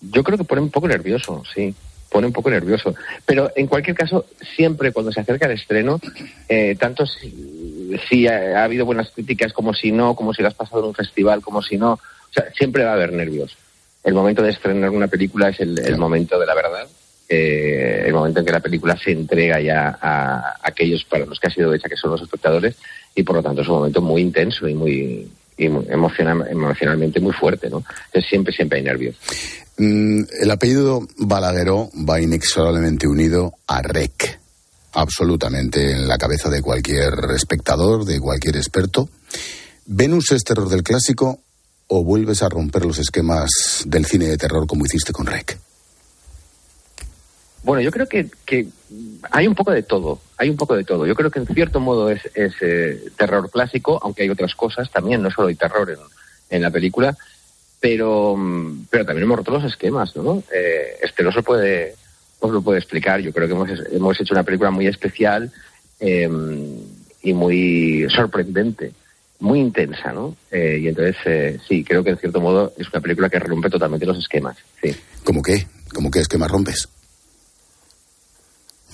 yo 0.00 0.22
creo 0.22 0.38
que 0.38 0.44
pone 0.44 0.60
un 0.60 0.70
poco 0.70 0.86
nervioso, 0.86 1.42
sí, 1.54 1.74
pone 2.10 2.26
un 2.26 2.32
poco 2.32 2.50
nervioso. 2.50 2.94
Pero 3.24 3.50
en 3.56 3.66
cualquier 3.66 3.96
caso, 3.96 4.26
siempre 4.56 4.92
cuando 4.92 5.12
se 5.12 5.20
acerca 5.20 5.46
el 5.46 5.52
estreno, 5.52 6.00
eh, 6.48 6.76
tanto 6.78 7.04
si, 7.06 8.26
ha, 8.26 8.64
habido 8.64 8.84
buenas 8.84 9.10
críticas 9.10 9.52
como 9.52 9.72
si 9.72 9.92
no, 9.92 10.14
como 10.14 10.34
si 10.34 10.42
lo 10.42 10.48
has 10.48 10.54
pasado 10.54 10.82
en 10.82 10.88
un 10.88 10.94
festival, 10.94 11.40
como 11.40 11.62
si 11.62 11.78
no, 11.78 11.92
o 11.92 12.32
sea, 12.32 12.46
siempre 12.54 12.84
va 12.84 12.90
a 12.90 12.94
haber 12.94 13.12
nervios. 13.12 13.56
El 14.02 14.14
momento 14.14 14.42
de 14.42 14.50
estrenar 14.50 14.90
una 14.90 15.08
película 15.08 15.48
es 15.48 15.60
el, 15.60 15.96
momento 15.98 16.38
de 16.38 16.46
la 16.46 16.54
verdad, 16.54 16.88
eh, 17.28 18.04
el 18.06 18.12
momento 18.12 18.40
en 18.40 18.46
que 18.46 18.52
la 18.52 18.60
película 18.60 18.96
se 18.96 19.12
entrega 19.12 19.60
ya 19.60 19.98
a, 20.00 20.56
aquellos 20.62 21.04
para 21.04 21.26
los 21.26 21.38
que 21.38 21.48
ha 21.48 21.50
sido 21.50 21.72
hecha, 21.74 21.88
que 21.88 21.96
son 21.96 22.10
los 22.12 22.22
espectadores, 22.22 22.76
y 23.14 23.22
por 23.22 23.36
lo 23.36 23.42
tanto 23.42 23.62
es 23.62 23.68
un 23.68 23.74
momento 23.74 24.00
muy 24.00 24.22
intenso 24.22 24.68
y 24.68 24.74
muy, 24.74 25.28
emocionalmente 25.56 27.20
muy 27.20 27.32
fuerte, 27.32 27.68
¿no? 27.68 27.84
Entonces 28.06 28.28
siempre, 28.28 28.52
siempre 28.52 28.78
hay 28.78 28.84
nervios. 28.84 29.16
Mm, 29.76 30.22
el 30.40 30.50
apellido 30.50 31.06
Balagueró 31.18 31.90
va 32.08 32.20
inexorablemente 32.20 33.06
unido 33.06 33.54
a 33.66 33.82
REC, 33.82 34.40
absolutamente 34.92 35.92
en 35.92 36.08
la 36.08 36.18
cabeza 36.18 36.48
de 36.48 36.62
cualquier 36.62 37.12
espectador, 37.34 38.04
de 38.04 38.20
cualquier 38.20 38.56
experto. 38.56 39.08
¿Venus 39.86 40.32
es 40.32 40.44
terror 40.44 40.68
del 40.68 40.82
clásico 40.82 41.40
o 41.88 42.04
vuelves 42.04 42.42
a 42.42 42.48
romper 42.48 42.84
los 42.84 42.98
esquemas 42.98 43.50
del 43.84 44.06
cine 44.06 44.26
de 44.26 44.36
terror 44.36 44.66
como 44.66 44.86
hiciste 44.86 45.12
con 45.12 45.26
REC? 45.26 45.58
Bueno, 47.62 47.82
yo 47.82 47.90
creo 47.90 48.06
que, 48.06 48.28
hay 49.30 49.46
un 49.46 49.54
poco 49.54 49.70
de 49.70 49.82
todo, 49.82 50.20
hay 50.38 50.48
un 50.48 50.56
poco 50.56 50.76
de 50.76 50.84
todo. 50.84 51.06
Yo 51.06 51.14
creo 51.14 51.30
que 51.30 51.40
en 51.40 51.46
cierto 51.46 51.78
modo 51.78 52.10
es, 52.10 52.22
eh, 52.34 53.10
terror 53.16 53.50
clásico, 53.50 53.98
aunque 54.02 54.22
hay 54.22 54.30
otras 54.30 54.54
cosas 54.54 54.90
también, 54.90 55.22
no 55.22 55.30
solo 55.30 55.48
hay 55.48 55.56
terror 55.56 55.96
en, 56.48 56.62
la 56.62 56.70
película, 56.70 57.16
pero, 57.78 58.36
pero 58.88 59.04
también 59.04 59.24
hemos 59.24 59.38
roto 59.38 59.52
los 59.52 59.64
esquemas, 59.64 60.16
¿no? 60.16 60.42
Eh, 60.52 60.96
este 61.02 61.22
no 61.22 61.32
se 61.32 61.42
puede, 61.42 61.94
os 62.40 62.50
lo 62.50 62.62
puede 62.62 62.78
explicar. 62.78 63.20
Yo 63.20 63.32
creo 63.32 63.46
que 63.46 63.54
hemos, 63.54 63.70
hemos 63.92 64.20
hecho 64.20 64.34
una 64.34 64.42
película 64.42 64.70
muy 64.70 64.86
especial 64.86 65.52
em, 66.00 66.78
y 67.22 67.32
muy 67.34 68.06
sorprendente, 68.14 68.92
muy 69.38 69.60
intensa, 69.60 70.12
¿no? 70.12 70.34
Eh, 70.50 70.78
y 70.82 70.88
entonces, 70.88 71.16
eh, 71.26 71.58
sí, 71.68 71.84
creo 71.84 72.02
que 72.02 72.10
en 72.10 72.18
cierto 72.18 72.40
modo 72.40 72.72
es 72.78 72.88
una 72.88 73.00
película 73.00 73.28
que 73.28 73.38
rompe 73.38 73.68
totalmente 73.68 74.06
los 74.06 74.18
esquemas. 74.18 74.56
¿Cómo 75.24 75.42
qué? 75.42 75.66
¿Cómo 75.92 76.10
qué 76.10 76.20
esquemas 76.20 76.50
rompes? 76.50 76.88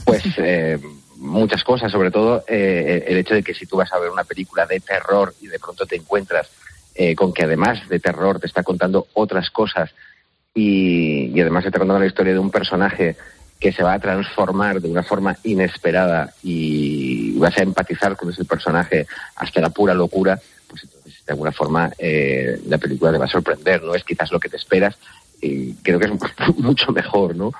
Pues 0.04 0.22
eh, 0.38 0.78
muchas 1.16 1.64
cosas, 1.64 1.90
sobre 1.90 2.10
todo 2.10 2.44
eh, 2.46 3.04
el 3.08 3.18
hecho 3.18 3.34
de 3.34 3.42
que 3.42 3.54
si 3.54 3.66
tú 3.66 3.76
vas 3.76 3.92
a 3.92 3.98
ver 3.98 4.10
una 4.10 4.24
película 4.24 4.66
de 4.66 4.80
terror 4.80 5.34
y 5.40 5.46
de 5.46 5.58
pronto 5.58 5.86
te 5.86 5.96
encuentras 5.96 6.48
eh, 6.94 7.14
con 7.14 7.32
que 7.32 7.44
además 7.44 7.88
de 7.88 8.00
terror 8.00 8.40
te 8.40 8.46
está 8.46 8.62
contando 8.62 9.06
otras 9.14 9.50
cosas 9.50 9.90
y, 10.54 11.38
además 11.40 11.64
te 11.64 11.68
está 11.68 11.78
contando 11.78 12.00
la 12.00 12.06
historia 12.06 12.32
de 12.32 12.38
un 12.38 12.50
personaje 12.50 13.16
que 13.58 13.72
se 13.72 13.82
va 13.82 13.94
a 13.94 13.98
transformar 13.98 14.80
de 14.80 14.88
una 14.88 15.02
forma 15.02 15.36
inesperada 15.44 16.32
y 16.42 17.38
vas 17.38 17.56
a 17.58 17.62
empatizar 17.62 18.16
con 18.16 18.30
ese 18.30 18.44
personaje 18.44 19.06
hasta 19.36 19.60
la 19.60 19.70
pura 19.70 19.94
locura, 19.94 20.38
pues 20.68 20.84
entonces 20.84 21.24
de 21.24 21.32
alguna 21.32 21.52
forma 21.52 21.90
la 22.66 22.78
película 22.78 23.12
te 23.12 23.18
va 23.18 23.24
a 23.24 23.28
sorprender, 23.28 23.82
no 23.82 23.94
es 23.94 24.04
quizás 24.04 24.30
lo 24.30 24.40
que 24.40 24.50
te 24.50 24.58
esperas 24.58 24.96
y 25.40 25.74
creo 25.76 25.98
que 25.98 26.06
es 26.06 26.12
mucho 26.58 26.92
mejor, 26.92 27.34
¿no? 27.34 27.52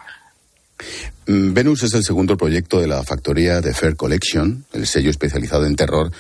Mm, 1.26 1.52
Venus 1.52 1.82
es 1.82 1.94
el 1.94 2.04
segundo 2.04 2.36
proyecto 2.36 2.80
de 2.80 2.86
la 2.86 3.02
factoría 3.02 3.60
de 3.60 3.74
Fair 3.74 3.96
Collection, 3.96 4.64
el 4.72 4.86
sello 4.86 5.10
especializado 5.10 5.66
en 5.66 5.76
terror. 5.76 6.10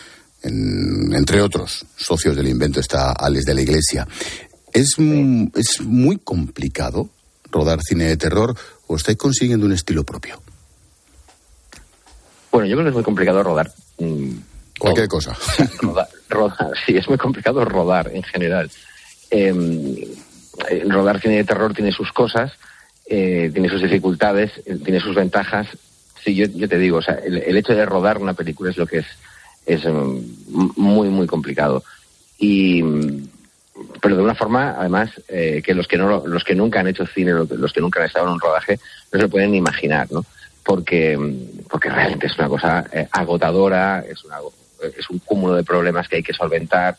entre 0.42 1.40
otros 1.40 1.84
socios 1.96 2.36
del 2.36 2.46
invento 2.46 2.78
está 2.78 3.12
Alex 3.12 3.44
de 3.46 3.54
la 3.54 3.62
Iglesia. 3.62 4.06
¿Es, 4.72 4.96
¿Es 5.54 5.80
muy 5.80 6.18
complicado 6.18 7.08
rodar 7.50 7.80
cine 7.82 8.04
de 8.04 8.16
terror 8.16 8.54
o 8.86 8.96
estáis 8.96 9.16
consiguiendo 9.18 9.66
un 9.66 9.72
estilo 9.72 10.04
propio? 10.04 10.40
Bueno, 12.52 12.68
yo 12.68 12.76
creo 12.76 12.84
que 12.84 12.88
es 12.90 12.94
muy 12.94 13.04
complicado 13.04 13.42
rodar. 13.42 13.70
Mm, 13.98 14.36
Cualquier 14.78 15.08
cosa. 15.08 15.36
rodar, 16.28 16.70
sí, 16.84 16.96
es 16.96 17.08
muy 17.08 17.18
complicado 17.18 17.64
rodar 17.64 18.10
en 18.14 18.22
general. 18.22 18.70
Em, 19.30 19.96
eh, 20.70 20.84
rodar 20.88 21.20
cine 21.20 21.36
de 21.36 21.44
terror 21.44 21.74
tiene 21.74 21.92
sus 21.92 22.12
cosas, 22.12 22.52
eh, 23.08 23.50
tiene 23.52 23.68
sus 23.68 23.82
dificultades, 23.82 24.50
eh, 24.66 24.78
tiene 24.82 25.00
sus 25.00 25.14
ventajas. 25.14 25.68
Sí, 26.24 26.34
yo, 26.34 26.46
yo 26.46 26.68
te 26.68 26.78
digo, 26.78 26.98
o 26.98 27.02
sea, 27.02 27.14
el, 27.14 27.56
hecho 27.56 27.72
de 27.72 27.86
rodar 27.86 28.18
una 28.18 28.34
película 28.34 28.70
es 28.70 28.76
lo 28.76 28.86
que 28.86 28.98
es, 28.98 29.06
es 29.64 29.84
mm, 29.84 30.70
muy, 30.76 31.08
muy 31.08 31.26
complicado. 31.26 31.84
Y, 32.38 32.82
mm, 32.82 33.28
pero 34.00 34.16
de 34.16 34.22
una 34.22 34.34
forma, 34.34 34.74
además, 34.76 35.10
eh, 35.28 35.62
que 35.64 35.74
los 35.74 35.86
que 35.86 35.98
no, 35.98 36.26
los 36.26 36.42
que 36.42 36.56
nunca 36.56 36.80
han 36.80 36.88
hecho 36.88 37.06
cine, 37.06 37.32
los 37.32 37.72
que 37.72 37.80
nunca 37.80 38.00
han 38.00 38.06
estado 38.06 38.26
en 38.26 38.32
un 38.32 38.40
rodaje, 38.40 38.80
no 39.12 39.20
se 39.20 39.28
pueden 39.28 39.54
imaginar, 39.54 40.10
¿no? 40.10 40.24
Porque, 40.64 41.16
mm, 41.16 41.66
porque 41.70 41.90
realmente 41.90 42.26
es 42.26 42.36
una 42.38 42.48
cosa 42.48 42.84
agotadora, 43.12 44.04
es, 44.08 44.24
una, 44.24 44.38
es 44.98 45.08
un 45.10 45.20
cúmulo 45.20 45.54
de 45.54 45.62
problemas 45.62 46.08
que 46.08 46.16
hay 46.16 46.22
que 46.24 46.32
solventar, 46.32 46.96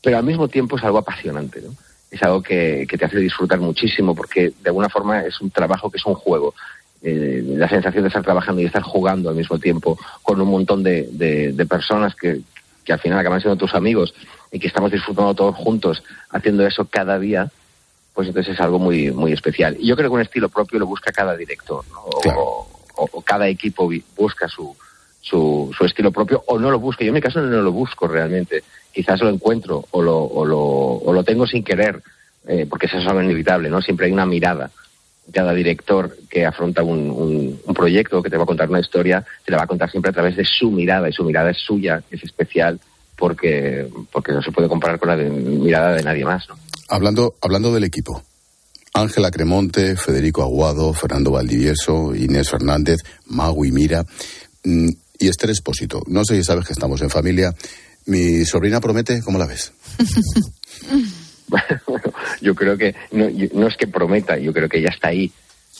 pero 0.00 0.18
al 0.18 0.24
mismo 0.24 0.46
tiempo 0.46 0.76
es 0.76 0.84
algo 0.84 0.98
apasionante, 0.98 1.60
¿no? 1.62 1.74
Es 2.12 2.22
algo 2.22 2.42
que, 2.42 2.86
te 2.86 3.04
hace 3.04 3.18
disfrutar 3.18 3.58
muchísimo 3.58 4.14
porque 4.14 4.52
de 4.62 4.68
alguna 4.68 4.90
forma 4.90 5.22
es 5.22 5.40
un 5.40 5.50
trabajo 5.50 5.90
que 5.90 5.96
es 5.96 6.04
un 6.04 6.14
juego. 6.14 6.54
Eh, 7.00 7.42
la 7.56 7.68
sensación 7.68 8.04
de 8.04 8.08
estar 8.08 8.22
trabajando 8.22 8.60
y 8.60 8.66
estar 8.66 8.82
jugando 8.82 9.30
al 9.30 9.34
mismo 9.34 9.58
tiempo 9.58 9.98
con 10.22 10.40
un 10.40 10.48
montón 10.48 10.82
de, 10.82 11.66
personas 11.68 12.14
que, 12.14 12.42
al 12.88 13.00
final 13.00 13.18
acaban 13.18 13.40
siendo 13.40 13.56
tus 13.56 13.74
amigos 13.74 14.14
y 14.52 14.58
que 14.58 14.66
estamos 14.66 14.92
disfrutando 14.92 15.34
todos 15.34 15.56
juntos 15.56 16.04
haciendo 16.28 16.66
eso 16.66 16.84
cada 16.84 17.18
día, 17.18 17.50
pues 18.12 18.28
entonces 18.28 18.54
es 18.54 18.60
algo 18.60 18.78
muy, 18.78 19.10
muy 19.10 19.32
especial. 19.32 19.74
Y 19.80 19.86
yo 19.86 19.96
creo 19.96 20.10
que 20.10 20.16
un 20.16 20.20
estilo 20.20 20.50
propio 20.50 20.78
lo 20.78 20.86
busca 20.86 21.12
cada 21.12 21.34
director, 21.34 21.82
o, 22.36 22.68
cada 23.24 23.48
equipo 23.48 23.90
busca 24.14 24.48
su, 24.48 24.76
su, 25.22 25.74
su 25.76 25.84
estilo 25.86 26.12
propio 26.12 26.44
o 26.46 26.58
no 26.58 26.70
lo 26.70 26.78
busco. 26.78 27.02
Yo 27.02 27.08
en 27.08 27.14
mi 27.14 27.22
caso 27.22 27.40
no 27.40 27.62
lo 27.62 27.72
busco 27.72 28.06
realmente. 28.06 28.62
Quizás 28.92 29.20
lo 29.20 29.28
encuentro 29.28 29.86
o 29.90 30.02
lo, 30.02 30.18
o 30.18 30.44
lo, 30.44 30.60
o 30.60 31.12
lo 31.12 31.24
tengo 31.24 31.46
sin 31.46 31.64
querer, 31.64 32.02
eh, 32.46 32.66
porque 32.68 32.86
eso 32.86 32.98
es 32.98 33.06
algo 33.06 33.22
inevitable, 33.22 33.70
¿no? 33.70 33.80
Siempre 33.80 34.06
hay 34.06 34.12
una 34.12 34.26
mirada. 34.26 34.70
Cada 35.32 35.54
director 35.54 36.16
que 36.28 36.44
afronta 36.44 36.82
un, 36.82 37.58
un, 37.64 37.74
proyecto, 37.74 38.22
que 38.22 38.28
te 38.28 38.36
va 38.36 38.42
a 38.42 38.46
contar 38.46 38.68
una 38.68 38.80
historia, 38.80 39.24
te 39.44 39.52
la 39.52 39.58
va 39.58 39.64
a 39.64 39.68
contar 39.68 39.90
siempre 39.90 40.10
a 40.10 40.12
través 40.12 40.36
de 40.36 40.44
su 40.44 40.70
mirada, 40.70 41.08
y 41.08 41.12
su 41.12 41.24
mirada 41.24 41.50
es 41.50 41.58
suya, 41.58 42.02
es 42.10 42.22
especial, 42.24 42.78
porque, 43.16 43.88
porque 44.10 44.32
no 44.32 44.42
se 44.42 44.50
puede 44.50 44.68
comparar 44.68 44.98
con 44.98 45.08
la 45.08 45.16
de, 45.16 45.30
mirada 45.30 45.94
de 45.94 46.02
nadie 46.02 46.24
más, 46.24 46.48
¿no? 46.48 46.56
Hablando, 46.88 47.36
hablando 47.40 47.72
del 47.72 47.84
equipo, 47.84 48.22
Ángela 48.94 49.30
Cremonte, 49.30 49.96
Federico 49.96 50.42
Aguado, 50.42 50.92
Fernando 50.92 51.30
Valdivieso, 51.30 52.14
Inés 52.14 52.50
Fernández, 52.50 53.00
Magui 53.26 53.70
Mira 53.70 54.04
mm, 54.64 54.88
y 55.18 55.28
Esther 55.28 55.50
Espósito. 55.50 56.02
No 56.06 56.24
sé 56.24 56.36
si 56.36 56.44
sabes 56.44 56.66
que 56.66 56.72
estamos 56.72 57.00
en 57.00 57.10
familia. 57.10 57.54
Mi 58.06 58.44
sobrina 58.44 58.80
promete, 58.80 59.22
¿cómo 59.22 59.38
la 59.38 59.46
ves? 59.46 59.72
bueno, 61.48 61.80
yo 62.40 62.54
creo 62.54 62.76
que 62.76 62.94
no, 63.12 63.28
no, 63.54 63.68
es 63.68 63.76
que 63.76 63.86
prometa, 63.86 64.38
yo 64.38 64.52
creo 64.52 64.68
que 64.68 64.82
ya 64.82 64.88
está 64.88 65.08
ahí. 65.08 65.30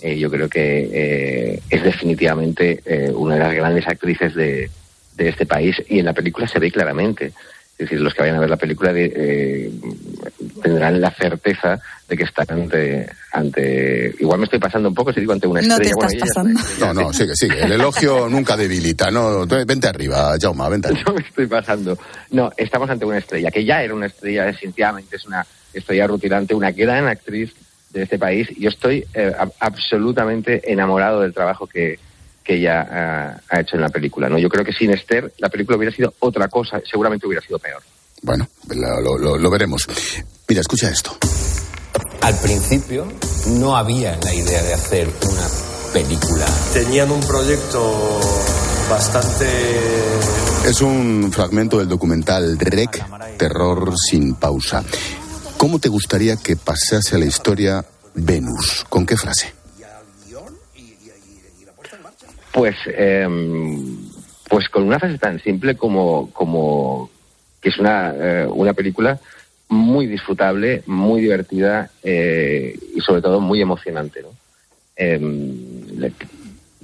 Eh, 0.01 0.19
yo 0.19 0.31
creo 0.31 0.49
que 0.49 0.89
eh, 0.93 1.63
es 1.69 1.83
definitivamente 1.83 2.83
eh, 2.85 3.13
una 3.15 3.35
de 3.35 3.41
las 3.41 3.55
grandes 3.55 3.87
actrices 3.87 4.35
de, 4.35 4.71
de, 5.17 5.29
este 5.29 5.47
país 5.47 5.77
y 5.89 5.99
en 5.99 6.07
la 6.07 6.13
película 6.13 6.49
se 6.49 6.59
ve 6.59 6.71
claramente. 6.71 7.33
Es 7.83 7.91
decir, 7.91 8.01
los 8.01 8.15
que 8.15 8.23
vayan 8.23 8.37
a 8.37 8.41
ver 8.41 8.51
la 8.51 8.57
película 8.57 8.93
de, 8.93 9.13
eh, 9.13 9.73
tendrán 10.63 11.01
la 11.01 11.11
certeza 11.11 11.81
de 12.09 12.17
que 12.17 12.23
están 12.23 12.47
ante, 12.49 13.11
ante. 13.33 14.15
Igual 14.21 14.39
me 14.39 14.45
estoy 14.45 14.61
pasando 14.61 14.89
un 14.89 14.95
poco 14.95 15.13
si 15.13 15.19
digo 15.19 15.33
ante 15.33 15.49
una 15.49 15.59
estrella. 15.59 15.79
No 15.79 15.83
te 15.83 16.15
estás 16.15 16.35
bueno, 16.35 16.61
pasando. 16.61 16.95
No, 16.95 17.03
no, 17.03 17.13
sigue, 17.13 17.35
sigue. 17.35 17.61
El 17.61 17.73
elogio 17.73 18.29
nunca 18.31 18.57
debilita. 18.57 19.11
No, 19.11 19.45
vente 19.47 19.89
arriba, 19.89 20.37
Jauma, 20.41 20.69
vente 20.69 20.89
arriba. 20.89 21.03
Yo 21.05 21.13
me 21.13 21.23
estoy 21.23 21.47
pasando. 21.49 21.99
No, 22.31 22.53
estamos 22.57 22.89
ante 22.89 23.05
una 23.05 23.19
estrella, 23.19 23.51
que 23.51 23.65
ya 23.65 23.83
era 23.83 23.95
una 23.95 24.07
estrella, 24.07 24.45
definitivamente 24.45 25.17
es 25.17 25.27
una 25.27 25.45
estrella 25.73 26.07
rutilante, 26.07 26.55
una 26.55 26.71
gran 26.71 27.09
actriz 27.09 27.53
de 27.91 28.05
este 28.05 28.17
país. 28.17 28.49
Yo 28.57 28.69
estoy 28.69 29.05
eh, 29.13 29.33
absolutamente 29.59 30.71
enamorado 30.71 31.23
del 31.23 31.35
trabajo 31.35 31.67
que, 31.67 31.99
que 32.43 32.57
ella 32.57 32.83
ha, 32.83 33.41
ha, 33.49 33.61
hecho 33.61 33.77
en 33.77 33.83
la 33.83 33.89
película. 33.89 34.29
¿no? 34.29 34.39
Yo 34.39 34.49
creo 34.49 34.65
que 34.65 34.73
sin 34.73 34.91
Esther 34.91 35.33
la 35.39 35.49
película 35.49 35.77
hubiera 35.77 35.95
sido 35.95 36.15
otra 36.21 36.49
cosa, 36.49 36.81
seguramente 36.89 37.27
hubiera 37.27 37.45
sido 37.45 37.59
peor. 37.59 37.83
Bueno, 38.23 38.49
lo, 38.69 39.19
lo, 39.19 39.37
lo 39.37 39.51
veremos. 39.51 39.87
Mira, 40.49 40.61
escucha 40.61 40.91
esto. 40.91 41.17
Al 42.21 42.39
principio 42.39 43.07
no 43.49 43.77
había 43.77 44.17
la 44.23 44.35
idea 44.35 44.63
de 44.63 44.75
hacer 44.75 45.09
una 45.09 45.49
película. 45.93 46.47
Tenían 46.73 47.11
un 47.11 47.21
proyecto 47.21 48.21
bastante... 48.89 49.47
Es 50.67 50.81
un 50.81 51.33
fragmento 51.33 51.79
del 51.79 51.89
documental 51.89 52.57
Rec, 52.59 53.05
Terror 53.37 53.93
sin 53.99 54.37
pausa. 54.37 54.85
¿Cómo 55.57 55.81
te 55.81 55.89
gustaría 55.89 56.37
que 56.37 56.57
pasase 56.57 57.17
a 57.17 57.19
la 57.19 57.27
historia 57.27 57.85
Venus? 58.15 58.85
¿Con 58.89 59.05
qué 59.05 59.17
frase? 59.17 59.53
Pues, 62.53 62.77
eh, 62.87 63.27
pues 64.49 64.69
con 64.69 64.83
una 64.83 64.99
frase 64.99 65.19
tan 65.19 65.41
simple 65.41 65.77
como, 65.77 66.31
como 66.33 67.11
que 67.61 67.71
es 67.71 67.79
una, 67.79 68.13
eh, 68.15 68.47
una 68.47 68.75
película 68.75 69.19
muy 69.69 70.07
disfrutable, 70.07 70.83
muy 70.87 71.23
divertida 71.23 71.91
eh, 72.03 72.79
y 72.95 73.01
sobre 73.01 73.23
todo 73.23 73.41
muy 73.41 73.63
emocionante. 73.63 74.21
¿no? 74.23 74.29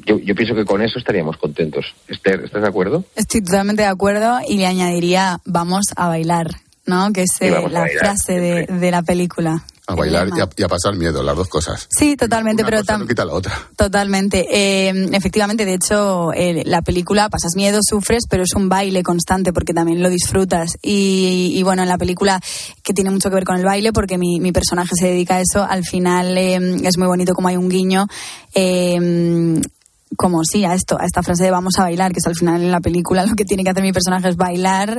yo, 0.09 0.19
yo, 0.19 0.35
pienso 0.35 0.55
que 0.55 0.65
con 0.65 0.81
eso 0.83 0.99
estaríamos 0.99 1.37
contentos. 1.37 1.95
Esther, 2.09 2.45
¿estás 2.45 2.63
de 2.63 2.69
acuerdo? 2.69 3.05
Estoy 3.15 3.43
totalmente 3.43 3.83
de 3.83 3.89
acuerdo 3.89 4.39
y 4.49 4.57
le 4.57 4.67
añadiría 4.67 5.39
vamos 5.45 5.87
a 5.97 6.09
bailar, 6.09 6.49
¿no? 6.87 7.13
Que 7.13 7.23
es 7.23 7.31
eh, 7.41 7.51
la 7.71 7.87
frase 7.99 8.41
de, 8.41 8.67
de 8.67 8.91
la 8.91 9.03
película. 9.03 9.63
A 9.91 9.95
bailar 9.95 10.29
y 10.37 10.41
a, 10.41 10.49
y 10.55 10.63
a, 10.63 10.69
pasar 10.69 10.97
miedo, 10.97 11.23
las 11.23 11.35
dos 11.35 11.49
cosas. 11.49 11.89
Sí, 11.89 12.15
totalmente, 12.15 12.63
Una 12.63 12.83
pero 12.83 12.99
no 12.99 13.07
quita 13.07 13.25
la 13.25 13.33
otra. 13.33 13.71
Totalmente. 13.75 14.47
Eh, 14.51 15.09
efectivamente, 15.13 15.65
de 15.65 15.73
hecho, 15.73 16.31
eh, 16.35 16.63
la 16.67 16.83
película 16.83 17.31
pasas 17.31 17.53
miedo, 17.57 17.81
sufres, 17.83 18.25
pero 18.29 18.43
es 18.43 18.53
un 18.55 18.69
baile 18.69 19.03
constante 19.03 19.51
porque 19.51 19.73
también 19.73 20.03
lo 20.03 20.11
disfrutas. 20.11 20.77
Y, 20.83 21.55
y, 21.55 21.63
bueno, 21.63 21.85
en 21.85 21.89
la 21.89 21.97
película, 21.97 22.39
que 22.83 22.93
tiene 22.93 23.11
mucho 23.11 23.31
que 23.31 23.37
ver 23.37 23.45
con 23.45 23.57
el 23.57 23.65
baile, 23.65 23.95
porque 23.95 24.19
mi, 24.19 24.41
mi 24.41 24.53
personaje 24.53 24.95
se 24.95 25.07
dedica 25.07 25.37
a 25.37 25.41
eso, 25.41 25.65
al 25.65 25.85
final 25.85 26.37
eh, 26.37 26.57
es 26.85 26.99
muy 26.99 27.07
bonito 27.07 27.33
como 27.33 27.49
hay 27.49 27.57
un 27.57 27.71
guiño. 27.71 28.09
como 30.19 30.45
sí, 30.45 30.67
a 30.67 30.75
esto, 30.75 31.01
a 31.01 31.07
esta 31.07 31.23
frase 31.23 31.45
de 31.45 31.51
vamos 31.51 31.79
a 31.79 31.85
bailar, 31.85 32.13
que 32.13 32.19
es 32.19 32.27
al 32.27 32.37
final 32.37 32.61
en 32.61 32.71
la 32.71 32.81
película 32.81 33.25
lo 33.25 33.35
que 33.35 33.47
tiene 33.47 33.65
que 33.65 33.71
hacer 33.71 33.83
mi 33.83 33.95
personaje 33.95 34.29
es 34.29 34.37
bailar 34.37 34.99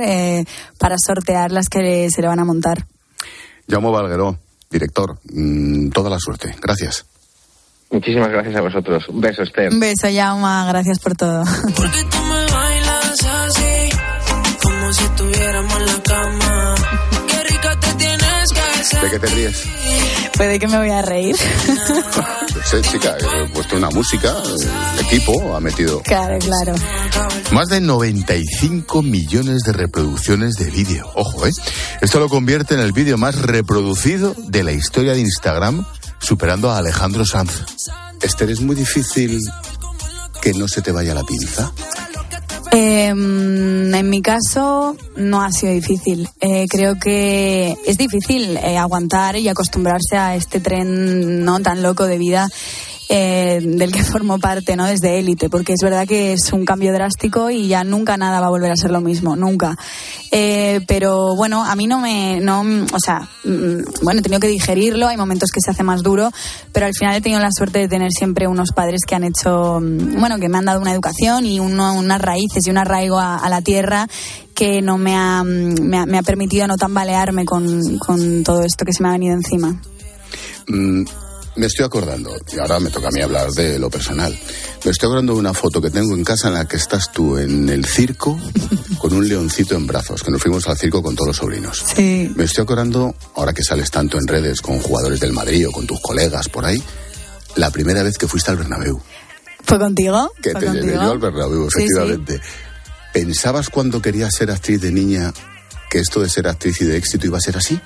para 0.78 0.96
sortear 0.98 1.52
las 1.52 1.68
que 1.68 2.10
se 2.10 2.22
le 2.22 2.26
van 2.26 2.40
a 2.40 2.44
montar. 2.44 2.88
Llamo 3.68 3.92
Valgueró 3.92 4.36
director, 4.70 5.18
mmm, 5.24 5.90
toda 5.90 6.08
la 6.08 6.18
suerte. 6.18 6.54
Gracias. 6.60 7.04
Muchísimas 7.90 8.30
gracias 8.30 8.54
a 8.54 8.60
vosotros. 8.60 9.08
Un 9.08 9.20
beso, 9.20 9.42
Esther. 9.42 9.72
Un 9.72 9.80
beso, 9.80 10.08
Yauma. 10.08 10.64
Gracias 10.68 11.00
por 11.00 11.16
todo. 11.16 11.42
Porque 11.76 12.04
tú 12.04 12.18
me 12.22 12.46
bailas 12.52 13.24
así, 13.24 13.90
como 14.62 14.92
si 14.92 15.04
estuviéramos 15.04 15.74
en 15.74 15.86
la 15.86 16.02
cama. 16.02 16.74
Qué 17.26 17.42
rica 17.52 17.80
te 17.80 17.94
tienes 17.94 18.52
que 18.52 18.96
¿De 18.96 19.10
qué 19.10 19.18
te 19.18 19.26
ríes? 19.26 19.66
Puede 20.40 20.58
que 20.58 20.68
me 20.68 20.78
voy 20.78 20.88
a 20.88 21.02
reír. 21.02 21.36
no 21.68 22.62
sé, 22.64 22.80
chica, 22.80 23.14
he 23.20 23.48
puesto 23.50 23.76
una 23.76 23.90
música, 23.90 24.34
el 24.94 25.04
equipo 25.04 25.54
ha 25.54 25.60
metido. 25.60 26.00
Claro, 26.00 26.38
claro. 26.38 26.74
Más 27.52 27.68
de 27.68 27.82
95 27.82 29.02
millones 29.02 29.60
de 29.66 29.74
reproducciones 29.74 30.54
de 30.54 30.70
vídeo. 30.70 31.10
Ojo, 31.14 31.46
¿eh? 31.46 31.50
Esto 32.00 32.20
lo 32.20 32.30
convierte 32.30 32.72
en 32.72 32.80
el 32.80 32.92
vídeo 32.92 33.18
más 33.18 33.38
reproducido 33.42 34.34
de 34.38 34.64
la 34.64 34.72
historia 34.72 35.12
de 35.12 35.20
Instagram, 35.20 35.84
superando 36.20 36.70
a 36.70 36.78
Alejandro 36.78 37.26
Sanz. 37.26 37.66
Esther, 38.22 38.48
es 38.48 38.62
muy 38.62 38.76
difícil 38.76 39.42
que 40.40 40.54
no 40.54 40.68
se 40.68 40.80
te 40.80 40.90
vaya 40.90 41.12
la 41.12 41.22
pinza. 41.22 41.70
Eh, 42.72 43.08
en 43.08 44.08
mi 44.08 44.22
caso 44.22 44.96
no 45.16 45.42
ha 45.42 45.50
sido 45.50 45.72
difícil. 45.72 46.28
Eh, 46.40 46.66
creo 46.68 46.98
que 46.98 47.76
es 47.84 47.98
difícil 47.98 48.56
eh, 48.56 48.78
aguantar 48.78 49.36
y 49.36 49.48
acostumbrarse 49.48 50.16
a 50.16 50.36
este 50.36 50.60
tren 50.60 51.44
no 51.44 51.60
tan 51.60 51.82
loco 51.82 52.06
de 52.06 52.18
vida 52.18 52.48
eh, 53.12 53.58
del 53.60 53.90
que 53.90 54.04
formo 54.04 54.38
parte, 54.38 54.76
¿no? 54.76 54.86
Desde 54.86 55.18
élite, 55.18 55.50
porque 55.50 55.72
es 55.72 55.80
verdad 55.82 56.06
que 56.06 56.32
es 56.32 56.52
un 56.52 56.64
cambio 56.64 56.92
drástico 56.92 57.50
y 57.50 57.66
ya 57.66 57.82
nunca 57.82 58.16
nada 58.16 58.38
va 58.40 58.46
a 58.46 58.50
volver 58.50 58.70
a 58.70 58.76
ser 58.76 58.92
lo 58.92 59.00
mismo, 59.00 59.34
nunca. 59.34 59.76
Eh, 60.30 60.80
pero 60.86 61.34
bueno, 61.34 61.64
a 61.64 61.74
mí 61.74 61.88
no 61.88 61.98
me, 61.98 62.40
no, 62.40 62.60
o 62.60 63.00
sea, 63.04 63.28
bueno, 63.42 64.20
he 64.20 64.22
tenido 64.22 64.38
que 64.38 64.46
digerirlo, 64.46 65.08
hay 65.08 65.16
momentos 65.16 65.50
que 65.50 65.60
se 65.60 65.72
hace 65.72 65.82
más 65.82 66.04
duro, 66.04 66.30
pero 66.72 66.86
al 66.86 66.92
final 66.96 67.16
he 67.16 67.20
tenido 67.20 67.40
la 67.40 67.50
suerte 67.50 67.80
de 67.80 67.88
tener 67.88 68.12
siempre 68.16 68.46
unos 68.46 68.70
padres 68.70 69.00
que 69.04 69.16
han 69.16 69.24
hecho, 69.24 69.80
bueno, 69.80 70.38
que 70.38 70.48
me 70.48 70.58
han 70.58 70.66
dado 70.66 70.80
una 70.80 70.92
educación 70.92 71.46
y 71.46 71.58
uno, 71.58 71.94
unas 71.94 72.20
raíces 72.20 72.64
y 72.64 72.70
un 72.70 72.78
arraigo 72.78 73.18
a, 73.18 73.48
la 73.50 73.60
tierra 73.60 74.06
que 74.54 74.82
no 74.82 74.98
me 74.98 75.16
ha, 75.16 75.42
me 75.42 75.98
ha, 75.98 76.06
me 76.06 76.18
ha 76.18 76.22
permitido 76.22 76.68
no 76.68 76.76
tambalearme 76.76 77.44
con, 77.44 78.44
todo 78.44 78.62
esto 78.62 78.84
que 78.84 78.92
se 78.92 79.02
me 79.02 79.08
ha 79.08 79.12
venido 79.12 79.34
encima. 79.34 79.82
Mm 80.68 81.29
me 81.56 81.66
estoy 81.66 81.84
acordando, 81.84 82.30
y 82.52 82.58
ahora 82.58 82.78
me 82.80 82.90
toca 82.90 83.08
a 83.08 83.10
mí 83.10 83.20
hablar 83.20 83.50
de 83.50 83.78
lo 83.78 83.90
personal, 83.90 84.32
me 84.84 84.90
estoy 84.90 85.06
acordando 85.06 85.34
de 85.34 85.40
una 85.40 85.52
foto 85.52 85.80
que 85.80 85.90
tengo 85.90 86.14
en 86.14 86.24
casa 86.24 86.48
en 86.48 86.54
la 86.54 86.66
que 86.66 86.76
estás 86.76 87.12
tú 87.12 87.36
en 87.38 87.68
el 87.68 87.84
circo 87.84 88.38
con 88.98 89.12
un 89.12 89.28
leoncito 89.28 89.74
en 89.74 89.86
brazos, 89.86 90.22
que 90.22 90.30
nos 90.30 90.40
fuimos 90.42 90.66
al 90.68 90.78
circo 90.78 91.02
con 91.02 91.14
todos 91.14 91.28
los 91.28 91.36
sobrinos. 91.36 91.84
Sí. 91.94 92.32
Me 92.36 92.44
estoy 92.44 92.62
acordando, 92.62 93.14
ahora 93.34 93.52
que 93.52 93.62
sales 93.64 93.90
tanto 93.90 94.18
en 94.18 94.26
redes 94.26 94.60
con 94.60 94.78
jugadores 94.80 95.20
del 95.20 95.32
Madrid 95.32 95.68
o 95.68 95.72
con 95.72 95.86
tus 95.86 96.00
colegas 96.00 96.48
por 96.48 96.64
ahí, 96.64 96.82
la 97.56 97.70
primera 97.70 98.02
vez 98.02 98.16
que 98.16 98.28
fuiste 98.28 98.50
al 98.50 98.56
Bernabéu. 98.56 99.00
¿Fue 99.64 99.78
contigo? 99.78 100.32
Que 100.42 100.52
¿Fue 100.52 100.60
te 100.60 100.66
contigo? 100.66 100.86
llevé 100.86 101.04
yo 101.04 101.10
al 101.12 101.18
Bernabéu, 101.18 101.68
efectivamente. 101.68 102.34
Sí, 102.34 102.42
sí. 102.42 102.50
¿Pensabas 103.12 103.68
cuando 103.70 104.00
querías 104.00 104.32
ser 104.34 104.50
actriz 104.52 104.80
de 104.80 104.92
niña 104.92 105.32
que 105.90 105.98
esto 105.98 106.20
de 106.20 106.28
ser 106.28 106.46
actriz 106.46 106.80
y 106.80 106.84
de 106.84 106.96
éxito 106.96 107.26
iba 107.26 107.38
a 107.38 107.40
ser 107.40 107.56
así? 107.56 107.80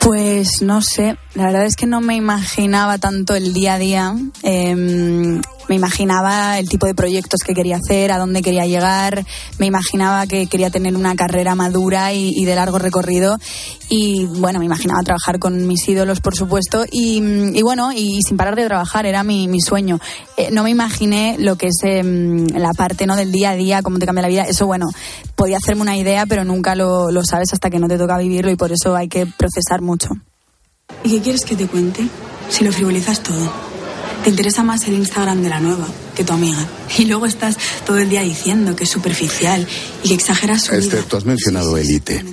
Pues 0.00 0.62
no 0.62 0.80
sé, 0.82 1.16
la 1.36 1.44
verdad 1.44 1.66
es 1.66 1.76
que 1.76 1.86
no 1.86 2.00
me 2.00 2.16
imaginaba 2.16 2.96
tanto 2.96 3.34
el 3.34 3.52
día 3.52 3.74
a 3.74 3.78
día. 3.78 4.14
Eh, 4.42 4.74
me 5.68 5.74
imaginaba 5.74 6.58
el 6.58 6.68
tipo 6.68 6.86
de 6.86 6.94
proyectos 6.94 7.40
que 7.44 7.52
quería 7.52 7.76
hacer, 7.76 8.10
a 8.10 8.18
dónde 8.18 8.40
quería 8.40 8.66
llegar, 8.66 9.24
me 9.58 9.66
imaginaba 9.66 10.26
que 10.26 10.46
quería 10.46 10.70
tener 10.70 10.94
una 10.94 11.16
carrera 11.16 11.54
madura 11.54 12.12
y, 12.12 12.30
y 12.34 12.44
de 12.44 12.54
largo 12.54 12.78
recorrido 12.78 13.36
y 13.88 14.26
bueno, 14.26 14.58
me 14.58 14.64
imaginaba 14.64 15.02
trabajar 15.02 15.38
con 15.38 15.66
mis 15.66 15.88
ídolos, 15.88 16.20
por 16.20 16.34
supuesto, 16.34 16.84
y, 16.90 17.60
bueno, 17.62 17.92
y, 17.92 18.20
sin 18.26 18.36
parar 18.36 18.56
de 18.56 18.64
trabajar, 18.66 19.06
era 19.06 19.22
mi, 19.22 19.60
sueño. 19.60 19.98
Eh, 20.36 20.50
no 20.52 20.62
me 20.62 20.70
imaginé 20.70 21.36
lo 21.38 21.56
que 21.56 21.66
es 21.66 21.76
eh, 21.84 22.02
la 22.02 22.72
parte 22.72 23.06
¿no? 23.06 23.16
del 23.16 23.32
día 23.32 23.50
a 23.50 23.54
día, 23.54 23.82
cómo 23.82 23.98
te 23.98 24.06
cambia 24.06 24.22
la 24.22 24.28
vida, 24.28 24.44
eso 24.44 24.66
bueno, 24.66 24.86
podía 25.34 25.58
hacerme 25.58 25.82
una 25.82 25.96
idea, 25.96 26.26
pero 26.26 26.44
nunca 26.44 26.74
lo, 26.74 27.10
lo 27.10 27.24
sabes 27.24 27.52
hasta 27.52 27.70
que 27.70 27.78
no 27.78 27.88
te 27.88 27.98
toca 27.98 28.18
vivirlo 28.18 28.50
y 28.50 28.56
por 28.56 28.72
eso 28.72 28.94
hay 28.96 29.08
que 29.08 29.26
procesar 29.26 29.82
mucho. 29.82 30.10
¿Y 31.04 31.10
qué 31.10 31.20
quieres 31.22 31.42
que 31.44 31.56
te 31.56 31.66
cuente? 31.66 32.06
Si 32.48 32.64
lo 32.64 32.72
frivolizas 32.72 33.22
todo. 33.22 33.52
Te 34.24 34.30
interesa 34.30 34.62
más 34.62 34.86
el 34.88 34.94
Instagram 34.94 35.42
de 35.42 35.48
la 35.48 35.60
nueva. 35.60 35.86
que 36.14 36.24
tu 36.24 36.32
amiga. 36.32 36.66
Y 36.98 37.04
luego 37.04 37.26
estás 37.26 37.58
todo 37.84 37.98
el 37.98 38.08
día 38.08 38.22
diciendo 38.22 38.74
que 38.74 38.84
es 38.84 38.90
superficial 38.90 39.66
y 40.02 40.08
que 40.08 40.14
exageras 40.14 40.62
su 40.64 40.74
Esther, 40.74 41.04
vida. 41.04 41.18
has 41.18 41.24
mencionado 41.26 41.76
Elite. 41.76 42.24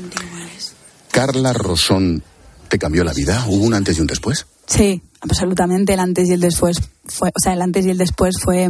¿Carla 1.12 1.54
Rosón 1.54 2.24
te 2.70 2.80
cambió 2.80 3.04
la 3.04 3.14
vida? 3.14 3.44
¿Hubo 3.48 3.64
un 3.66 3.74
antes 3.74 3.98
y 3.98 4.02
un 4.02 4.08
después? 4.08 4.48
Sí, 4.66 5.02
absolutamente. 5.22 5.94
El 5.94 6.00
antes 6.00 6.30
y 6.30 6.34
el 6.34 6.40
después 6.40 6.78
fue, 7.06 7.30
o 7.30 7.40
sea, 7.40 7.54
el 7.54 7.62
antes 7.62 7.86
y 7.86 7.90
el 7.90 7.98
después 7.98 8.36
fue 8.42 8.70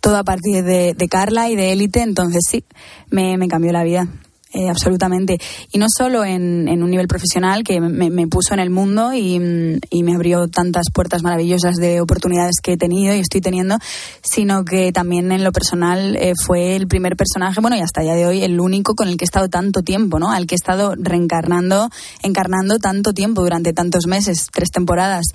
todo 0.00 0.16
a 0.16 0.24
partir 0.24 0.64
de, 0.64 0.94
de 0.94 1.08
Carla 1.08 1.48
y 1.48 1.54
de 1.56 1.72
Élite. 1.72 2.00
Entonces 2.02 2.42
sí, 2.50 2.64
me, 3.10 3.38
me 3.38 3.48
cambió 3.48 3.72
la 3.72 3.84
vida. 3.84 4.08
Eh, 4.54 4.68
absolutamente. 4.68 5.38
Y 5.72 5.78
no 5.78 5.86
solo 5.88 6.24
en, 6.24 6.68
en 6.68 6.82
un 6.82 6.90
nivel 6.90 7.08
profesional 7.08 7.64
que 7.64 7.80
me, 7.80 8.10
me 8.10 8.26
puso 8.26 8.52
en 8.52 8.60
el 8.60 8.68
mundo 8.68 9.14
y, 9.14 9.38
mm, 9.38 9.80
y 9.90 10.02
me 10.02 10.14
abrió 10.14 10.48
tantas 10.48 10.90
puertas 10.92 11.22
maravillosas 11.22 11.76
de 11.76 12.00
oportunidades 12.02 12.56
que 12.62 12.72
he 12.72 12.76
tenido 12.76 13.14
y 13.14 13.20
estoy 13.20 13.40
teniendo, 13.40 13.78
sino 14.22 14.64
que 14.64 14.92
también 14.92 15.32
en 15.32 15.42
lo 15.42 15.52
personal 15.52 16.16
eh, 16.16 16.34
fue 16.36 16.76
el 16.76 16.86
primer 16.86 17.16
personaje, 17.16 17.60
bueno, 17.60 17.76
y 17.76 17.80
hasta 17.80 18.02
día 18.02 18.14
de 18.14 18.26
hoy 18.26 18.42
el 18.42 18.60
único 18.60 18.94
con 18.94 19.08
el 19.08 19.16
que 19.16 19.24
he 19.24 19.26
estado 19.26 19.48
tanto 19.48 19.82
tiempo, 19.82 20.18
¿no? 20.18 20.30
Al 20.30 20.46
que 20.46 20.54
he 20.54 20.56
estado 20.56 20.94
reencarnando, 20.96 21.88
encarnando 22.22 22.78
tanto 22.78 23.14
tiempo 23.14 23.42
durante 23.42 23.72
tantos 23.72 24.06
meses, 24.06 24.48
tres 24.52 24.70
temporadas. 24.70 25.26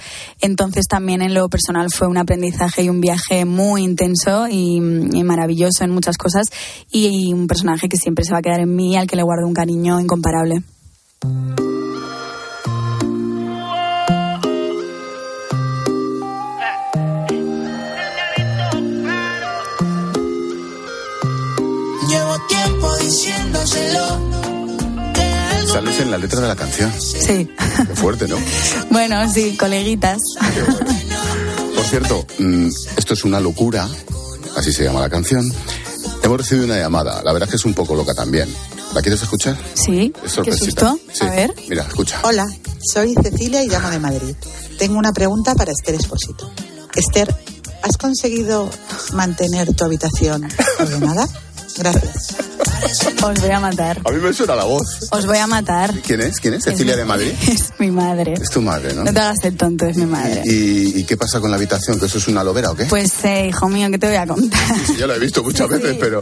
Entonces 0.41 0.86
también 0.88 1.22
en 1.22 1.34
lo 1.34 1.49
personal 1.49 1.88
fue 1.91 2.07
un 2.07 2.18
aprendizaje 2.18 2.84
y 2.84 2.89
un 2.89 3.01
viaje 3.01 3.45
muy 3.45 3.84
intenso 3.84 4.47
y, 4.47 4.78
y 4.78 5.24
maravilloso 5.24 5.84
en 5.84 5.91
muchas 5.91 6.18
cosas 6.18 6.47
y, 6.91 7.30
y 7.30 7.34
un 7.34 7.47
personaje 7.47 7.89
que 7.89 7.97
siempre 7.97 8.26
se 8.26 8.34
va 8.34 8.39
a 8.39 8.41
quedar 8.41 8.59
en 8.59 8.76
mí, 8.76 8.95
al 8.95 9.07
que 9.08 9.16
le 9.16 9.24
guardo 9.24 9.47
un 9.47 9.53
cariño 9.53 9.99
incomparable. 9.99 10.62
Llevo 22.08 22.39
tiempo 22.47 22.97
diciéndoselo. 22.97 24.20
que 25.14 25.22
algo 25.22 25.74
Sales 25.74 25.99
en 25.99 26.12
la 26.12 26.18
letra 26.18 26.41
de 26.41 26.47
la 26.47 26.55
canción. 26.55 26.91
Sí. 26.99 27.49
Qué 27.88 27.95
fuerte, 27.95 28.28
¿no? 28.28 28.38
Bueno, 28.89 29.32
sí, 29.32 29.55
coleguitas. 29.58 30.18
Por 31.76 31.86
cierto, 31.86 32.26
mm, 32.39 32.68
esto 32.97 33.14
es 33.14 33.24
una 33.24 33.39
locura, 33.39 33.88
así 34.55 34.72
se 34.72 34.84
llama 34.84 35.01
la 35.01 35.10
canción. 35.10 35.51
Hemos 36.24 36.38
recibido 36.39 36.66
una 36.66 36.78
llamada, 36.78 37.22
la 37.24 37.32
verdad 37.32 37.47
es 37.47 37.51
que 37.51 37.55
es 37.58 37.66
un 37.66 37.74
poco 37.74 37.95
loca 37.95 38.14
también. 38.14 38.49
¿La 38.98 39.04
quieres 39.04 39.22
escuchar? 39.22 39.56
Sí. 39.76 40.12
Es 40.16 40.22
Qué 40.24 40.30
sorpresita. 40.30 40.89
susto. 40.89 41.00
Sí. 41.14 41.24
A 41.24 41.30
ver. 41.30 41.54
Mira, 41.70 41.84
escucha. 41.84 42.20
Hola, 42.24 42.48
soy 42.91 43.14
Cecilia 43.22 43.64
y 43.64 43.68
llamo 43.70 43.91
de 43.91 44.00
Madrid. 44.00 44.36
Tengo 44.80 44.98
una 44.98 45.12
pregunta 45.14 45.54
para 45.54 45.72
Esther 45.72 45.93
Esposito. 45.93 46.52
Esther, 46.95 47.36
¿has 47.84 47.95
conseguido 47.98 48.68
mantener 49.14 49.72
tu 49.76 49.86
habitación 49.86 50.50
ordenada? 50.80 51.30
Gracias. 51.78 52.36
Os 53.23 53.41
voy 53.41 53.51
a 53.51 53.59
matar. 53.59 53.99
A 54.05 54.11
mí 54.11 54.19
me 54.19 54.32
suena 54.34 54.55
la 54.55 54.63
voz. 54.63 55.07
Os 55.11 55.25
voy 55.25 55.38
a 55.38 55.47
matar. 55.47 55.93
¿Quién 56.05 56.21
es? 56.21 56.39
¿Quién 56.39 56.53
es? 56.53 56.63
Cecilia 56.63 56.95
de 56.95 57.05
Madrid. 57.05 57.32
Es 57.47 57.69
mi 57.80 57.91
madre. 57.91 58.34
Es 58.34 58.49
tu 58.49 58.61
madre, 58.61 58.93
¿no? 58.93 59.03
No 59.03 59.13
te 59.13 59.19
hagas 59.19 59.38
el 59.43 59.55
tonto, 59.57 59.86
es 59.86 59.97
mi 59.97 60.05
madre. 60.05 60.41
¿Y, 60.45 60.99
y 60.99 61.03
qué 61.03 61.17
pasa 61.17 61.39
con 61.39 61.49
la 61.51 61.57
habitación? 61.57 61.99
¿Que 61.99 62.05
eso 62.05 62.17
es 62.17 62.28
una 62.28 62.43
lobera 62.43 62.71
o 62.71 62.75
qué? 62.75 62.86
Pues, 62.86 63.11
eh, 63.25 63.47
hijo 63.49 63.67
mío, 63.69 63.89
¿qué 63.91 63.97
te 63.97 64.07
voy 64.07 64.15
a 64.15 64.25
contar? 64.28 64.59
Sí, 64.86 64.95
ya 64.97 65.07
lo 65.07 65.15
he 65.15 65.19
visto 65.19 65.43
muchas 65.43 65.67
veces, 65.69 65.97
pero... 65.99 66.19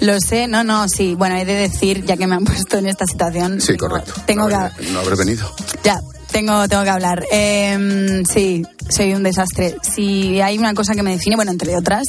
Lo 0.00 0.20
sé, 0.20 0.46
no, 0.48 0.64
no, 0.64 0.88
sí. 0.88 1.14
Bueno, 1.14 1.36
he 1.36 1.44
de 1.44 1.54
decir, 1.54 2.04
ya 2.04 2.16
que 2.16 2.26
me 2.26 2.36
han 2.36 2.44
puesto 2.46 2.78
en 2.78 2.86
esta 2.86 3.04
situación, 3.06 3.60
Sí, 3.60 3.76
correcto. 3.76 4.12
tengo 4.26 4.48
no, 4.48 4.70
que... 4.76 4.90
no 4.92 5.00
habré 5.00 5.16
venido. 5.16 5.54
Ya, 5.84 6.00
tengo, 6.32 6.68
tengo 6.68 6.82
que 6.84 6.90
hablar. 6.90 7.24
Eh, 7.30 8.22
sí, 8.32 8.62
soy 8.88 9.14
un 9.14 9.22
desastre. 9.22 9.76
Si 9.82 10.40
hay 10.40 10.58
una 10.58 10.74
cosa 10.74 10.94
que 10.94 11.02
me 11.02 11.12
define, 11.12 11.36
bueno, 11.36 11.50
entre 11.50 11.76
otras, 11.76 12.04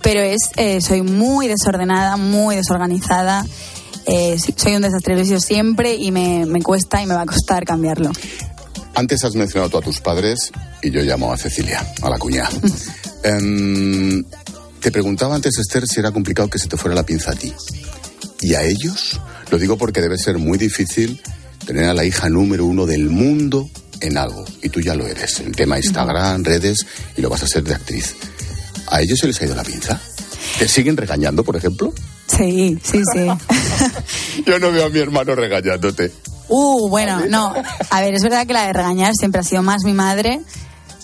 pero 0.00 0.20
es, 0.20 0.40
eh, 0.56 0.80
soy 0.80 1.02
muy 1.02 1.48
desordenada, 1.48 2.16
muy 2.16 2.56
desorganizada. 2.56 3.44
Eh, 4.06 4.36
soy 4.56 4.76
un 4.76 4.82
desastre, 4.82 5.14
lo 5.14 5.22
he 5.22 5.24
sido 5.24 5.40
siempre 5.40 5.94
y 5.94 6.10
me, 6.10 6.44
me 6.46 6.60
cuesta 6.60 7.02
y 7.02 7.06
me 7.06 7.14
va 7.14 7.22
a 7.22 7.26
costar 7.26 7.64
cambiarlo. 7.64 8.10
Antes 8.94 9.24
has 9.24 9.34
mencionado 9.34 9.70
tú 9.70 9.78
a 9.78 9.80
tus 9.80 10.00
padres 10.00 10.50
y 10.82 10.90
yo 10.90 11.02
llamo 11.02 11.32
a 11.32 11.36
Cecilia, 11.36 11.86
a 12.02 12.10
la 12.10 12.18
cuñada. 12.18 12.50
Em, 13.24 14.24
te 14.80 14.90
preguntaba 14.90 15.36
antes, 15.36 15.56
Esther, 15.56 15.86
si 15.86 16.00
era 16.00 16.10
complicado 16.10 16.50
que 16.50 16.58
se 16.58 16.66
te 16.66 16.76
fuera 16.76 16.96
la 16.96 17.04
pinza 17.04 17.30
a 17.30 17.34
ti. 17.36 17.52
¿Y 18.40 18.54
a 18.54 18.64
ellos? 18.64 19.20
Lo 19.52 19.58
digo 19.58 19.78
porque 19.78 20.00
debe 20.00 20.18
ser 20.18 20.38
muy 20.38 20.58
difícil 20.58 21.22
tener 21.66 21.84
a 21.84 21.94
la 21.94 22.04
hija 22.04 22.28
número 22.28 22.66
uno 22.66 22.86
del 22.86 23.08
mundo 23.08 23.68
en 24.00 24.18
algo. 24.18 24.44
Y 24.62 24.68
tú 24.68 24.80
ya 24.80 24.94
lo 24.94 25.06
eres, 25.06 25.40
en 25.40 25.52
tema 25.52 25.78
Instagram, 25.78 26.44
redes, 26.44 26.86
y 27.16 27.20
lo 27.20 27.30
vas 27.30 27.42
a 27.42 27.46
ser 27.46 27.62
de 27.64 27.74
actriz. 27.74 28.14
¿A 28.88 29.00
ellos 29.00 29.18
se 29.18 29.26
les 29.26 29.40
ha 29.40 29.46
ido 29.46 29.54
la 29.54 29.64
pinza? 29.64 30.00
¿Te 30.58 30.68
siguen 30.68 30.96
regañando, 30.96 31.44
por 31.44 31.56
ejemplo? 31.56 31.92
Sí, 32.26 32.78
sí, 32.82 33.00
sí. 33.12 33.26
Yo 34.46 34.58
no 34.58 34.72
veo 34.72 34.86
a 34.86 34.88
mi 34.88 34.98
hermano 34.98 35.34
regañándote. 35.34 36.12
Uh, 36.48 36.88
bueno, 36.88 37.22
no. 37.28 37.54
A 37.90 38.00
ver, 38.00 38.14
es 38.14 38.22
verdad 38.22 38.46
que 38.46 38.52
la 38.52 38.66
de 38.66 38.72
regañar 38.72 39.12
siempre 39.18 39.40
ha 39.40 39.44
sido 39.44 39.62
más 39.62 39.84
mi 39.84 39.92
madre. 39.92 40.40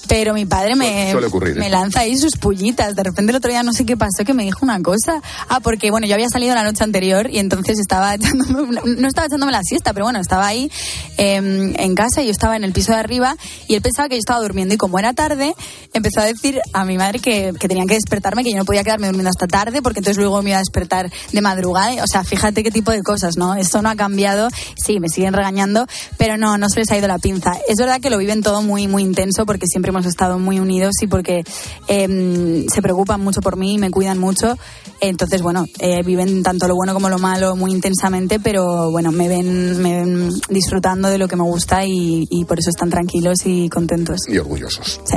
Pero 0.08 0.32
mi 0.34 0.46
padre 0.46 0.74
me, 0.74 1.10
Suele 1.12 1.26
ocurrir, 1.26 1.56
¿eh? 1.56 1.60
me 1.60 1.68
lanza 1.68 2.00
ahí 2.00 2.16
sus 2.16 2.36
pullitas. 2.36 2.96
De 2.96 3.02
repente 3.02 3.30
el 3.30 3.36
otro 3.36 3.50
día 3.50 3.62
no 3.62 3.72
sé 3.72 3.84
qué 3.84 3.96
pasó, 3.96 4.24
que 4.24 4.32
me 4.34 4.44
dijo 4.44 4.60
una 4.62 4.80
cosa. 4.82 5.20
Ah, 5.48 5.60
porque 5.60 5.90
bueno, 5.90 6.06
yo 6.06 6.14
había 6.14 6.28
salido 6.28 6.54
la 6.54 6.62
noche 6.64 6.82
anterior 6.82 7.28
y 7.30 7.38
entonces 7.38 7.78
estaba 7.78 8.14
echándome, 8.14 8.62
una- 8.62 8.82
no 8.84 9.06
estaba 9.08 9.26
echándome 9.26 9.52
la 9.52 9.62
siesta, 9.62 9.92
pero 9.92 10.06
bueno, 10.06 10.18
estaba 10.20 10.46
ahí 10.46 10.70
eh, 11.18 11.36
en 11.36 11.94
casa 11.94 12.22
y 12.22 12.26
yo 12.26 12.30
estaba 12.32 12.56
en 12.56 12.64
el 12.64 12.72
piso 12.72 12.92
de 12.92 12.98
arriba 12.98 13.36
y 13.66 13.74
él 13.74 13.82
pensaba 13.82 14.08
que 14.08 14.14
yo 14.14 14.20
estaba 14.20 14.40
durmiendo 14.40 14.74
y 14.74 14.78
como 14.78 14.98
era 14.98 15.12
tarde, 15.12 15.54
empezó 15.92 16.20
a 16.20 16.24
decir 16.24 16.60
a 16.72 16.84
mi 16.84 16.96
madre 16.96 17.18
que, 17.18 17.52
que 17.58 17.68
tenía 17.68 17.84
que 17.86 17.94
despertarme, 17.94 18.44
que 18.44 18.50
yo 18.52 18.56
no 18.56 18.64
podía 18.64 18.82
quedarme 18.84 19.06
durmiendo 19.08 19.30
hasta 19.30 19.46
tarde 19.46 19.82
porque 19.82 20.00
entonces 20.00 20.16
luego 20.18 20.42
me 20.42 20.50
iba 20.50 20.56
a 20.58 20.60
despertar 20.60 21.10
de 21.32 21.40
madrugada. 21.40 22.02
O 22.02 22.06
sea, 22.06 22.24
fíjate 22.24 22.62
qué 22.62 22.70
tipo 22.70 22.90
de 22.92 23.02
cosas, 23.02 23.36
¿no? 23.36 23.54
Esto 23.54 23.82
no 23.82 23.90
ha 23.90 23.96
cambiado. 23.96 24.48
Sí, 24.76 25.00
me 25.00 25.08
siguen 25.08 25.34
regañando, 25.34 25.86
pero 26.16 26.36
no, 26.38 26.56
no 26.58 26.68
se 26.70 26.80
les 26.80 26.90
ha 26.90 26.96
ido 26.96 27.08
la 27.08 27.18
pinza. 27.18 27.52
Es 27.68 27.76
verdad 27.78 28.00
que 28.00 28.10
lo 28.10 28.18
viven 28.18 28.42
todo 28.42 28.62
muy, 28.62 28.86
muy 28.88 29.02
intenso 29.02 29.44
porque 29.46 29.66
siempre 29.66 29.90
hemos 29.90 29.97
estado 30.06 30.38
muy 30.38 30.60
unidos 30.60 30.94
y 31.02 31.06
porque 31.06 31.44
eh, 31.88 32.66
se 32.72 32.82
preocupan 32.82 33.20
mucho 33.20 33.40
por 33.40 33.56
mí 33.56 33.74
y 33.74 33.78
me 33.78 33.90
cuidan 33.90 34.18
mucho. 34.18 34.56
Entonces, 35.00 35.42
bueno, 35.42 35.66
eh, 35.78 36.02
viven 36.02 36.42
tanto 36.42 36.66
lo 36.66 36.74
bueno 36.74 36.94
como 36.94 37.08
lo 37.08 37.18
malo 37.18 37.56
muy 37.56 37.70
intensamente, 37.70 38.40
pero 38.40 38.90
bueno, 38.90 39.12
me 39.12 39.28
ven, 39.28 39.80
me 39.80 39.98
ven 39.98 40.30
disfrutando 40.48 41.08
de 41.08 41.18
lo 41.18 41.28
que 41.28 41.36
me 41.36 41.44
gusta 41.44 41.84
y, 41.84 42.26
y 42.30 42.44
por 42.44 42.58
eso 42.58 42.70
están 42.70 42.90
tranquilos 42.90 43.38
y 43.44 43.68
contentos. 43.68 44.20
Y 44.28 44.38
orgullosos. 44.38 45.00
Sí. 45.04 45.16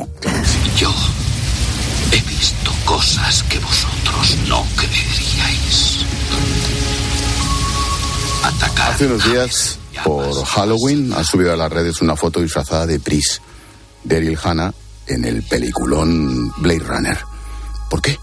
Yo 0.77 0.91
he 2.11 2.21
visto 2.29 2.71
cosas 2.85 3.43
que 3.43 3.57
vosotros 3.59 4.37
no 4.47 4.63
creeríais. 4.75 6.05
Atacar. 8.43 8.93
Hace 8.93 9.05
unos 9.05 9.23
días, 9.23 9.79
por 10.03 10.45
Halloween, 10.45 11.13
ha 11.13 11.23
subido 11.23 11.53
a 11.53 11.55
las 11.55 11.71
redes 11.71 12.01
una 12.01 12.15
foto 12.15 12.41
disfrazada 12.41 12.85
de 12.85 12.99
Pris, 12.99 13.41
de 14.03 14.17
Ariel 14.17 14.37
Hanna, 14.43 14.73
en 15.07 15.25
el 15.25 15.43
peliculón 15.43 16.51
Blade 16.57 16.79
Runner. 16.79 17.17
¿Por 17.89 18.01
qué? 18.01 18.17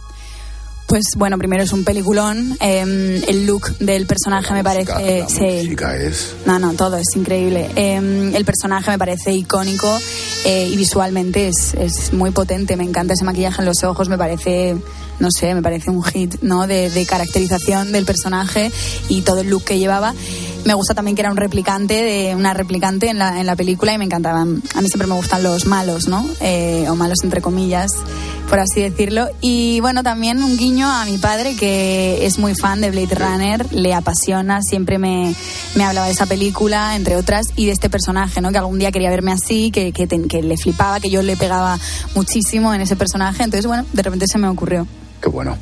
Pues 0.88 1.04
bueno, 1.18 1.36
primero 1.36 1.62
es 1.62 1.72
un 1.74 1.84
peliculón. 1.84 2.56
eh, 2.60 3.22
el 3.28 3.46
look 3.46 3.76
del 3.78 4.06
personaje 4.06 4.54
me 4.54 4.64
parece. 4.64 5.20
La 5.20 5.28
sí. 5.28 5.40
música 5.64 5.94
es... 5.94 6.34
No, 6.46 6.58
no, 6.58 6.72
todo 6.72 6.96
es 6.96 7.14
increíble. 7.14 7.68
Eh, 7.76 8.32
el 8.34 8.44
personaje 8.46 8.90
me 8.92 8.98
parece 8.98 9.34
icónico 9.34 9.98
eh, 10.46 10.66
y 10.72 10.76
visualmente 10.76 11.48
es, 11.48 11.74
es 11.74 12.14
muy 12.14 12.30
potente. 12.30 12.74
Me 12.78 12.84
encanta 12.84 13.12
ese 13.12 13.24
maquillaje 13.24 13.60
en 13.60 13.66
los 13.66 13.84
ojos, 13.84 14.08
me 14.08 14.16
parece, 14.16 14.76
no 15.20 15.28
sé, 15.30 15.54
me 15.54 15.60
parece 15.60 15.90
un 15.90 16.02
hit 16.02 16.36
¿no? 16.40 16.66
de, 16.66 16.88
de 16.88 17.04
caracterización 17.04 17.92
del 17.92 18.06
personaje 18.06 18.72
y 19.10 19.20
todo 19.20 19.42
el 19.42 19.50
look 19.50 19.64
que 19.64 19.78
llevaba. 19.78 20.14
Me 20.64 20.72
gusta 20.72 20.94
también 20.94 21.14
que 21.14 21.20
era 21.20 21.30
un 21.30 21.36
replicante, 21.36 22.02
de 22.02 22.34
una 22.34 22.54
replicante 22.54 23.10
en 23.10 23.18
la, 23.18 23.40
en 23.40 23.46
la 23.46 23.56
película 23.56 23.92
y 23.92 23.98
me 23.98 24.04
encantaban. 24.06 24.62
A 24.74 24.80
mí 24.80 24.88
siempre 24.88 25.06
me 25.06 25.14
gustan 25.14 25.42
los 25.42 25.66
malos, 25.66 26.08
¿no? 26.08 26.26
Eh, 26.40 26.86
o 26.88 26.94
malos 26.96 27.18
entre 27.24 27.42
comillas, 27.42 27.90
por 28.48 28.58
así 28.60 28.80
decirlo. 28.80 29.28
Y 29.40 29.80
bueno, 29.80 30.02
también 30.02 30.42
un 30.42 30.56
guiño 30.56 30.88
a 30.90 31.04
mi 31.04 31.18
padre 31.18 31.54
que 31.56 32.24
es 32.26 32.38
muy 32.38 32.54
fan 32.54 32.80
de 32.80 32.90
Blade 32.90 33.14
Runner, 33.14 33.72
le 33.72 33.94
apasiona, 33.94 34.62
siempre 34.62 34.98
me, 34.98 35.34
me 35.74 35.84
hablaba 35.84 36.06
de 36.06 36.12
esa 36.12 36.26
película, 36.26 36.96
entre 36.96 37.16
otras, 37.16 37.46
y 37.56 37.66
de 37.66 37.72
este 37.72 37.90
personaje, 37.90 38.40
¿no? 38.40 38.50
Que 38.50 38.58
algún 38.58 38.78
día 38.78 38.90
quería 38.92 39.10
verme 39.10 39.32
así, 39.32 39.70
que, 39.70 39.92
que, 39.92 40.06
te- 40.06 40.26
que 40.26 40.42
le 40.42 40.56
flipaba, 40.56 41.00
que 41.00 41.10
yo 41.10 41.22
le 41.22 41.36
pegaba 41.36 41.78
muchísimo 42.14 42.72
en 42.74 42.80
ese 42.80 42.96
personaje. 42.96 43.42
Entonces, 43.42 43.66
bueno, 43.66 43.84
de 43.92 44.02
repente 44.02 44.26
se 44.26 44.38
me 44.38 44.48
ocurrió. 44.48 44.86
Qué 45.20 45.28
bueno. 45.28 45.56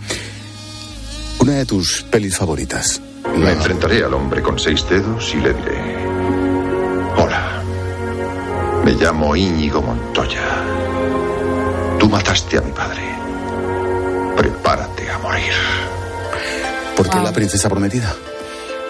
Una 1.41 1.53
de 1.55 1.67
tus 1.67 2.03
pelis 2.11 2.37
favoritas. 2.37 3.01
Me 3.37 3.51
enfrentaré 3.53 4.05
al 4.05 4.15
hombre 4.15 4.41
con 4.43 4.59
seis 4.59 4.85
dedos 4.89 5.35
y 5.35 5.39
le 5.39 5.53
diré, 5.53 6.07
hola, 7.17 7.63
me 8.85 8.93
llamo 8.93 9.35
Íñigo 9.35 9.83
Montoya. 9.83 10.76
Tú 12.07 12.11
mataste 12.11 12.57
a 12.57 12.61
mi 12.61 12.71
padre. 12.71 13.03
Prepárate 14.37 15.11
a 15.11 15.19
morir. 15.19 15.53
¿Por 16.97 17.11
qué 17.11 17.19
la 17.19 17.33
princesa 17.33 17.69
prometida? 17.69 18.15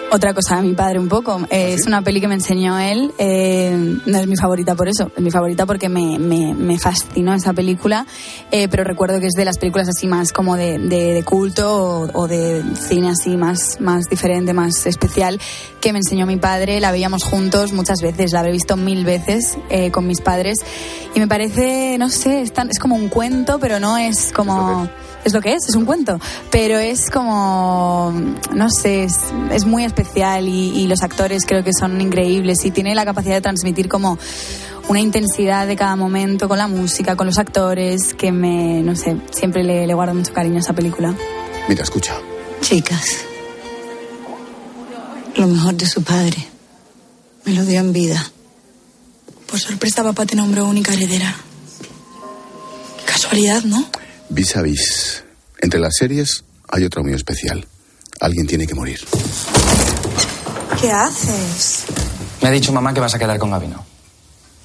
Otra 0.09 0.33
cosa 0.33 0.55
de 0.55 0.61
mi 0.61 0.73
padre 0.73 0.99
un 0.99 1.09
poco. 1.09 1.41
Eh, 1.49 1.73
Es 1.73 1.85
una 1.85 2.01
peli 2.01 2.21
que 2.21 2.29
me 2.29 2.35
enseñó 2.35 2.79
él. 2.79 3.11
eh, 3.17 3.97
no 4.05 4.17
es 4.17 4.25
mi 4.27 4.37
favorita 4.37 4.73
por 4.73 4.87
eso. 4.87 5.11
Es 5.15 5.21
mi 5.21 5.31
favorita 5.31 5.65
porque 5.65 5.89
me, 5.89 6.17
me, 6.17 6.53
me 6.53 6.79
fascinó 6.79 7.33
esa 7.33 7.51
película. 7.51 8.05
eh, 8.49 8.69
pero 8.69 8.85
recuerdo 8.85 9.19
que 9.19 9.25
es 9.27 9.33
de 9.33 9.43
las 9.43 9.57
películas 9.57 9.89
así 9.89 10.07
más 10.07 10.31
como 10.31 10.55
de, 10.55 10.77
de- 10.79 11.13
de 11.13 11.23
culto 11.23 11.73
o, 11.75 12.09
o 12.13 12.27
de 12.27 12.63
cine 12.87 13.09
así 13.09 13.35
más, 13.35 13.81
más 13.81 14.05
diferente, 14.09 14.53
más 14.53 14.85
especial, 14.85 15.41
que 15.81 15.91
me 15.91 15.99
enseñó 15.99 16.25
mi 16.25 16.37
padre. 16.37 16.79
La 16.79 16.91
veíamos 16.91 17.25
juntos 17.25 17.73
muchas 17.73 17.99
veces. 18.01 18.31
La 18.31 18.39
habré 18.39 18.53
visto 18.53 18.77
mil 18.77 19.03
veces 19.03 19.57
eh, 19.69 19.91
con 19.91 20.07
mis 20.07 20.21
padres. 20.21 20.55
Y 21.15 21.19
me 21.19 21.27
parece, 21.27 21.97
no 21.99 22.09
sé, 22.09 22.41
es, 22.43 22.53
tan- 22.53 22.69
es 22.69 22.79
como 22.79 22.95
un 22.95 23.09
cuento, 23.09 23.59
pero 23.59 23.81
no 23.81 23.97
es 23.97 24.31
como... 24.31 24.89
Es 25.27 25.33
lo 25.33 25.41
que 25.41 25.55
es, 25.55 25.67
es 25.67 25.75
un 25.75 25.83
cuento. 25.83 26.21
Pero 26.51 26.79
es 26.79 27.09
como, 27.09 28.13
no 28.53 28.69
sé, 28.69 29.03
es, 29.03 29.19
es 29.51 29.65
muy 29.65 29.83
especial 29.83 30.47
y, 30.47 30.69
y 30.69 30.87
los 30.87 31.03
actores 31.03 31.43
creo 31.45 31.65
que 31.65 31.71
son 31.77 31.99
increíbles 31.99 32.63
y 32.63 32.71
tiene 32.71 32.95
la 32.95 33.03
capacidad 33.03 33.35
de 33.35 33.41
transmitir 33.41 33.89
como 33.89 34.17
una 34.87 35.01
intensidad 35.01 35.67
de 35.67 35.75
cada 35.75 35.97
momento 35.97 36.47
con 36.47 36.57
la 36.57 36.69
música, 36.69 37.17
con 37.17 37.27
los 37.27 37.37
actores, 37.39 38.13
que 38.13 38.31
me, 38.31 38.81
no 38.83 38.95
sé, 38.95 39.17
siempre 39.31 39.65
le, 39.65 39.85
le 39.85 39.93
guardo 39.93 40.13
mucho 40.13 40.31
cariño 40.31 40.55
a 40.55 40.59
esa 40.59 40.71
película. 40.71 41.13
Mira, 41.67 41.83
escucha. 41.83 42.13
Chicas, 42.61 43.17
lo 45.35 45.45
mejor 45.47 45.73
de 45.73 45.87
su 45.87 46.03
padre 46.03 46.37
me 47.43 47.51
lo 47.51 47.65
dio 47.65 47.81
en 47.81 47.91
vida. 47.91 48.31
Por 49.45 49.59
sorpresa, 49.59 50.03
papá 50.03 50.25
te 50.25 50.37
nombró 50.37 50.67
única 50.67 50.93
heredera. 50.93 51.35
Casualidad, 53.05 53.63
¿no? 53.63 53.85
Vis 54.29 54.55
a 54.55 54.61
vis. 54.61 55.23
Entre 55.59 55.79
las 55.79 55.95
series 55.97 56.43
hay 56.67 56.83
otra 56.83 57.01
muy 57.01 57.13
especial. 57.13 57.65
Alguien 58.19 58.47
tiene 58.47 58.67
que 58.67 58.75
morir. 58.75 58.99
¿Qué 60.81 60.91
haces? 60.91 61.85
Me 62.41 62.49
ha 62.49 62.51
dicho 62.51 62.71
mamá 62.71 62.93
que 62.93 62.99
vas 62.99 63.15
a 63.15 63.19
quedar 63.19 63.39
con 63.39 63.51
Gabino. 63.51 63.85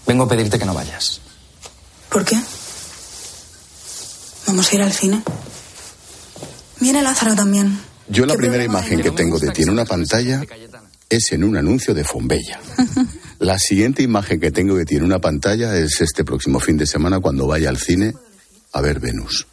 Vengo 0.06 0.24
a 0.24 0.28
pedirte 0.28 0.58
que 0.58 0.64
no 0.64 0.74
vayas. 0.74 1.20
¿Por 2.08 2.24
qué? 2.24 2.38
Vamos 4.46 4.70
a 4.70 4.74
ir 4.74 4.82
al 4.82 4.92
cine. 4.92 5.22
Viene 6.80 7.02
Lázaro 7.02 7.34
también. 7.34 7.80
Yo 8.08 8.26
la 8.26 8.34
primera 8.34 8.64
imagen 8.64 9.00
que 9.00 9.12
tengo 9.12 9.38
de 9.38 9.50
ti 9.50 9.62
en 9.62 9.70
una 9.70 9.84
pantalla 9.84 10.42
es 11.08 11.32
en 11.32 11.44
un 11.44 11.56
anuncio 11.56 11.94
de 11.94 12.04
Fombella. 12.04 12.60
La 13.38 13.58
siguiente 13.58 14.02
imagen 14.02 14.38
que 14.38 14.50
tengo 14.50 14.76
de 14.76 14.84
ti 14.84 14.96
en 14.96 15.04
una 15.04 15.18
pantalla 15.18 15.76
es 15.76 16.00
este 16.00 16.24
próximo 16.24 16.60
fin 16.60 16.76
de 16.76 16.86
semana 16.86 17.20
cuando 17.20 17.46
vaya 17.46 17.68
al 17.68 17.76
cine 17.76 18.14
a 18.72 18.80
ver 18.80 19.00
Venus. 19.00 19.46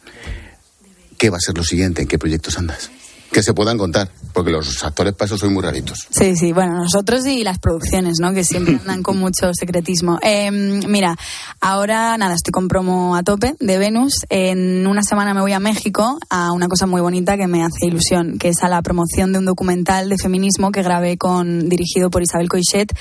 ¿Qué 1.20 1.28
va 1.28 1.36
a 1.36 1.40
ser 1.40 1.54
lo 1.54 1.62
siguiente? 1.62 2.00
¿En 2.00 2.08
qué 2.08 2.18
proyectos 2.18 2.56
andas? 2.56 2.90
Que 3.32 3.42
se 3.42 3.54
puedan 3.54 3.78
contar, 3.78 4.10
porque 4.32 4.50
los 4.50 4.82
actores 4.82 5.14
para 5.14 5.26
eso 5.26 5.38
son 5.38 5.54
muy 5.54 5.62
raritos. 5.62 6.06
Sí, 6.10 6.36
sí, 6.36 6.52
bueno, 6.52 6.74
nosotros 6.74 7.26
y 7.26 7.44
las 7.44 7.58
producciones, 7.58 8.18
¿no? 8.20 8.32
Que 8.32 8.44
siempre 8.44 8.76
andan 8.80 9.02
con 9.02 9.18
mucho 9.18 9.52
secretismo. 9.54 10.18
Eh, 10.22 10.50
mira, 10.50 11.16
ahora 11.60 12.16
nada, 12.18 12.34
estoy 12.34 12.52
con 12.52 12.68
promo 12.68 13.14
a 13.16 13.22
tope 13.22 13.54
de 13.60 13.78
Venus. 13.78 14.14
En 14.28 14.86
una 14.86 15.02
semana 15.02 15.34
me 15.34 15.40
voy 15.40 15.52
a 15.52 15.60
México 15.60 16.18
a 16.28 16.52
una 16.52 16.68
cosa 16.68 16.86
muy 16.86 17.00
bonita 17.00 17.36
que 17.36 17.46
me 17.46 17.62
hace 17.62 17.86
ilusión, 17.86 18.38
que 18.38 18.48
es 18.48 18.62
a 18.62 18.68
la 18.68 18.82
promoción 18.82 19.32
de 19.32 19.38
un 19.38 19.44
documental 19.44 20.08
de 20.08 20.16
feminismo 20.18 20.72
que 20.72 20.82
grabé 20.82 21.16
con, 21.16 21.68
dirigido 21.68 22.10
por 22.10 22.22
Isabel 22.22 22.48
Coixet 22.48 22.92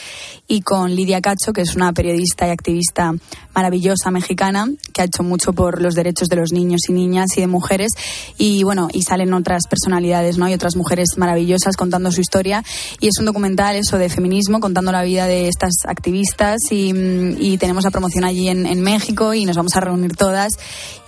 y 0.48 0.62
con 0.62 0.96
Lidia 0.96 1.22
Cacho, 1.22 1.54
que 1.54 1.62
es 1.62 1.76
una 1.76 1.94
periodista 1.94 2.48
y 2.48 2.52
activista 2.52 3.14
maravillosa 3.54 4.12
mexicana, 4.12 4.68
que 4.94 5.02
ha 5.02 5.06
hecho 5.06 5.24
mucho 5.24 5.54
por 5.54 5.82
los 5.82 5.96
derechos 5.96 6.28
de 6.28 6.36
los 6.36 6.52
niños 6.52 6.82
y 6.88 6.94
niñas 6.94 7.38
y 7.38 7.42
de 7.42 7.48
mujeres. 7.48 7.92
Y 8.38 8.64
bueno, 8.64 8.88
y 8.94 9.04
salen 9.04 9.34
otras 9.34 9.68
personalidades, 9.68 10.19
¿no? 10.38 10.50
Y 10.50 10.54
otras 10.54 10.76
mujeres 10.76 11.10
maravillosas 11.18 11.76
contando 11.78 12.12
su 12.12 12.22
historia. 12.22 12.64
Y 13.00 13.08
es 13.08 13.18
un 13.20 13.26
documental 13.26 13.76
eso 13.76 13.98
de 13.98 14.10
feminismo, 14.10 14.60
contando 14.60 14.92
la 14.92 15.04
vida 15.04 15.26
de 15.26 15.48
estas 15.48 15.74
activistas. 15.88 16.60
Y, 16.72 16.94
mm, 16.94 17.38
y 17.40 17.58
tenemos 17.58 17.84
la 17.84 17.92
promoción 17.92 18.24
allí 18.24 18.50
en, 18.50 18.66
en 18.66 18.82
México 18.82 19.34
y 19.34 19.46
nos 19.46 19.56
vamos 19.56 19.76
a 19.76 19.80
reunir 19.80 20.16
todas. 20.16 20.54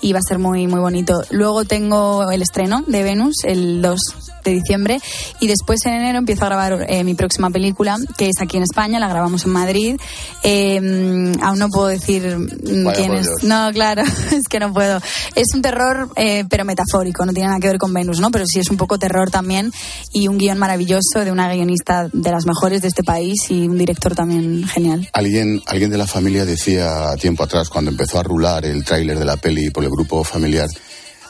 Y 0.02 0.14
va 0.14 0.20
a 0.20 0.28
ser 0.28 0.40
muy, 0.40 0.68
muy 0.68 0.80
bonito. 0.80 1.22
Luego 1.30 1.66
tengo 1.66 2.32
el 2.32 2.42
estreno 2.42 2.84
de 2.88 3.04
Venus, 3.04 3.44
el 3.44 3.82
2 3.82 4.00
de 4.44 4.52
diciembre. 4.52 5.00
Y 5.40 5.48
después 5.48 5.86
en 5.86 5.94
enero 5.94 6.18
empiezo 6.18 6.46
a 6.46 6.48
grabar 6.48 6.86
eh, 6.88 7.04
mi 7.04 7.14
próxima 7.14 7.50
película, 7.50 7.98
que 8.18 8.30
es 8.30 8.42
aquí 8.42 8.58
en 8.58 8.64
España, 8.64 9.00
la 9.00 9.08
grabamos 9.08 9.46
en 9.46 9.52
Madrid. 9.52 10.00
Eh, 10.44 10.80
mm, 10.80 11.44
aún 11.44 11.60
no 11.60 11.70
puedo 11.70 11.88
decir 11.88 12.38
mm, 12.38 12.86
Vaya 12.86 12.98
quién 12.98 13.14
es. 13.14 13.28
Dios. 13.28 13.44
No, 13.44 13.70
claro, 13.74 14.04
es 14.32 14.48
que 14.48 14.60
no 14.60 14.74
puedo. 14.74 15.00
Es 15.36 15.48
un 15.54 15.62
terror, 15.62 16.10
eh, 16.16 16.46
pero 16.50 16.66
metafórico, 16.66 17.26
no 17.26 17.34
tiene 17.34 17.50
nada 17.50 17.60
que 17.60 17.68
ver 17.68 17.78
con 17.78 17.94
Venus, 17.94 18.20
¿no? 18.20 18.32
Pero 18.32 18.46
sí 18.48 18.60
es 18.60 18.70
un 18.70 18.78
poco 18.78 18.98
terror 19.02 19.30
también 19.30 19.74
y 20.14 20.30
un 20.30 20.38
guion 20.38 20.58
maravilloso 20.58 21.26
de 21.26 21.32
una 21.32 21.52
guionista 21.54 22.08
de 22.14 22.32
las 22.32 22.46
mejores 22.46 22.82
de 22.82 22.88
este 22.88 23.04
país 23.04 23.50
y 23.50 23.68
un 23.68 23.78
director 23.78 24.16
también 24.16 24.66
genial. 24.68 25.10
Alguien, 25.12 25.62
alguien 25.66 25.90
de 25.90 25.98
la 25.98 26.08
familia 26.08 26.46
decía 26.46 27.16
tiempo 27.20 27.44
atrás, 27.44 27.68
cuando 27.70 27.92
empezó 27.92 28.20
a 28.20 28.24
rular 28.24 28.64
el 28.64 28.86
tráiler 28.86 29.20
de 29.20 29.26
la 29.26 29.36
peli 29.36 29.70
por 29.72 29.84
el 29.84 29.90
grupo 29.90 30.24
familiar, 30.24 30.70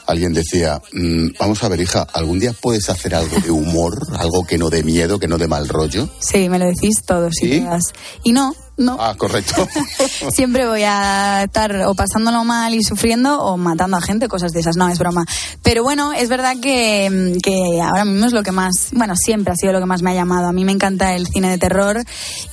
alguien 0.06 0.34
decía, 0.34 0.82
"Mm, 0.92 1.30
vamos 1.40 1.64
a 1.64 1.70
ver, 1.70 1.80
hija, 1.80 2.06
¿algún 2.14 2.40
día 2.40 2.54
puedes 2.54 2.90
hacer 2.90 3.16
algo 3.16 3.40
de 3.40 3.50
humor? 3.52 4.08
Algo 4.20 4.44
que 4.46 4.58
no 4.58 4.70
dé 4.70 4.84
miedo, 4.84 5.20
que 5.20 5.28
no 5.28 5.38
dé 5.38 5.48
mal 5.48 5.68
rollo. 5.70 6.10
Sí, 6.20 6.50
me 6.50 6.60
lo 6.60 6.66
decís 6.66 7.02
todos 7.06 7.34
y 7.42 7.62
todas. 7.62 7.84
Y 8.24 8.34
no, 8.34 8.54
no. 8.82 8.98
Ah, 9.00 9.16
correcto. 9.18 9.68
Siempre 10.32 10.68
voy 10.68 10.84
a 10.84 11.44
estar 11.44 11.76
o 11.86 11.94
pasándolo 11.94 12.44
mal 12.44 12.74
y 12.74 12.84
sufriendo 12.84 13.42
o 13.42 13.58
matando 13.58 13.98
a 13.98 14.02
gente, 14.02 14.28
cosas 14.28 14.52
de 14.52 14.60
esas. 14.60 14.76
No, 14.76 14.90
es 14.90 15.00
broma. 15.00 15.26
Pero 15.64 15.84
bueno, 15.84 16.14
es 16.14 16.30
verdad 16.30 16.56
que, 16.62 17.38
que 17.44 17.82
ahora 17.82 18.06
mismo 18.06 18.26
es 18.26 18.34
lo 18.34 18.44
que 18.44 18.52
más, 18.52 18.90
bueno, 18.92 19.16
siempre 19.16 19.54
ha 19.54 19.56
sido 19.56 19.74
lo 19.74 19.80
que 19.80 19.86
más 19.86 20.02
me 20.02 20.12
ha 20.12 20.14
llamado. 20.14 20.48
A 20.48 20.54
mí 20.54 20.66
me 20.66 20.72
encanta 20.72 21.16
el 21.16 21.28
cine 21.28 21.50
de 21.50 21.58
terror 21.58 22.04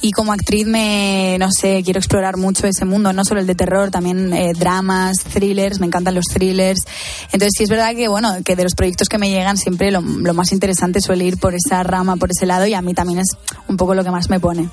y 0.01 0.13
como 0.13 0.33
actriz 0.33 0.67
me, 0.67 1.37
no 1.39 1.49
sé, 1.51 1.83
quiero 1.85 1.99
explorar 1.99 2.37
mucho 2.37 2.67
ese 2.67 2.85
mundo, 2.85 3.13
no 3.13 3.25
solo 3.25 3.41
el 3.41 3.47
de 3.47 3.55
terror, 3.55 3.91
también 3.91 4.33
eh, 4.33 4.53
dramas, 4.57 5.21
thrillers, 5.21 5.81
me 5.81 5.87
encantan 5.87 6.15
los 6.15 6.27
thrillers. 6.27 6.85
Entonces 7.33 7.53
sí 7.57 7.65
es 7.65 7.71
verdad 7.71 7.95
que, 7.95 8.09
bueno, 8.09 8.37
que 8.45 8.57
de 8.57 8.65
los 8.65 8.75
proyectos 8.75 9.09
que 9.09 9.19
me 9.19 9.31
llegan 9.31 9.57
siempre 9.57 9.91
lo, 9.91 10.01
lo 10.01 10.35
más 10.35 10.53
interesante 10.53 11.01
suele 11.01 11.25
ir 11.25 11.39
por 11.39 11.55
esa 11.55 11.83
rama, 11.83 12.17
por 12.17 12.31
ese 12.31 12.47
lado 12.47 12.67
y 12.67 12.75
a 12.75 12.83
mí 12.83 12.95
también 12.95 13.21
es 13.21 13.37
un 13.69 13.77
poco 13.77 13.95
lo 13.95 14.05
que 14.05 14.11
más 14.11 14.29
me 14.31 14.41
pone. 14.41 14.69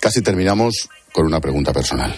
Casi 0.00 0.22
terminamos 0.22 0.88
con 1.14 1.26
una 1.26 1.40
pregunta 1.40 1.72
personal. 1.72 2.12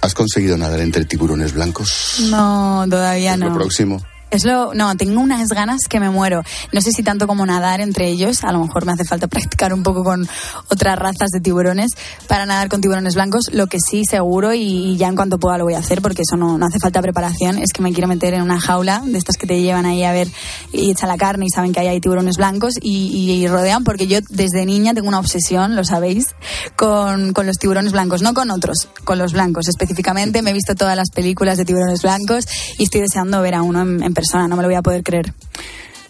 ¿Has 0.00 0.14
conseguido 0.14 0.56
nadar 0.56 0.80
entre 0.80 1.04
tiburones 1.04 1.52
blancos? 1.52 2.16
No, 2.30 2.84
todavía 2.88 3.36
no. 3.36 3.50
Lo 3.50 3.54
próximo. 3.54 4.02
Es 4.32 4.46
lo, 4.46 4.72
no, 4.72 4.96
tengo 4.96 5.20
unas 5.20 5.50
ganas 5.50 5.82
que 5.90 6.00
me 6.00 6.08
muero. 6.08 6.42
No 6.72 6.80
sé 6.80 6.90
si 6.90 7.02
tanto 7.02 7.26
como 7.26 7.44
nadar 7.44 7.82
entre 7.82 8.08
ellos, 8.08 8.44
a 8.44 8.52
lo 8.52 8.60
mejor 8.60 8.86
me 8.86 8.92
hace 8.92 9.04
falta 9.04 9.26
practicar 9.28 9.74
un 9.74 9.82
poco 9.82 10.02
con 10.02 10.26
otras 10.70 10.98
razas 10.98 11.28
de 11.34 11.40
tiburones 11.40 11.90
para 12.28 12.46
nadar 12.46 12.70
con 12.70 12.80
tiburones 12.80 13.14
blancos. 13.14 13.50
Lo 13.52 13.66
que 13.66 13.76
sí, 13.78 14.04
seguro, 14.08 14.54
y, 14.54 14.96
ya 14.96 15.08
en 15.08 15.16
cuanto 15.16 15.38
pueda 15.38 15.58
lo 15.58 15.64
voy 15.64 15.74
a 15.74 15.80
hacer, 15.80 16.00
porque 16.00 16.22
eso 16.22 16.38
no, 16.38 16.56
no 16.56 16.64
hace 16.64 16.78
falta 16.80 17.02
preparación, 17.02 17.58
es 17.58 17.74
que 17.74 17.82
me 17.82 17.92
quiero 17.92 18.08
meter 18.08 18.32
en 18.32 18.40
una 18.40 18.58
jaula 18.58 19.02
de 19.04 19.18
estas 19.18 19.36
que 19.36 19.46
te 19.46 19.60
llevan 19.60 19.84
ahí 19.84 20.02
a 20.02 20.12
ver 20.12 20.28
y 20.72 20.90
echan 20.90 21.10
la 21.10 21.18
carne 21.18 21.44
y 21.44 21.50
saben 21.50 21.74
que 21.74 21.80
ahí 21.80 21.88
hay 21.88 22.00
tiburones 22.00 22.38
blancos 22.38 22.76
y, 22.80 23.30
y 23.32 23.46
rodean, 23.48 23.84
porque 23.84 24.06
yo 24.06 24.20
desde 24.30 24.64
niña 24.64 24.94
tengo 24.94 25.08
una 25.08 25.18
obsesión, 25.18 25.76
lo 25.76 25.84
sabéis, 25.84 26.28
con, 26.74 27.34
con 27.34 27.46
los 27.46 27.58
tiburones 27.58 27.92
blancos, 27.92 28.22
no 28.22 28.32
con 28.32 28.50
otros, 28.50 28.88
con 29.04 29.18
los 29.18 29.34
blancos 29.34 29.68
específicamente. 29.68 30.40
Me 30.40 30.52
he 30.52 30.54
visto 30.54 30.74
todas 30.74 30.96
las 30.96 31.10
películas 31.10 31.58
de 31.58 31.66
tiburones 31.66 32.00
blancos 32.00 32.46
y 32.78 32.84
estoy 32.84 33.02
deseando 33.02 33.42
ver 33.42 33.56
a 33.56 33.62
uno 33.62 33.82
en, 33.82 34.02
en 34.02 34.14
persona, 34.22 34.46
no 34.48 34.56
me 34.56 34.62
lo 34.62 34.68
voy 34.68 34.76
a 34.76 34.82
poder 34.82 35.02
creer. 35.02 35.32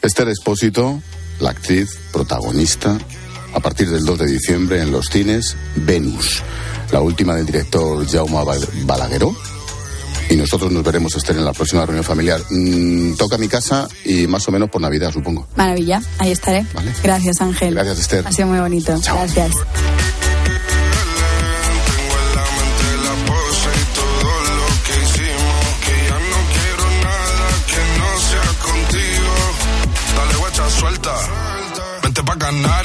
Esther 0.02 0.28
Espósito, 0.28 1.00
la 1.40 1.50
actriz 1.50 1.98
protagonista, 2.12 2.98
a 3.54 3.60
partir 3.60 3.88
del 3.90 4.04
2 4.04 4.18
de 4.18 4.26
diciembre 4.26 4.82
en 4.82 4.90
los 4.92 5.06
cines, 5.06 5.56
Venus, 5.76 6.42
la 6.90 7.00
última 7.00 7.34
del 7.36 7.46
director 7.46 8.06
Jaume 8.06 8.44
Bal- 8.44 8.68
Balagueró. 8.84 9.34
Y 10.30 10.36
nosotros 10.36 10.70
nos 10.72 10.82
veremos, 10.84 11.14
Esther, 11.14 11.36
en 11.36 11.44
la 11.44 11.52
próxima 11.52 11.84
reunión 11.84 12.04
familiar. 12.04 12.40
Mm, 12.50 13.14
toca 13.16 13.36
mi 13.38 13.48
casa 13.48 13.88
y 14.04 14.26
más 14.26 14.46
o 14.48 14.52
menos 14.52 14.70
por 14.70 14.80
Navidad, 14.80 15.10
supongo. 15.12 15.46
Maravilla, 15.56 16.00
ahí 16.18 16.30
estaré. 16.32 16.64
Gracias, 17.02 17.40
Ángel. 17.40 17.74
Gracias, 17.74 17.98
Esther. 18.00 18.26
Ha 18.26 18.32
sido 18.32 18.48
muy 18.48 18.58
bonito. 18.60 18.92
Gracias. 19.04 19.52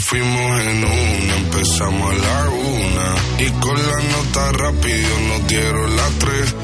Fuimos 0.00 0.60
en 0.62 0.84
una, 0.84 1.36
empezamos 1.36 2.10
a 2.10 2.14
la 2.14 2.48
una. 2.48 3.44
Y 3.44 3.50
con 3.60 3.76
está 3.76 4.52
rápido, 4.52 5.08
nos 5.28 5.46
dieron 5.48 5.96
las 5.96 6.10
tres. 6.18 6.54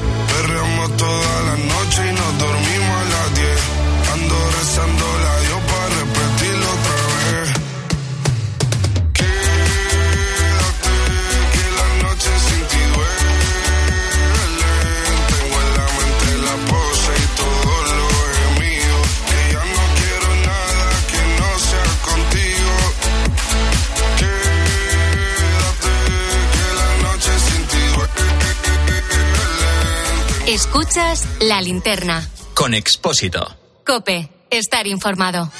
Escuchas 30.55 31.27
la 31.41 31.59
linterna. 31.59 32.25
Con 32.53 32.73
Expósito. 32.73 33.57
Cope, 33.85 34.29
estar 34.49 34.87
informado. 34.87 35.51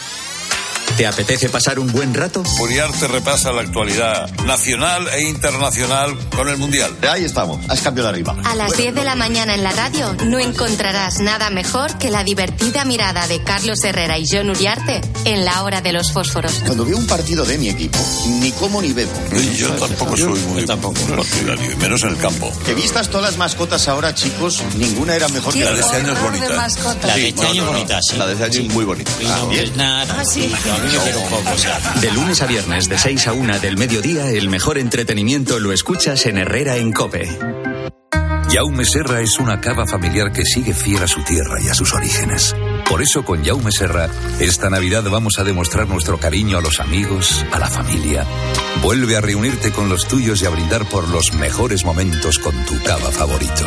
¿Te 0.97 1.05
apetece 1.05 1.49
pasar 1.49 1.77
un 1.77 1.91
buen 1.91 2.13
rato? 2.13 2.41
Uriarte 2.61 3.07
repasa 3.07 3.51
la 3.51 3.61
actualidad 3.61 4.29
nacional 4.45 5.09
e 5.09 5.23
internacional 5.23 6.17
con 6.29 6.47
el 6.47 6.57
Mundial. 6.57 6.95
Ahí 7.09 7.25
estamos, 7.25 7.59
has 7.69 7.81
cambiado 7.81 8.07
de 8.07 8.15
arriba. 8.15 8.35
A 8.45 8.55
las 8.55 8.77
10 8.77 8.95
de 8.95 9.03
la 9.03 9.15
mañana 9.15 9.55
en 9.55 9.63
la 9.63 9.71
radio 9.71 10.15
no 10.25 10.39
encontrarás 10.39 11.19
nada 11.19 11.49
mejor 11.49 11.97
que 11.97 12.09
la 12.09 12.23
divertida 12.23 12.85
mirada 12.85 13.27
de 13.27 13.43
Carlos 13.43 13.83
Herrera 13.83 14.17
y 14.17 14.25
John 14.29 14.49
Uriarte 14.49 15.01
en 15.25 15.43
la 15.43 15.63
hora 15.63 15.81
de 15.81 15.91
los 15.91 16.13
fósforos. 16.13 16.61
Cuando 16.65 16.85
veo 16.85 16.97
un 16.97 17.07
partido 17.07 17.43
de 17.43 17.57
mi 17.57 17.69
equipo, 17.69 17.99
ni 18.39 18.51
como 18.53 18.81
ni 18.81 18.93
bebo. 18.93 19.11
Yo 19.57 19.71
tampoco 19.71 20.15
soy 20.15 20.39
muy 20.39 20.65
partidario, 20.65 21.71
y 21.71 21.75
menos 21.75 22.03
en 22.03 22.09
el 22.09 22.17
campo. 22.17 22.51
Que 22.65 22.73
vistas 22.73 23.09
todas 23.09 23.31
las 23.31 23.37
mascotas 23.37 23.87
ahora, 23.89 24.15
chicos, 24.15 24.63
ninguna 24.77 25.15
era 25.15 25.27
mejor 25.27 25.53
que 25.53 25.65
La 25.65 25.71
de 25.71 25.81
este 25.81 25.97
año 25.97 26.13
es 26.13 26.21
bonita. 26.21 26.67
La 27.03 27.15
de 27.15 27.27
este 27.27 27.45
año 27.45 27.63
es 27.63 27.67
bonita, 27.67 27.99
sí. 28.01 28.17
La 28.17 28.27
de 28.27 28.33
este 28.33 28.45
año 28.45 28.59
es 28.61 28.73
muy 28.73 28.85
bonita. 28.85 29.11
Ah, 29.27 29.45
bien. 29.49 29.73
De 32.01 32.11
lunes 32.11 32.41
a 32.41 32.45
viernes, 32.45 32.89
de 32.89 32.97
6 32.97 33.27
a 33.27 33.33
1 33.33 33.59
del 33.59 33.77
mediodía, 33.77 34.29
el 34.29 34.49
mejor 34.49 34.77
entretenimiento 34.77 35.59
lo 35.59 35.71
escuchas 35.71 36.25
en 36.25 36.37
Herrera 36.37 36.77
en 36.77 36.91
Cope. 36.91 37.29
Jaume 38.49 38.85
Serra 38.85 39.21
es 39.21 39.39
una 39.39 39.59
cava 39.59 39.85
familiar 39.85 40.31
que 40.31 40.45
sigue 40.45 40.73
fiel 40.73 41.03
a 41.03 41.07
su 41.07 41.23
tierra 41.23 41.61
y 41.61 41.67
a 41.67 41.73
sus 41.73 41.93
orígenes. 41.93 42.55
Por 42.87 43.01
eso 43.01 43.25
con 43.25 43.43
Jaume 43.43 43.71
Serra, 43.71 44.09
esta 44.39 44.69
Navidad 44.69 45.03
vamos 45.09 45.39
a 45.39 45.43
demostrar 45.43 45.87
nuestro 45.87 46.19
cariño 46.19 46.57
a 46.57 46.61
los 46.61 46.79
amigos, 46.79 47.43
a 47.51 47.59
la 47.59 47.67
familia. 47.67 48.25
Vuelve 48.81 49.17
a 49.17 49.21
reunirte 49.21 49.71
con 49.71 49.89
los 49.89 50.07
tuyos 50.07 50.41
y 50.41 50.45
a 50.45 50.51
brindar 50.51 50.87
por 50.87 51.09
los 51.09 51.33
mejores 51.33 51.83
momentos 51.83 52.39
con 52.39 52.53
tu 52.65 52.81
cava 52.83 53.11
favorito. 53.11 53.65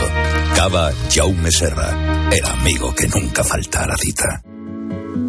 Cava 0.55 0.93
Jaume 1.13 1.51
Serra, 1.51 2.31
el 2.31 2.45
amigo 2.47 2.95
que 2.95 3.09
nunca 3.09 3.45
falta 3.45 3.85
a 3.85 3.89
la 3.89 3.97
cita. 3.97 4.43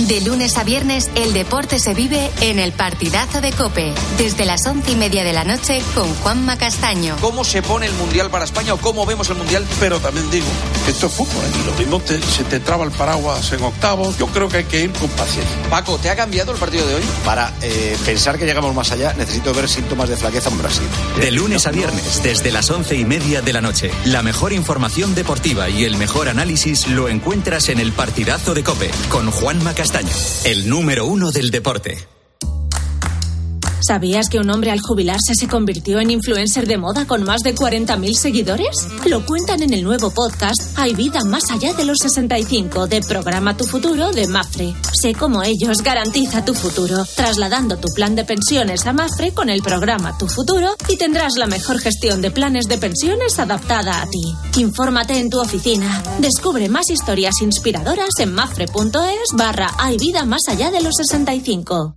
De 0.00 0.20
lunes 0.20 0.58
a 0.58 0.64
viernes, 0.64 1.10
el 1.14 1.32
deporte 1.32 1.78
se 1.78 1.94
vive 1.94 2.30
en 2.42 2.58
el 2.58 2.72
partidazo 2.72 3.40
de 3.40 3.50
Cope, 3.50 3.94
desde 4.18 4.44
las 4.44 4.66
once 4.66 4.92
y 4.92 4.94
media 4.94 5.24
de 5.24 5.32
la 5.32 5.42
noche 5.42 5.82
con 5.94 6.14
Juanma 6.16 6.58
Castaño. 6.58 7.16
¿Cómo 7.20 7.44
se 7.44 7.62
pone 7.62 7.86
el 7.86 7.94
mundial 7.94 8.30
para 8.30 8.44
España 8.44 8.74
o 8.74 8.76
cómo 8.76 9.06
vemos 9.06 9.30
el 9.30 9.36
mundial? 9.36 9.66
Pero 9.80 9.98
también 9.98 10.30
digo 10.30 10.46
esto 10.90 11.06
es 11.06 11.12
fútbol 11.12 11.44
¿eh? 11.44 11.58
y 11.62 11.66
lo 11.66 11.72
mismo 11.74 12.00
te- 12.00 12.20
se 12.20 12.44
te 12.44 12.60
traba 12.60 12.84
el 12.84 12.90
paraguas 12.90 13.52
en 13.52 13.62
octavos. 13.62 14.16
Yo 14.18 14.26
creo 14.28 14.48
que 14.48 14.58
hay 14.58 14.64
que 14.64 14.82
ir 14.84 14.92
con 14.92 15.08
paciencia. 15.10 15.56
Paco, 15.70 15.98
¿te 15.98 16.10
ha 16.10 16.16
cambiado 16.16 16.52
el 16.52 16.58
partido 16.58 16.86
de 16.86 16.94
hoy? 16.96 17.02
Para 17.24 17.52
eh, 17.62 17.96
pensar 18.04 18.38
que 18.38 18.44
llegamos 18.46 18.74
más 18.74 18.90
allá, 18.92 19.12
necesito 19.14 19.52
ver 19.54 19.68
síntomas 19.68 20.08
de 20.08 20.16
flaqueza 20.16 20.50
en 20.50 20.58
Brasil. 20.58 20.86
De 21.20 21.30
lunes 21.30 21.66
a 21.66 21.70
viernes, 21.70 22.22
desde 22.22 22.50
las 22.52 22.70
once 22.70 22.94
y 22.96 23.04
media 23.04 23.42
de 23.42 23.52
la 23.52 23.60
noche. 23.60 23.90
La 24.04 24.22
mejor 24.22 24.52
información 24.52 25.14
deportiva 25.14 25.68
y 25.68 25.84
el 25.84 25.96
mejor 25.96 26.28
análisis 26.28 26.86
lo 26.88 27.08
encuentras 27.08 27.68
en 27.68 27.78
el 27.80 27.92
partidazo 27.92 28.54
de 28.54 28.64
Cope 28.64 28.90
con 29.08 29.30
Juanma 29.30 29.74
Castaño, 29.74 30.12
el 30.44 30.68
número 30.68 31.06
uno 31.06 31.30
del 31.32 31.50
deporte. 31.50 32.06
¿Sabías 33.80 34.28
que 34.28 34.38
un 34.38 34.50
hombre 34.50 34.70
al 34.70 34.80
jubilarse 34.80 35.34
se 35.38 35.48
convirtió 35.48 36.00
en 36.00 36.10
influencer 36.10 36.66
de 36.66 36.78
moda 36.78 37.06
con 37.06 37.22
más 37.24 37.42
de 37.42 37.54
40.000 37.54 38.14
seguidores? 38.14 38.88
Lo 39.06 39.24
cuentan 39.24 39.62
en 39.62 39.72
el 39.72 39.84
nuevo 39.84 40.10
podcast 40.10 40.76
Hay 40.76 40.94
vida 40.94 41.20
más 41.24 41.50
allá 41.50 41.74
de 41.74 41.84
los 41.84 41.98
65 42.00 42.86
de 42.86 43.00
Programa 43.02 43.56
Tu 43.56 43.64
Futuro 43.64 44.12
de 44.12 44.26
Mafre. 44.28 44.74
Sé 44.92 45.14
cómo 45.14 45.42
ellos 45.42 45.82
garantiza 45.82 46.44
tu 46.44 46.54
futuro, 46.54 47.04
trasladando 47.14 47.76
tu 47.76 47.88
plan 47.94 48.14
de 48.14 48.24
pensiones 48.24 48.86
a 48.86 48.92
Mafre 48.92 49.32
con 49.32 49.50
el 49.50 49.62
programa 49.62 50.16
Tu 50.18 50.26
Futuro 50.26 50.74
y 50.88 50.96
tendrás 50.96 51.36
la 51.36 51.46
mejor 51.46 51.78
gestión 51.78 52.22
de 52.22 52.30
planes 52.30 52.68
de 52.68 52.78
pensiones 52.78 53.38
adaptada 53.38 54.02
a 54.02 54.06
ti. 54.06 54.60
Infórmate 54.60 55.18
en 55.18 55.30
tu 55.30 55.38
oficina. 55.40 56.02
Descubre 56.18 56.68
más 56.68 56.90
historias 56.90 57.40
inspiradoras 57.42 58.10
en 58.18 58.32
mafre.es 58.32 59.32
barra 59.34 59.70
Hay 59.78 59.98
vida 59.98 60.24
más 60.24 60.48
allá 60.48 60.70
de 60.70 60.82
los 60.82 60.94
65. 60.96 61.96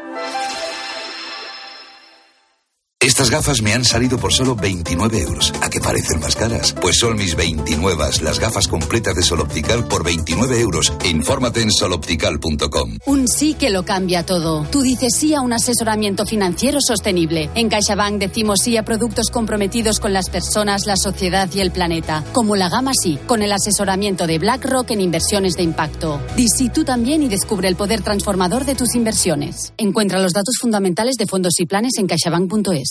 Estas 3.01 3.31
gafas 3.31 3.63
me 3.63 3.73
han 3.73 3.83
salido 3.83 4.19
por 4.19 4.31
solo 4.31 4.55
29 4.55 5.21
euros. 5.21 5.51
¿A 5.61 5.71
qué 5.71 5.79
parecen 5.79 6.19
más 6.19 6.35
caras? 6.35 6.75
Pues 6.79 6.99
son 6.99 7.17
mis 7.17 7.35
29, 7.35 8.03
las 8.21 8.39
gafas 8.39 8.67
completas 8.67 9.15
de 9.15 9.23
Sol 9.23 9.39
Optical 9.41 9.87
por 9.87 10.03
29 10.03 10.59
euros. 10.59 10.93
Infórmate 11.05 11.63
en 11.63 11.71
soloptical.com. 11.71 12.99
Un 13.07 13.27
sí 13.27 13.55
que 13.55 13.71
lo 13.71 13.85
cambia 13.85 14.23
todo. 14.23 14.67
Tú 14.71 14.81
dices 14.81 15.13
sí 15.17 15.33
a 15.33 15.41
un 15.41 15.51
asesoramiento 15.51 16.27
financiero 16.27 16.77
sostenible. 16.79 17.49
En 17.55 17.69
CaixaBank 17.69 18.19
decimos 18.19 18.59
sí 18.61 18.77
a 18.77 18.85
productos 18.85 19.31
comprometidos 19.31 19.99
con 19.99 20.13
las 20.13 20.29
personas, 20.29 20.85
la 20.85 20.95
sociedad 20.95 21.49
y 21.51 21.59
el 21.59 21.71
planeta. 21.71 22.23
Como 22.33 22.55
la 22.55 22.69
gama 22.69 22.91
sí, 22.93 23.17
con 23.25 23.41
el 23.41 23.51
asesoramiento 23.51 24.27
de 24.27 24.37
BlackRock 24.37 24.91
en 24.91 25.01
inversiones 25.01 25.55
de 25.55 25.63
impacto. 25.63 26.21
Di 26.35 26.45
sí 26.47 26.69
tú 26.69 26.83
también 26.83 27.23
y 27.23 27.29
descubre 27.29 27.67
el 27.67 27.75
poder 27.75 28.03
transformador 28.03 28.63
de 28.63 28.75
tus 28.75 28.93
inversiones. 28.93 29.73
Encuentra 29.77 30.19
los 30.19 30.33
datos 30.33 30.55
fundamentales 30.61 31.15
de 31.15 31.25
fondos 31.25 31.59
y 31.59 31.65
planes 31.65 31.93
en 31.97 32.05
caixabank.es. 32.05 32.90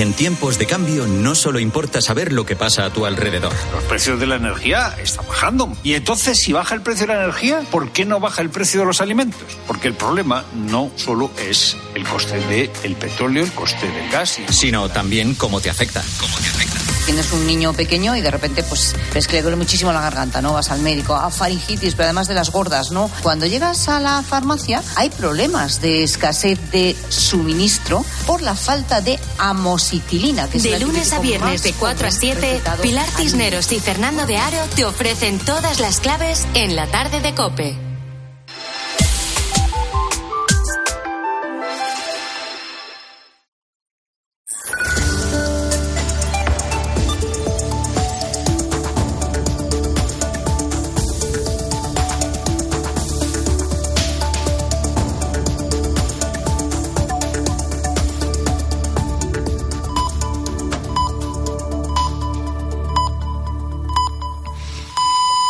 En 0.00 0.14
tiempos 0.14 0.56
de 0.56 0.64
cambio 0.64 1.06
no 1.06 1.34
solo 1.34 1.58
importa 1.60 2.00
saber 2.00 2.32
lo 2.32 2.46
que 2.46 2.56
pasa 2.56 2.86
a 2.86 2.90
tu 2.90 3.04
alrededor. 3.04 3.52
Los 3.70 3.84
precios 3.84 4.18
de 4.18 4.26
la 4.26 4.36
energía 4.36 4.96
están 4.98 5.26
bajando. 5.28 5.76
Y 5.82 5.92
entonces, 5.92 6.38
si 6.40 6.54
baja 6.54 6.74
el 6.74 6.80
precio 6.80 7.06
de 7.06 7.12
la 7.12 7.24
energía, 7.24 7.60
¿por 7.70 7.90
qué 7.92 8.06
no 8.06 8.18
baja 8.18 8.40
el 8.40 8.48
precio 8.48 8.80
de 8.80 8.86
los 8.86 9.02
alimentos? 9.02 9.42
Porque 9.66 9.88
el 9.88 9.94
problema 9.94 10.46
no 10.54 10.90
solo 10.96 11.30
es 11.36 11.76
el 11.94 12.04
coste 12.08 12.40
del 12.40 12.96
petróleo, 12.96 13.44
el 13.44 13.52
coste 13.52 13.90
del 13.90 14.08
gas, 14.08 14.38
y- 14.38 14.50
Sino 14.50 14.88
también 14.88 15.34
cómo 15.34 15.60
te 15.60 15.68
afecta. 15.68 16.02
Tienes 17.04 17.30
un 17.32 17.46
niño 17.46 17.72
pequeño 17.74 18.16
y 18.16 18.20
de 18.22 18.30
repente 18.30 18.62
pues 18.62 18.94
ves 19.12 19.26
que 19.26 19.34
le 19.36 19.42
duele 19.42 19.56
muchísimo 19.56 19.92
la 19.92 20.00
garganta, 20.00 20.40
¿no? 20.40 20.52
Vas 20.54 20.70
al 20.70 20.80
médico, 20.80 21.14
a 21.14 21.30
faringitis, 21.30 21.94
pero 21.94 22.04
además 22.04 22.28
de 22.28 22.34
las 22.34 22.50
gordas, 22.52 22.90
¿no? 22.90 23.10
Cuando 23.22 23.46
llegas 23.46 23.88
a 23.88 24.00
la 24.00 24.22
farmacia 24.22 24.82
hay 24.96 25.10
problemas 25.10 25.80
de 25.82 26.04
escasez 26.04 26.58
de 26.70 26.96
suministro 27.08 28.04
por 28.26 28.42
la 28.42 28.54
falta 28.54 29.00
de 29.00 29.18
amoxicilina 29.38 29.89
amoxicilina. 29.90 30.48
Que 30.48 30.58
De 30.58 30.78
lunes 30.78 31.12
a 31.12 31.18
viernes 31.18 31.62
de 31.62 31.72
4 31.72 32.08
a 32.08 32.10
7, 32.10 32.40
recetado 32.40 32.82
Pilar 32.82 33.08
Cisneros 33.08 33.72
y 33.72 33.80
Fernando 33.80 34.26
de 34.26 34.36
Aro 34.36 34.64
te 34.74 34.84
ofrecen 34.84 35.38
todas 35.38 35.80
las 35.80 36.00
claves 36.00 36.46
en 36.54 36.76
la 36.76 36.86
tarde 36.86 37.20
de 37.20 37.34
Cope. 37.34 37.89